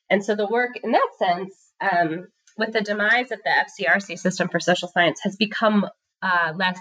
And 0.09 0.23
so 0.23 0.35
the 0.35 0.47
work 0.47 0.71
in 0.83 0.91
that 0.91 1.09
sense 1.17 1.53
um, 1.81 2.27
with 2.59 2.73
the 2.73 2.81
demise 2.81 3.31
of 3.31 3.39
the 3.43 3.85
FCRC 3.85 4.19
system 4.19 4.49
for 4.49 4.59
social 4.59 4.87
science, 4.87 5.21
has 5.23 5.35
become 5.35 5.87
uh, 6.21 6.53
less 6.55 6.79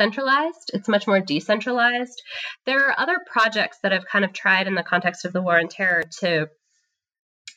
centralized. 0.00 0.70
It's 0.72 0.88
much 0.88 1.06
more 1.06 1.20
decentralized. 1.20 2.22
There 2.66 2.88
are 2.88 2.98
other 2.98 3.18
projects 3.26 3.78
that 3.82 3.92
have 3.92 4.06
kind 4.06 4.24
of 4.24 4.32
tried 4.32 4.66
in 4.66 4.74
the 4.74 4.82
context 4.82 5.24
of 5.24 5.32
the 5.32 5.42
war 5.42 5.58
on 5.58 5.68
terror 5.68 6.04
to 6.20 6.48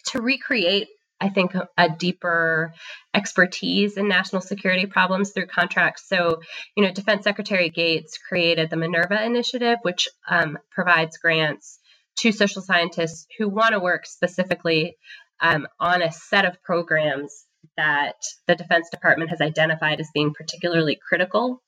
to 0.08 0.22
recreate 0.22 0.88
I 1.20 1.30
think 1.30 1.56
a, 1.56 1.70
a, 1.78 1.90
deeper 1.90 2.74
expertise 3.14 3.96
in 3.96 4.10
national 4.10 4.42
security 4.42 4.86
problems 4.86 5.32
through 5.32 5.48
contracts. 5.48 6.10
So, 6.10 6.42
you 6.76 6.84
know, 6.84 6.92
Defense 6.92 7.24
Secretary 7.24 7.70
Gates 7.70 8.18
created 8.18 8.70
the 8.70 8.76
Minerva 8.76 9.24
Initiative, 9.24 9.78
which 9.84 10.10
um, 10.30 10.58
provides 10.72 11.18
grants 11.18 11.80
to 12.18 12.34
social 12.34 12.62
scientists 12.62 13.28
who 13.38 13.48
want 13.48 13.72
to 13.72 13.80
work 13.80 14.06
specifically 14.06 14.98
um, 15.40 15.68
on 15.80 16.02
a 16.02 16.12
set 16.12 16.46
of 16.46 16.62
programs 16.64 17.46
that 17.78 18.16
the 18.48 18.56
Defense 18.56 18.90
Department 18.90 19.30
has 19.32 19.42
identified 19.42 20.00
as 20.00 20.10
being 20.14 20.34
particularly 20.34 20.98
critical. 21.08 21.62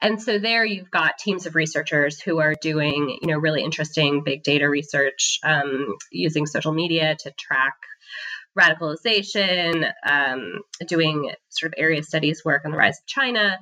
And 0.00 0.20
so 0.20 0.38
there 0.38 0.64
you've 0.64 0.90
got 0.90 1.18
teams 1.18 1.46
of 1.46 1.54
researchers 1.54 2.20
who 2.20 2.38
are 2.38 2.54
doing, 2.60 3.18
you 3.22 3.28
know, 3.28 3.38
really 3.38 3.62
interesting 3.62 4.22
big 4.24 4.42
data 4.42 4.68
research 4.68 5.38
um, 5.42 5.96
using 6.12 6.46
social 6.46 6.72
media 6.72 7.16
to 7.20 7.30
track 7.30 7.74
radicalization, 8.58 9.90
um, 10.06 10.60
doing 10.86 11.30
sort 11.50 11.72
of 11.72 11.78
area 11.78 12.02
studies 12.02 12.42
work 12.44 12.64
on 12.64 12.72
the 12.72 12.76
rise 12.76 12.98
of 12.98 13.06
China. 13.06 13.58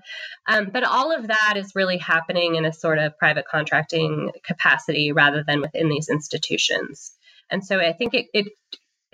Um, 0.49 0.71
but 0.73 0.85
all 0.85 1.13
of 1.13 1.29
that 1.29 1.55
is 1.57 1.73
really 1.75 1.99
happening 1.99 2.55
in 2.55 2.65
a 2.65 2.73
sort 2.73 2.99
of 2.99 3.19
private 3.19 3.45
contracting 3.47 4.31
capacity 4.45 5.13
rather 5.13 5.45
than 5.47 5.61
within 5.61 5.89
these 5.89 6.09
institutions. 6.09 7.13
And 7.51 7.65
so 7.65 7.79
I 7.79 7.93
think 7.93 8.15
it, 8.15 8.27
it 8.33 8.53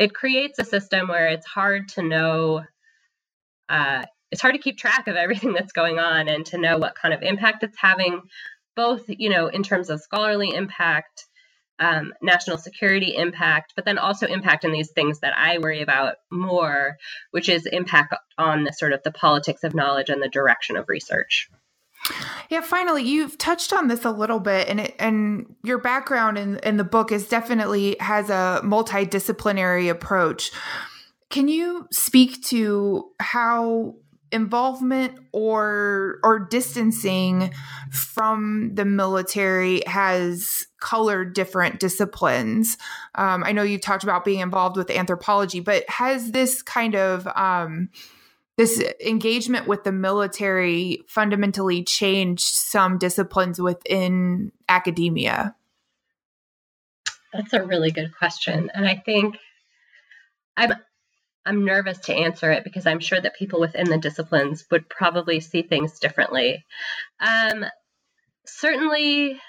it 0.01 0.15
creates 0.15 0.59
a 0.59 0.65
system 0.65 1.09
where 1.09 1.29
it's 1.29 1.47
hard 1.47 1.89
to 1.91 2.03
know 2.03 2.65
uh, 3.69 4.05
it's 4.33 4.41
hard 4.41 4.55
to 4.55 4.61
keep 4.61 4.79
track 4.79 5.07
of 5.07 5.15
everything 5.15 5.53
that's 5.53 5.73
going 5.73 5.99
on 5.99 6.27
and 6.27 6.47
to 6.47 6.59
know 6.59 6.79
what 6.79 6.97
kind 6.97 7.15
of 7.15 7.23
impact 7.23 7.63
it's 7.63 7.79
having 7.79 8.23
both 8.75 9.05
you 9.07 9.29
know 9.29 9.47
in 9.47 9.63
terms 9.63 9.91
of 9.91 10.01
scholarly 10.01 10.53
impact 10.55 11.27
um, 11.79 12.13
national 12.23 12.59
security 12.59 13.15
impact 13.15 13.75
but 13.77 13.85
then 13.85 13.99
also 13.99 14.27
impact 14.27 14.65
in 14.65 14.73
these 14.73 14.91
things 14.91 15.21
that 15.21 15.37
i 15.37 15.59
worry 15.59 15.83
about 15.83 16.17
more 16.31 16.97
which 17.31 17.49
is 17.49 17.67
impact 17.67 18.15
on 18.39 18.65
the 18.65 18.73
sort 18.73 18.93
of 18.93 19.03
the 19.03 19.13
politics 19.13 19.65
of 19.65 19.75
knowledge 19.75 20.09
and 20.09 20.23
the 20.23 20.29
direction 20.29 20.77
of 20.77 20.89
research 20.89 21.49
yeah, 22.49 22.61
finally, 22.61 23.03
you've 23.03 23.39
touched 23.39 23.73
on 23.73 23.89
this 23.89 24.05
a 24.05 24.11
little 24.11 24.41
bit, 24.41 24.69
and 24.69 24.81
it, 24.81 24.95
and 24.99 25.55
your 25.63 25.79
background 25.79 26.39
in 26.39 26.59
in 26.59 26.77
the 26.77 26.85
book 26.85 27.13
is 27.13 27.29
definitely 27.29 27.97
has 28.01 28.31
a 28.31 28.61
multidisciplinary 28.65 29.91
approach. 29.91 30.51
Can 31.29 31.49
you 31.49 31.87
speak 31.93 32.43
to 32.47 33.11
how 33.21 33.95
involvement 34.33 35.19
or 35.33 36.19
or 36.23 36.39
distancing 36.39 37.53
from 37.91 38.71
the 38.75 38.85
military 38.85 39.83
has 39.87 40.67
colored 40.81 41.35
different 41.35 41.81
disciplines. 41.81 42.77
Um, 43.15 43.43
I 43.45 43.53
know 43.53 43.63
you've 43.63 43.81
talked 43.81 44.05
about 44.05 44.25
being 44.25 44.41
involved 44.41 44.77
with 44.77 44.91
anthropology, 44.91 45.61
but 45.61 45.89
has 45.89 46.33
this 46.33 46.63
kind 46.63 46.95
of 46.95 47.27
um, 47.29 47.91
this 48.57 48.83
engagement 49.05 49.67
with 49.67 49.85
the 49.85 49.93
military 49.93 51.03
fundamentally 51.09 51.83
changed 51.83 52.45
some 52.45 52.99
disciplines 52.99 53.61
within 53.61 54.53
academia? 54.69 55.55
That's 57.33 57.53
a 57.53 57.63
really 57.63 57.91
good 57.91 58.17
question. 58.17 58.71
And 58.75 58.87
I 58.87 58.97
think 58.97 59.37
I'm 60.57 60.73
I'm 61.47 61.65
nervous 61.65 61.99
to 62.01 62.15
answer 62.15 62.51
it 62.51 62.65
because 62.65 62.87
I'm 62.87 63.01
sure 63.01 63.21
that 63.21 63.37
people 63.37 63.61
within 63.61 63.89
the 63.89 63.97
disciplines 63.97 64.65
would 64.71 64.89
probably 64.89 65.41
see 65.41 65.63
things 65.63 65.99
differently. 65.99 66.65
Um, 67.19 67.65
certainly, 68.47 69.41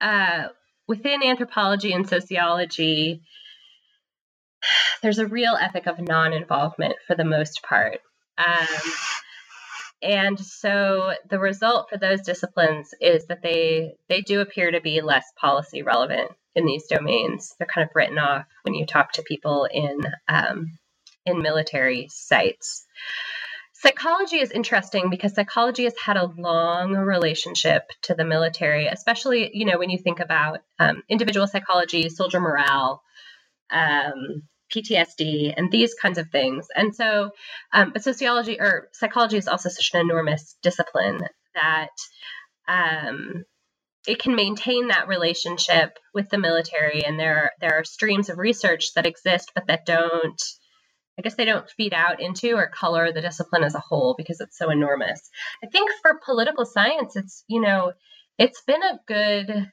uh, 0.00 0.48
within 0.88 1.22
anthropology 1.22 1.92
and 1.92 2.08
sociology, 2.08 3.22
there's 5.02 5.18
a 5.18 5.26
real 5.26 5.56
ethic 5.60 5.86
of 5.86 6.00
non 6.00 6.32
involvement 6.32 6.96
for 7.06 7.14
the 7.14 7.24
most 7.24 7.62
part. 7.62 8.00
Um, 8.38 8.92
and 10.02 10.38
so 10.38 11.14
the 11.30 11.38
result 11.38 11.88
for 11.88 11.96
those 11.96 12.20
disciplines 12.20 12.92
is 13.00 13.26
that 13.26 13.42
they 13.42 13.94
they 14.08 14.20
do 14.20 14.40
appear 14.40 14.70
to 14.70 14.80
be 14.80 15.00
less 15.00 15.24
policy 15.40 15.82
relevant 15.82 16.30
in 16.54 16.66
these 16.66 16.86
domains. 16.86 17.54
They're 17.58 17.66
kind 17.66 17.88
of 17.88 17.94
written 17.94 18.18
off 18.18 18.46
when 18.62 18.74
you 18.74 18.86
talk 18.86 19.12
to 19.12 19.22
people 19.22 19.66
in 19.70 20.00
um, 20.28 20.78
in 21.24 21.42
military 21.42 22.08
sites. 22.10 22.86
Psychology 23.72 24.38
is 24.38 24.50
interesting 24.50 25.10
because 25.10 25.34
psychology 25.34 25.84
has 25.84 25.94
had 26.02 26.16
a 26.16 26.32
long 26.38 26.94
relationship 26.94 27.82
to 28.02 28.14
the 28.14 28.24
military, 28.24 28.86
especially 28.86 29.50
you 29.54 29.64
know 29.64 29.78
when 29.78 29.90
you 29.90 29.98
think 29.98 30.20
about 30.20 30.60
um, 30.78 31.02
individual 31.08 31.46
psychology, 31.46 32.08
soldier 32.10 32.40
morale, 32.40 33.02
um, 33.70 34.42
PTSD 34.74 35.54
and 35.56 35.70
these 35.70 35.94
kinds 35.94 36.18
of 36.18 36.30
things. 36.30 36.66
And 36.74 36.94
so, 36.94 37.30
um, 37.72 37.92
but 37.92 38.02
sociology 38.02 38.60
or 38.60 38.88
psychology 38.92 39.36
is 39.36 39.48
also 39.48 39.68
such 39.68 39.90
an 39.94 40.00
enormous 40.00 40.56
discipline 40.62 41.20
that 41.54 41.90
um, 42.68 43.44
it 44.06 44.18
can 44.18 44.34
maintain 44.34 44.88
that 44.88 45.08
relationship 45.08 45.98
with 46.14 46.28
the 46.30 46.38
military. 46.38 47.04
And 47.04 47.18
there, 47.18 47.36
are, 47.36 47.52
there 47.60 47.78
are 47.78 47.84
streams 47.84 48.28
of 48.28 48.38
research 48.38 48.94
that 48.94 49.06
exist, 49.06 49.52
but 49.54 49.66
that 49.68 49.86
don't, 49.86 50.42
I 51.18 51.22
guess 51.22 51.34
they 51.34 51.44
don't 51.44 51.70
feed 51.70 51.94
out 51.94 52.20
into 52.20 52.54
or 52.54 52.68
color 52.68 53.12
the 53.12 53.22
discipline 53.22 53.64
as 53.64 53.74
a 53.74 53.80
whole 53.80 54.14
because 54.18 54.40
it's 54.40 54.58
so 54.58 54.70
enormous. 54.70 55.30
I 55.64 55.68
think 55.68 55.90
for 56.02 56.20
political 56.24 56.66
science, 56.66 57.16
it's, 57.16 57.44
you 57.48 57.60
know, 57.60 57.92
it's 58.38 58.62
been 58.62 58.82
a 58.82 59.00
good 59.06 59.70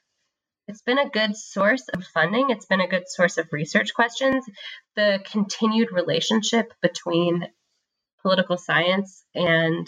it's 0.68 0.82
been 0.82 0.97
a 0.99 1.09
good 1.09 1.36
source 1.36 1.84
of 1.93 2.05
funding. 2.05 2.49
It's 2.49 2.66
been 2.66 2.82
a 2.82 2.88
good 2.88 3.09
source 3.09 3.38
of 3.38 3.51
research 3.51 3.93
questions. 3.93 4.45
The 4.95 5.20
continued 5.30 5.91
relationship 5.91 6.74
between 6.82 7.47
political 8.22 8.57
science 8.57 9.24
and 9.36 9.88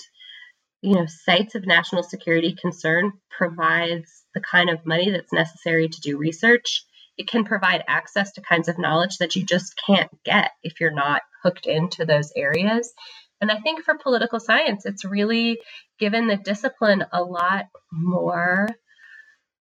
you 0.81 0.93
know 0.93 1.05
sites 1.07 1.55
of 1.55 1.65
national 1.65 2.03
security 2.03 2.55
concern 2.59 3.13
provides 3.35 4.23
the 4.33 4.41
kind 4.41 4.69
of 4.69 4.85
money 4.85 5.11
that's 5.11 5.31
necessary 5.31 5.87
to 5.87 6.01
do 6.01 6.17
research. 6.17 6.83
It 7.17 7.27
can 7.27 7.45
provide 7.45 7.85
access 7.87 8.33
to 8.33 8.41
kinds 8.41 8.67
of 8.67 8.77
knowledge 8.77 9.17
that 9.19 9.37
you 9.37 9.45
just 9.45 9.79
can't 9.87 10.11
get 10.25 10.51
if 10.63 10.81
you're 10.81 10.91
not 10.91 11.21
hooked 11.43 11.65
into 11.65 12.05
those 12.05 12.33
areas. 12.35 12.93
And 13.39 13.49
I 13.49 13.59
think 13.61 13.83
for 13.83 13.97
political 13.97 14.39
science, 14.39 14.85
it's 14.85 15.05
really 15.05 15.59
given 15.99 16.27
the 16.27 16.35
discipline 16.35 17.05
a 17.13 17.23
lot 17.23 17.67
more 17.91 18.67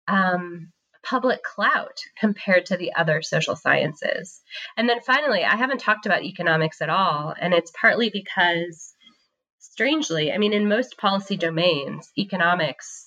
um, 0.08 0.72
public 1.02 1.42
clout 1.42 1.98
compared 2.18 2.66
to 2.66 2.76
the 2.76 2.92
other 2.94 3.22
social 3.22 3.56
sciences. 3.56 4.40
And 4.76 4.88
then 4.88 5.00
finally, 5.00 5.44
I 5.44 5.56
haven't 5.56 5.80
talked 5.80 6.06
about 6.06 6.22
economics 6.22 6.80
at 6.80 6.90
all, 6.90 7.34
and 7.38 7.52
it's 7.52 7.72
partly 7.78 8.10
because 8.10 8.94
strangely, 9.58 10.32
I 10.32 10.38
mean, 10.38 10.52
in 10.52 10.68
most 10.68 10.98
policy 10.98 11.36
domains, 11.36 12.10
economics 12.16 13.06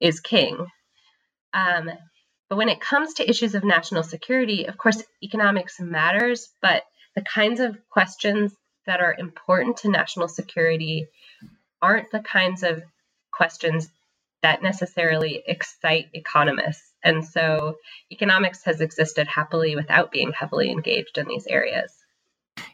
is 0.00 0.20
king. 0.20 0.66
Um, 1.52 1.90
but 2.48 2.56
when 2.56 2.68
it 2.68 2.80
comes 2.80 3.14
to 3.14 3.28
issues 3.28 3.54
of 3.54 3.64
national 3.64 4.02
security, 4.02 4.66
of 4.66 4.76
course, 4.76 5.02
economics 5.22 5.80
matters, 5.80 6.48
but 6.60 6.82
the 7.14 7.22
kinds 7.22 7.60
of 7.60 7.76
questions 7.90 8.52
that 8.86 9.00
are 9.00 9.14
important 9.18 9.78
to 9.78 9.90
national 9.90 10.28
security 10.28 11.06
aren't 11.80 12.10
the 12.10 12.20
kinds 12.20 12.62
of 12.62 12.82
questions 13.30 13.88
that 14.44 14.62
necessarily 14.62 15.42
excite 15.46 16.10
economists. 16.12 16.92
And 17.02 17.24
so 17.24 17.76
economics 18.12 18.62
has 18.64 18.82
existed 18.82 19.26
happily 19.26 19.74
without 19.74 20.12
being 20.12 20.32
heavily 20.32 20.70
engaged 20.70 21.16
in 21.16 21.26
these 21.26 21.46
areas. 21.46 21.90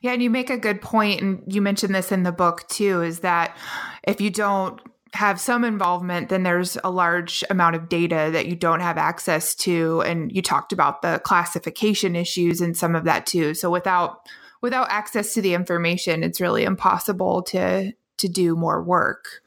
Yeah, 0.02 0.12
and 0.12 0.22
you 0.22 0.30
make 0.30 0.50
a 0.50 0.58
good 0.58 0.82
point, 0.82 1.20
and 1.20 1.42
you 1.46 1.62
mentioned 1.62 1.94
this 1.94 2.10
in 2.10 2.24
the 2.24 2.32
book 2.32 2.68
too, 2.68 3.02
is 3.02 3.20
that 3.20 3.56
if 4.02 4.20
you 4.20 4.30
don't 4.30 4.80
have 5.14 5.40
some 5.40 5.62
involvement, 5.62 6.28
then 6.28 6.42
there's 6.42 6.76
a 6.82 6.90
large 6.90 7.44
amount 7.50 7.76
of 7.76 7.88
data 7.88 8.30
that 8.32 8.46
you 8.46 8.56
don't 8.56 8.80
have 8.80 8.98
access 8.98 9.54
to. 9.54 10.00
And 10.02 10.32
you 10.32 10.42
talked 10.42 10.72
about 10.72 11.02
the 11.02 11.20
classification 11.22 12.16
issues 12.16 12.60
and 12.60 12.76
some 12.76 12.96
of 12.96 13.04
that 13.04 13.26
too. 13.26 13.54
So 13.54 13.70
without 13.70 14.28
without 14.60 14.88
access 14.90 15.34
to 15.34 15.42
the 15.42 15.54
information, 15.54 16.24
it's 16.24 16.40
really 16.40 16.64
impossible 16.64 17.42
to 17.44 17.92
to 18.18 18.28
do 18.28 18.56
more 18.56 18.82
work. 18.82 19.42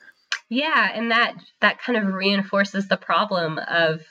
Yeah, 0.53 0.91
and 0.93 1.11
that 1.11 1.35
that 1.61 1.81
kind 1.81 1.97
of 1.97 2.13
reinforces 2.13 2.87
the 2.87 2.97
problem 2.97 3.59
of, 3.59 4.01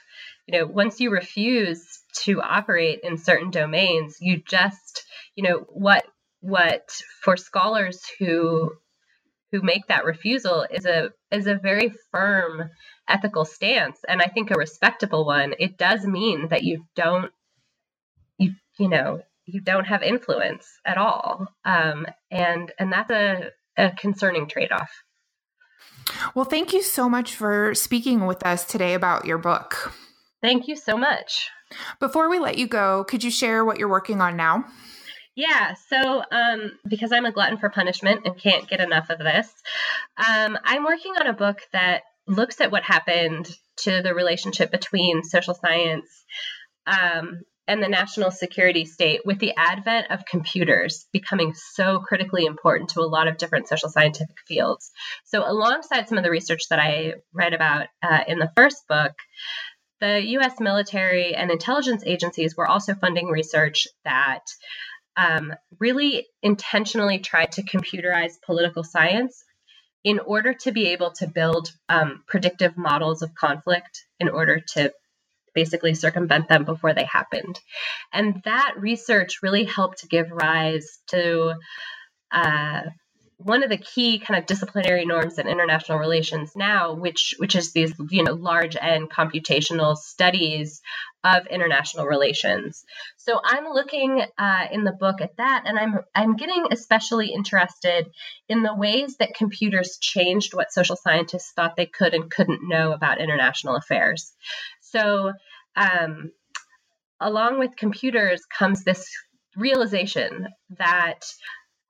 you 0.46 0.58
know, 0.58 0.66
once 0.66 1.00
you 1.00 1.10
refuse 1.12 2.00
to 2.24 2.42
operate 2.42 3.00
in 3.04 3.16
certain 3.18 3.50
domains, 3.52 4.16
you 4.20 4.42
just, 4.46 5.04
you 5.36 5.44
know, 5.44 5.58
what 5.68 6.04
what 6.40 6.90
for 7.22 7.36
scholars 7.36 8.02
who 8.18 8.72
who 9.52 9.62
make 9.62 9.86
that 9.88 10.04
refusal 10.04 10.66
is 10.70 10.86
a 10.86 11.12
is 11.30 11.46
a 11.46 11.54
very 11.56 11.92
firm 12.10 12.70
ethical 13.08 13.44
stance 13.44 14.00
and 14.08 14.22
i 14.22 14.26
think 14.26 14.50
a 14.50 14.54
respectable 14.54 15.26
one. 15.26 15.54
It 15.60 15.78
does 15.78 16.04
mean 16.06 16.48
that 16.48 16.64
you 16.64 16.86
don't 16.96 17.32
you 18.38 18.54
you 18.78 18.88
know 18.88 19.22
you 19.46 19.60
don't 19.60 19.86
have 19.86 20.02
influence 20.02 20.66
at 20.86 20.98
all 20.98 21.48
um, 21.64 22.06
and 22.30 22.72
and 22.78 22.92
that's 22.92 23.10
a, 23.10 23.50
a 23.76 23.92
concerning 23.92 24.48
trade-off 24.48 24.90
well 26.34 26.44
thank 26.44 26.72
you 26.72 26.82
so 26.82 27.08
much 27.08 27.34
for 27.34 27.74
speaking 27.74 28.26
with 28.26 28.44
us 28.44 28.64
today 28.64 28.94
about 28.94 29.24
your 29.24 29.38
book. 29.38 29.92
Thank 30.40 30.66
you 30.68 30.76
so 30.76 30.96
much. 30.96 31.48
Before 32.00 32.28
we 32.28 32.38
let 32.38 32.58
you 32.58 32.66
go 32.66 33.04
could 33.04 33.24
you 33.24 33.30
share 33.30 33.64
what 33.64 33.78
you're 33.78 33.88
working 33.88 34.20
on 34.20 34.36
now? 34.36 34.64
Yeah, 35.34 35.74
so 35.88 36.22
um, 36.30 36.72
because 36.86 37.10
I'm 37.10 37.24
a 37.24 37.32
glutton 37.32 37.56
for 37.56 37.70
punishment 37.70 38.26
and 38.26 38.38
can't 38.38 38.68
get 38.68 38.80
enough 38.80 39.08
of 39.08 39.18
this, 39.18 39.50
um, 40.18 40.58
I'm 40.62 40.84
working 40.84 41.12
on 41.18 41.26
a 41.26 41.32
book 41.32 41.60
that 41.72 42.02
looks 42.26 42.60
at 42.60 42.70
what 42.70 42.82
happened 42.82 43.48
to 43.78 44.02
the 44.02 44.14
relationship 44.14 44.70
between 44.70 45.22
social 45.22 45.54
science 45.54 46.24
um, 46.86 47.40
and 47.68 47.82
the 47.82 47.88
national 47.88 48.30
security 48.30 48.84
state 48.84 49.20
with 49.24 49.38
the 49.38 49.54
advent 49.56 50.10
of 50.10 50.24
computers 50.24 51.06
becoming 51.12 51.54
so 51.54 52.00
critically 52.00 52.44
important 52.44 52.90
to 52.90 53.00
a 53.00 53.06
lot 53.06 53.28
of 53.28 53.36
different 53.36 53.68
social 53.68 53.88
scientific 53.88 54.36
fields. 54.48 54.90
So, 55.24 55.48
alongside 55.48 56.08
some 56.08 56.18
of 56.18 56.24
the 56.24 56.30
research 56.30 56.62
that 56.70 56.80
I 56.80 57.14
read 57.32 57.54
about 57.54 57.86
uh, 58.02 58.20
in 58.26 58.38
the 58.38 58.52
first 58.56 58.86
book, 58.88 59.12
the 60.00 60.20
US 60.38 60.58
military 60.58 61.34
and 61.34 61.50
intelligence 61.50 62.02
agencies 62.04 62.56
were 62.56 62.66
also 62.66 62.94
funding 62.94 63.28
research 63.28 63.86
that 64.04 64.42
um, 65.16 65.54
really 65.78 66.26
intentionally 66.42 67.18
tried 67.18 67.52
to 67.52 67.62
computerize 67.62 68.32
political 68.44 68.82
science 68.82 69.44
in 70.04 70.18
order 70.18 70.54
to 70.54 70.72
be 70.72 70.88
able 70.88 71.12
to 71.12 71.28
build 71.28 71.68
um, 71.88 72.24
predictive 72.26 72.76
models 72.76 73.22
of 73.22 73.34
conflict 73.34 74.04
in 74.18 74.28
order 74.28 74.60
to 74.74 74.92
basically 75.54 75.94
circumvent 75.94 76.48
them 76.48 76.64
before 76.64 76.94
they 76.94 77.04
happened. 77.04 77.58
And 78.12 78.42
that 78.44 78.74
research 78.78 79.42
really 79.42 79.64
helped 79.64 79.98
to 79.98 80.08
give 80.08 80.30
rise 80.30 80.98
to 81.08 81.54
uh, 82.30 82.82
one 83.44 83.62
of 83.62 83.70
the 83.70 83.78
key 83.78 84.18
kind 84.18 84.38
of 84.38 84.46
disciplinary 84.46 85.04
norms 85.04 85.38
in 85.38 85.48
international 85.48 85.98
relations 85.98 86.52
now, 86.54 86.94
which 86.94 87.34
which 87.38 87.56
is 87.56 87.72
these 87.72 87.92
you 88.10 88.22
know 88.22 88.32
large 88.32 88.76
and 88.76 89.10
computational 89.10 89.96
studies 89.96 90.80
of 91.24 91.46
international 91.46 92.06
relations. 92.06 92.84
So 93.16 93.40
I'm 93.44 93.66
looking 93.72 94.24
uh, 94.38 94.66
in 94.70 94.84
the 94.84 94.92
book 94.92 95.20
at 95.20 95.36
that, 95.36 95.64
and 95.66 95.78
I'm 95.78 96.00
I'm 96.14 96.36
getting 96.36 96.66
especially 96.70 97.28
interested 97.28 98.10
in 98.48 98.62
the 98.62 98.74
ways 98.74 99.16
that 99.18 99.34
computers 99.34 99.98
changed 100.00 100.54
what 100.54 100.72
social 100.72 100.96
scientists 100.96 101.52
thought 101.54 101.76
they 101.76 101.86
could 101.86 102.14
and 102.14 102.30
couldn't 102.30 102.68
know 102.68 102.92
about 102.92 103.20
international 103.20 103.76
affairs. 103.76 104.32
So 104.92 105.32
um, 105.76 106.32
along 107.20 107.58
with 107.58 107.76
computers 107.76 108.42
comes 108.46 108.84
this 108.84 109.08
realization 109.56 110.48
that 110.78 111.20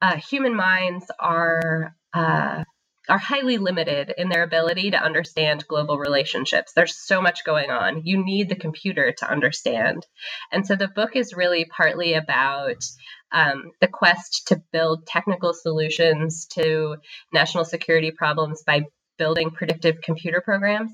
uh, 0.01 0.17
human 0.17 0.55
minds 0.55 1.11
are 1.19 1.95
uh, 2.15 2.65
are 3.09 3.19
highly 3.19 3.59
limited 3.59 4.15
in 4.17 4.29
their 4.29 4.45
ability 4.45 4.93
to 4.93 5.03
understand 5.03 5.67
global 5.67 5.99
relationships. 5.99 6.73
There's 6.73 6.97
so 6.97 7.21
much 7.21 7.45
going 7.45 7.69
on. 7.71 8.03
You 8.05 8.25
need 8.25 8.49
the 8.49 8.55
computer 8.55 9.13
to 9.19 9.31
understand. 9.31 10.07
And 10.53 10.65
so 10.65 10.77
the 10.77 10.87
book 10.89 11.17
is 11.17 11.35
really 11.35 11.65
partly 11.65 12.15
about 12.15 12.85
um, 13.33 13.73
the 13.81 13.89
quest 13.89 14.47
to 14.49 14.63
build 14.73 15.07
technical 15.07 15.53
solutions 15.53 16.47
to 16.53 16.97
national 17.33 17.65
security 17.65 18.13
problems 18.13 18.63
by 18.65 18.83
building 19.19 19.51
predictive 19.51 20.01
computer 20.01 20.41
programs. 20.41 20.93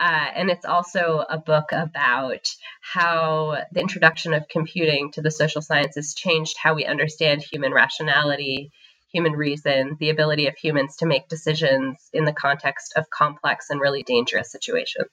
Uh, 0.00 0.28
and 0.34 0.50
it's 0.50 0.64
also 0.64 1.22
a 1.28 1.36
book 1.36 1.72
about 1.72 2.48
how 2.80 3.62
the 3.70 3.80
introduction 3.80 4.32
of 4.32 4.48
computing 4.48 5.12
to 5.12 5.20
the 5.20 5.30
social 5.30 5.60
sciences 5.60 6.14
changed 6.14 6.56
how 6.56 6.74
we 6.74 6.86
understand 6.86 7.42
human 7.42 7.74
rationality, 7.74 8.72
human 9.12 9.32
reason, 9.32 9.98
the 10.00 10.08
ability 10.08 10.46
of 10.46 10.56
humans 10.56 10.96
to 10.96 11.06
make 11.06 11.28
decisions 11.28 12.08
in 12.14 12.24
the 12.24 12.32
context 12.32 12.94
of 12.96 13.10
complex 13.10 13.68
and 13.68 13.78
really 13.78 14.02
dangerous 14.02 14.50
situations. 14.50 15.10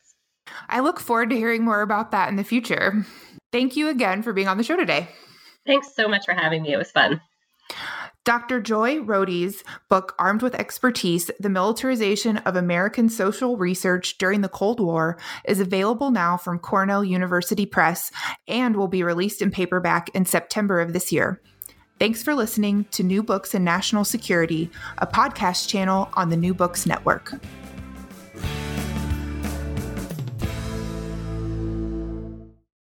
I 0.69 0.79
look 0.79 1.01
forward 1.01 1.31
to 1.31 1.35
hearing 1.35 1.65
more 1.65 1.81
about 1.81 2.11
that 2.11 2.29
in 2.29 2.37
the 2.37 2.45
future. 2.45 3.05
Thank 3.51 3.75
you 3.75 3.89
again 3.89 4.23
for 4.23 4.31
being 4.31 4.47
on 4.47 4.57
the 4.57 4.63
show 4.63 4.77
today. 4.77 5.09
Thanks 5.65 5.93
so 5.93 6.07
much 6.07 6.23
for 6.23 6.33
having 6.33 6.63
me. 6.63 6.71
It 6.71 6.77
was 6.77 6.91
fun. 6.91 7.19
Dr. 8.27 8.59
Joy 8.59 8.97
Rohde's 8.97 9.63
book, 9.87 10.13
Armed 10.19 10.41
with 10.41 10.53
Expertise 10.53 11.31
The 11.39 11.47
Militarization 11.47 12.35
of 12.39 12.57
American 12.57 13.07
Social 13.07 13.55
Research 13.55 14.17
During 14.17 14.41
the 14.41 14.49
Cold 14.49 14.81
War, 14.81 15.17
is 15.45 15.61
available 15.61 16.11
now 16.11 16.35
from 16.35 16.59
Cornell 16.59 17.05
University 17.05 17.65
Press 17.65 18.11
and 18.45 18.75
will 18.75 18.89
be 18.89 19.01
released 19.01 19.41
in 19.41 19.49
paperback 19.49 20.09
in 20.09 20.25
September 20.25 20.81
of 20.81 20.91
this 20.91 21.09
year. 21.09 21.41
Thanks 21.99 22.21
for 22.21 22.35
listening 22.35 22.83
to 22.91 23.01
New 23.01 23.23
Books 23.23 23.55
in 23.55 23.63
National 23.63 24.03
Security, 24.03 24.69
a 24.97 25.07
podcast 25.07 25.69
channel 25.69 26.09
on 26.15 26.29
the 26.29 26.35
New 26.35 26.53
Books 26.53 26.85
Network. 26.85 27.31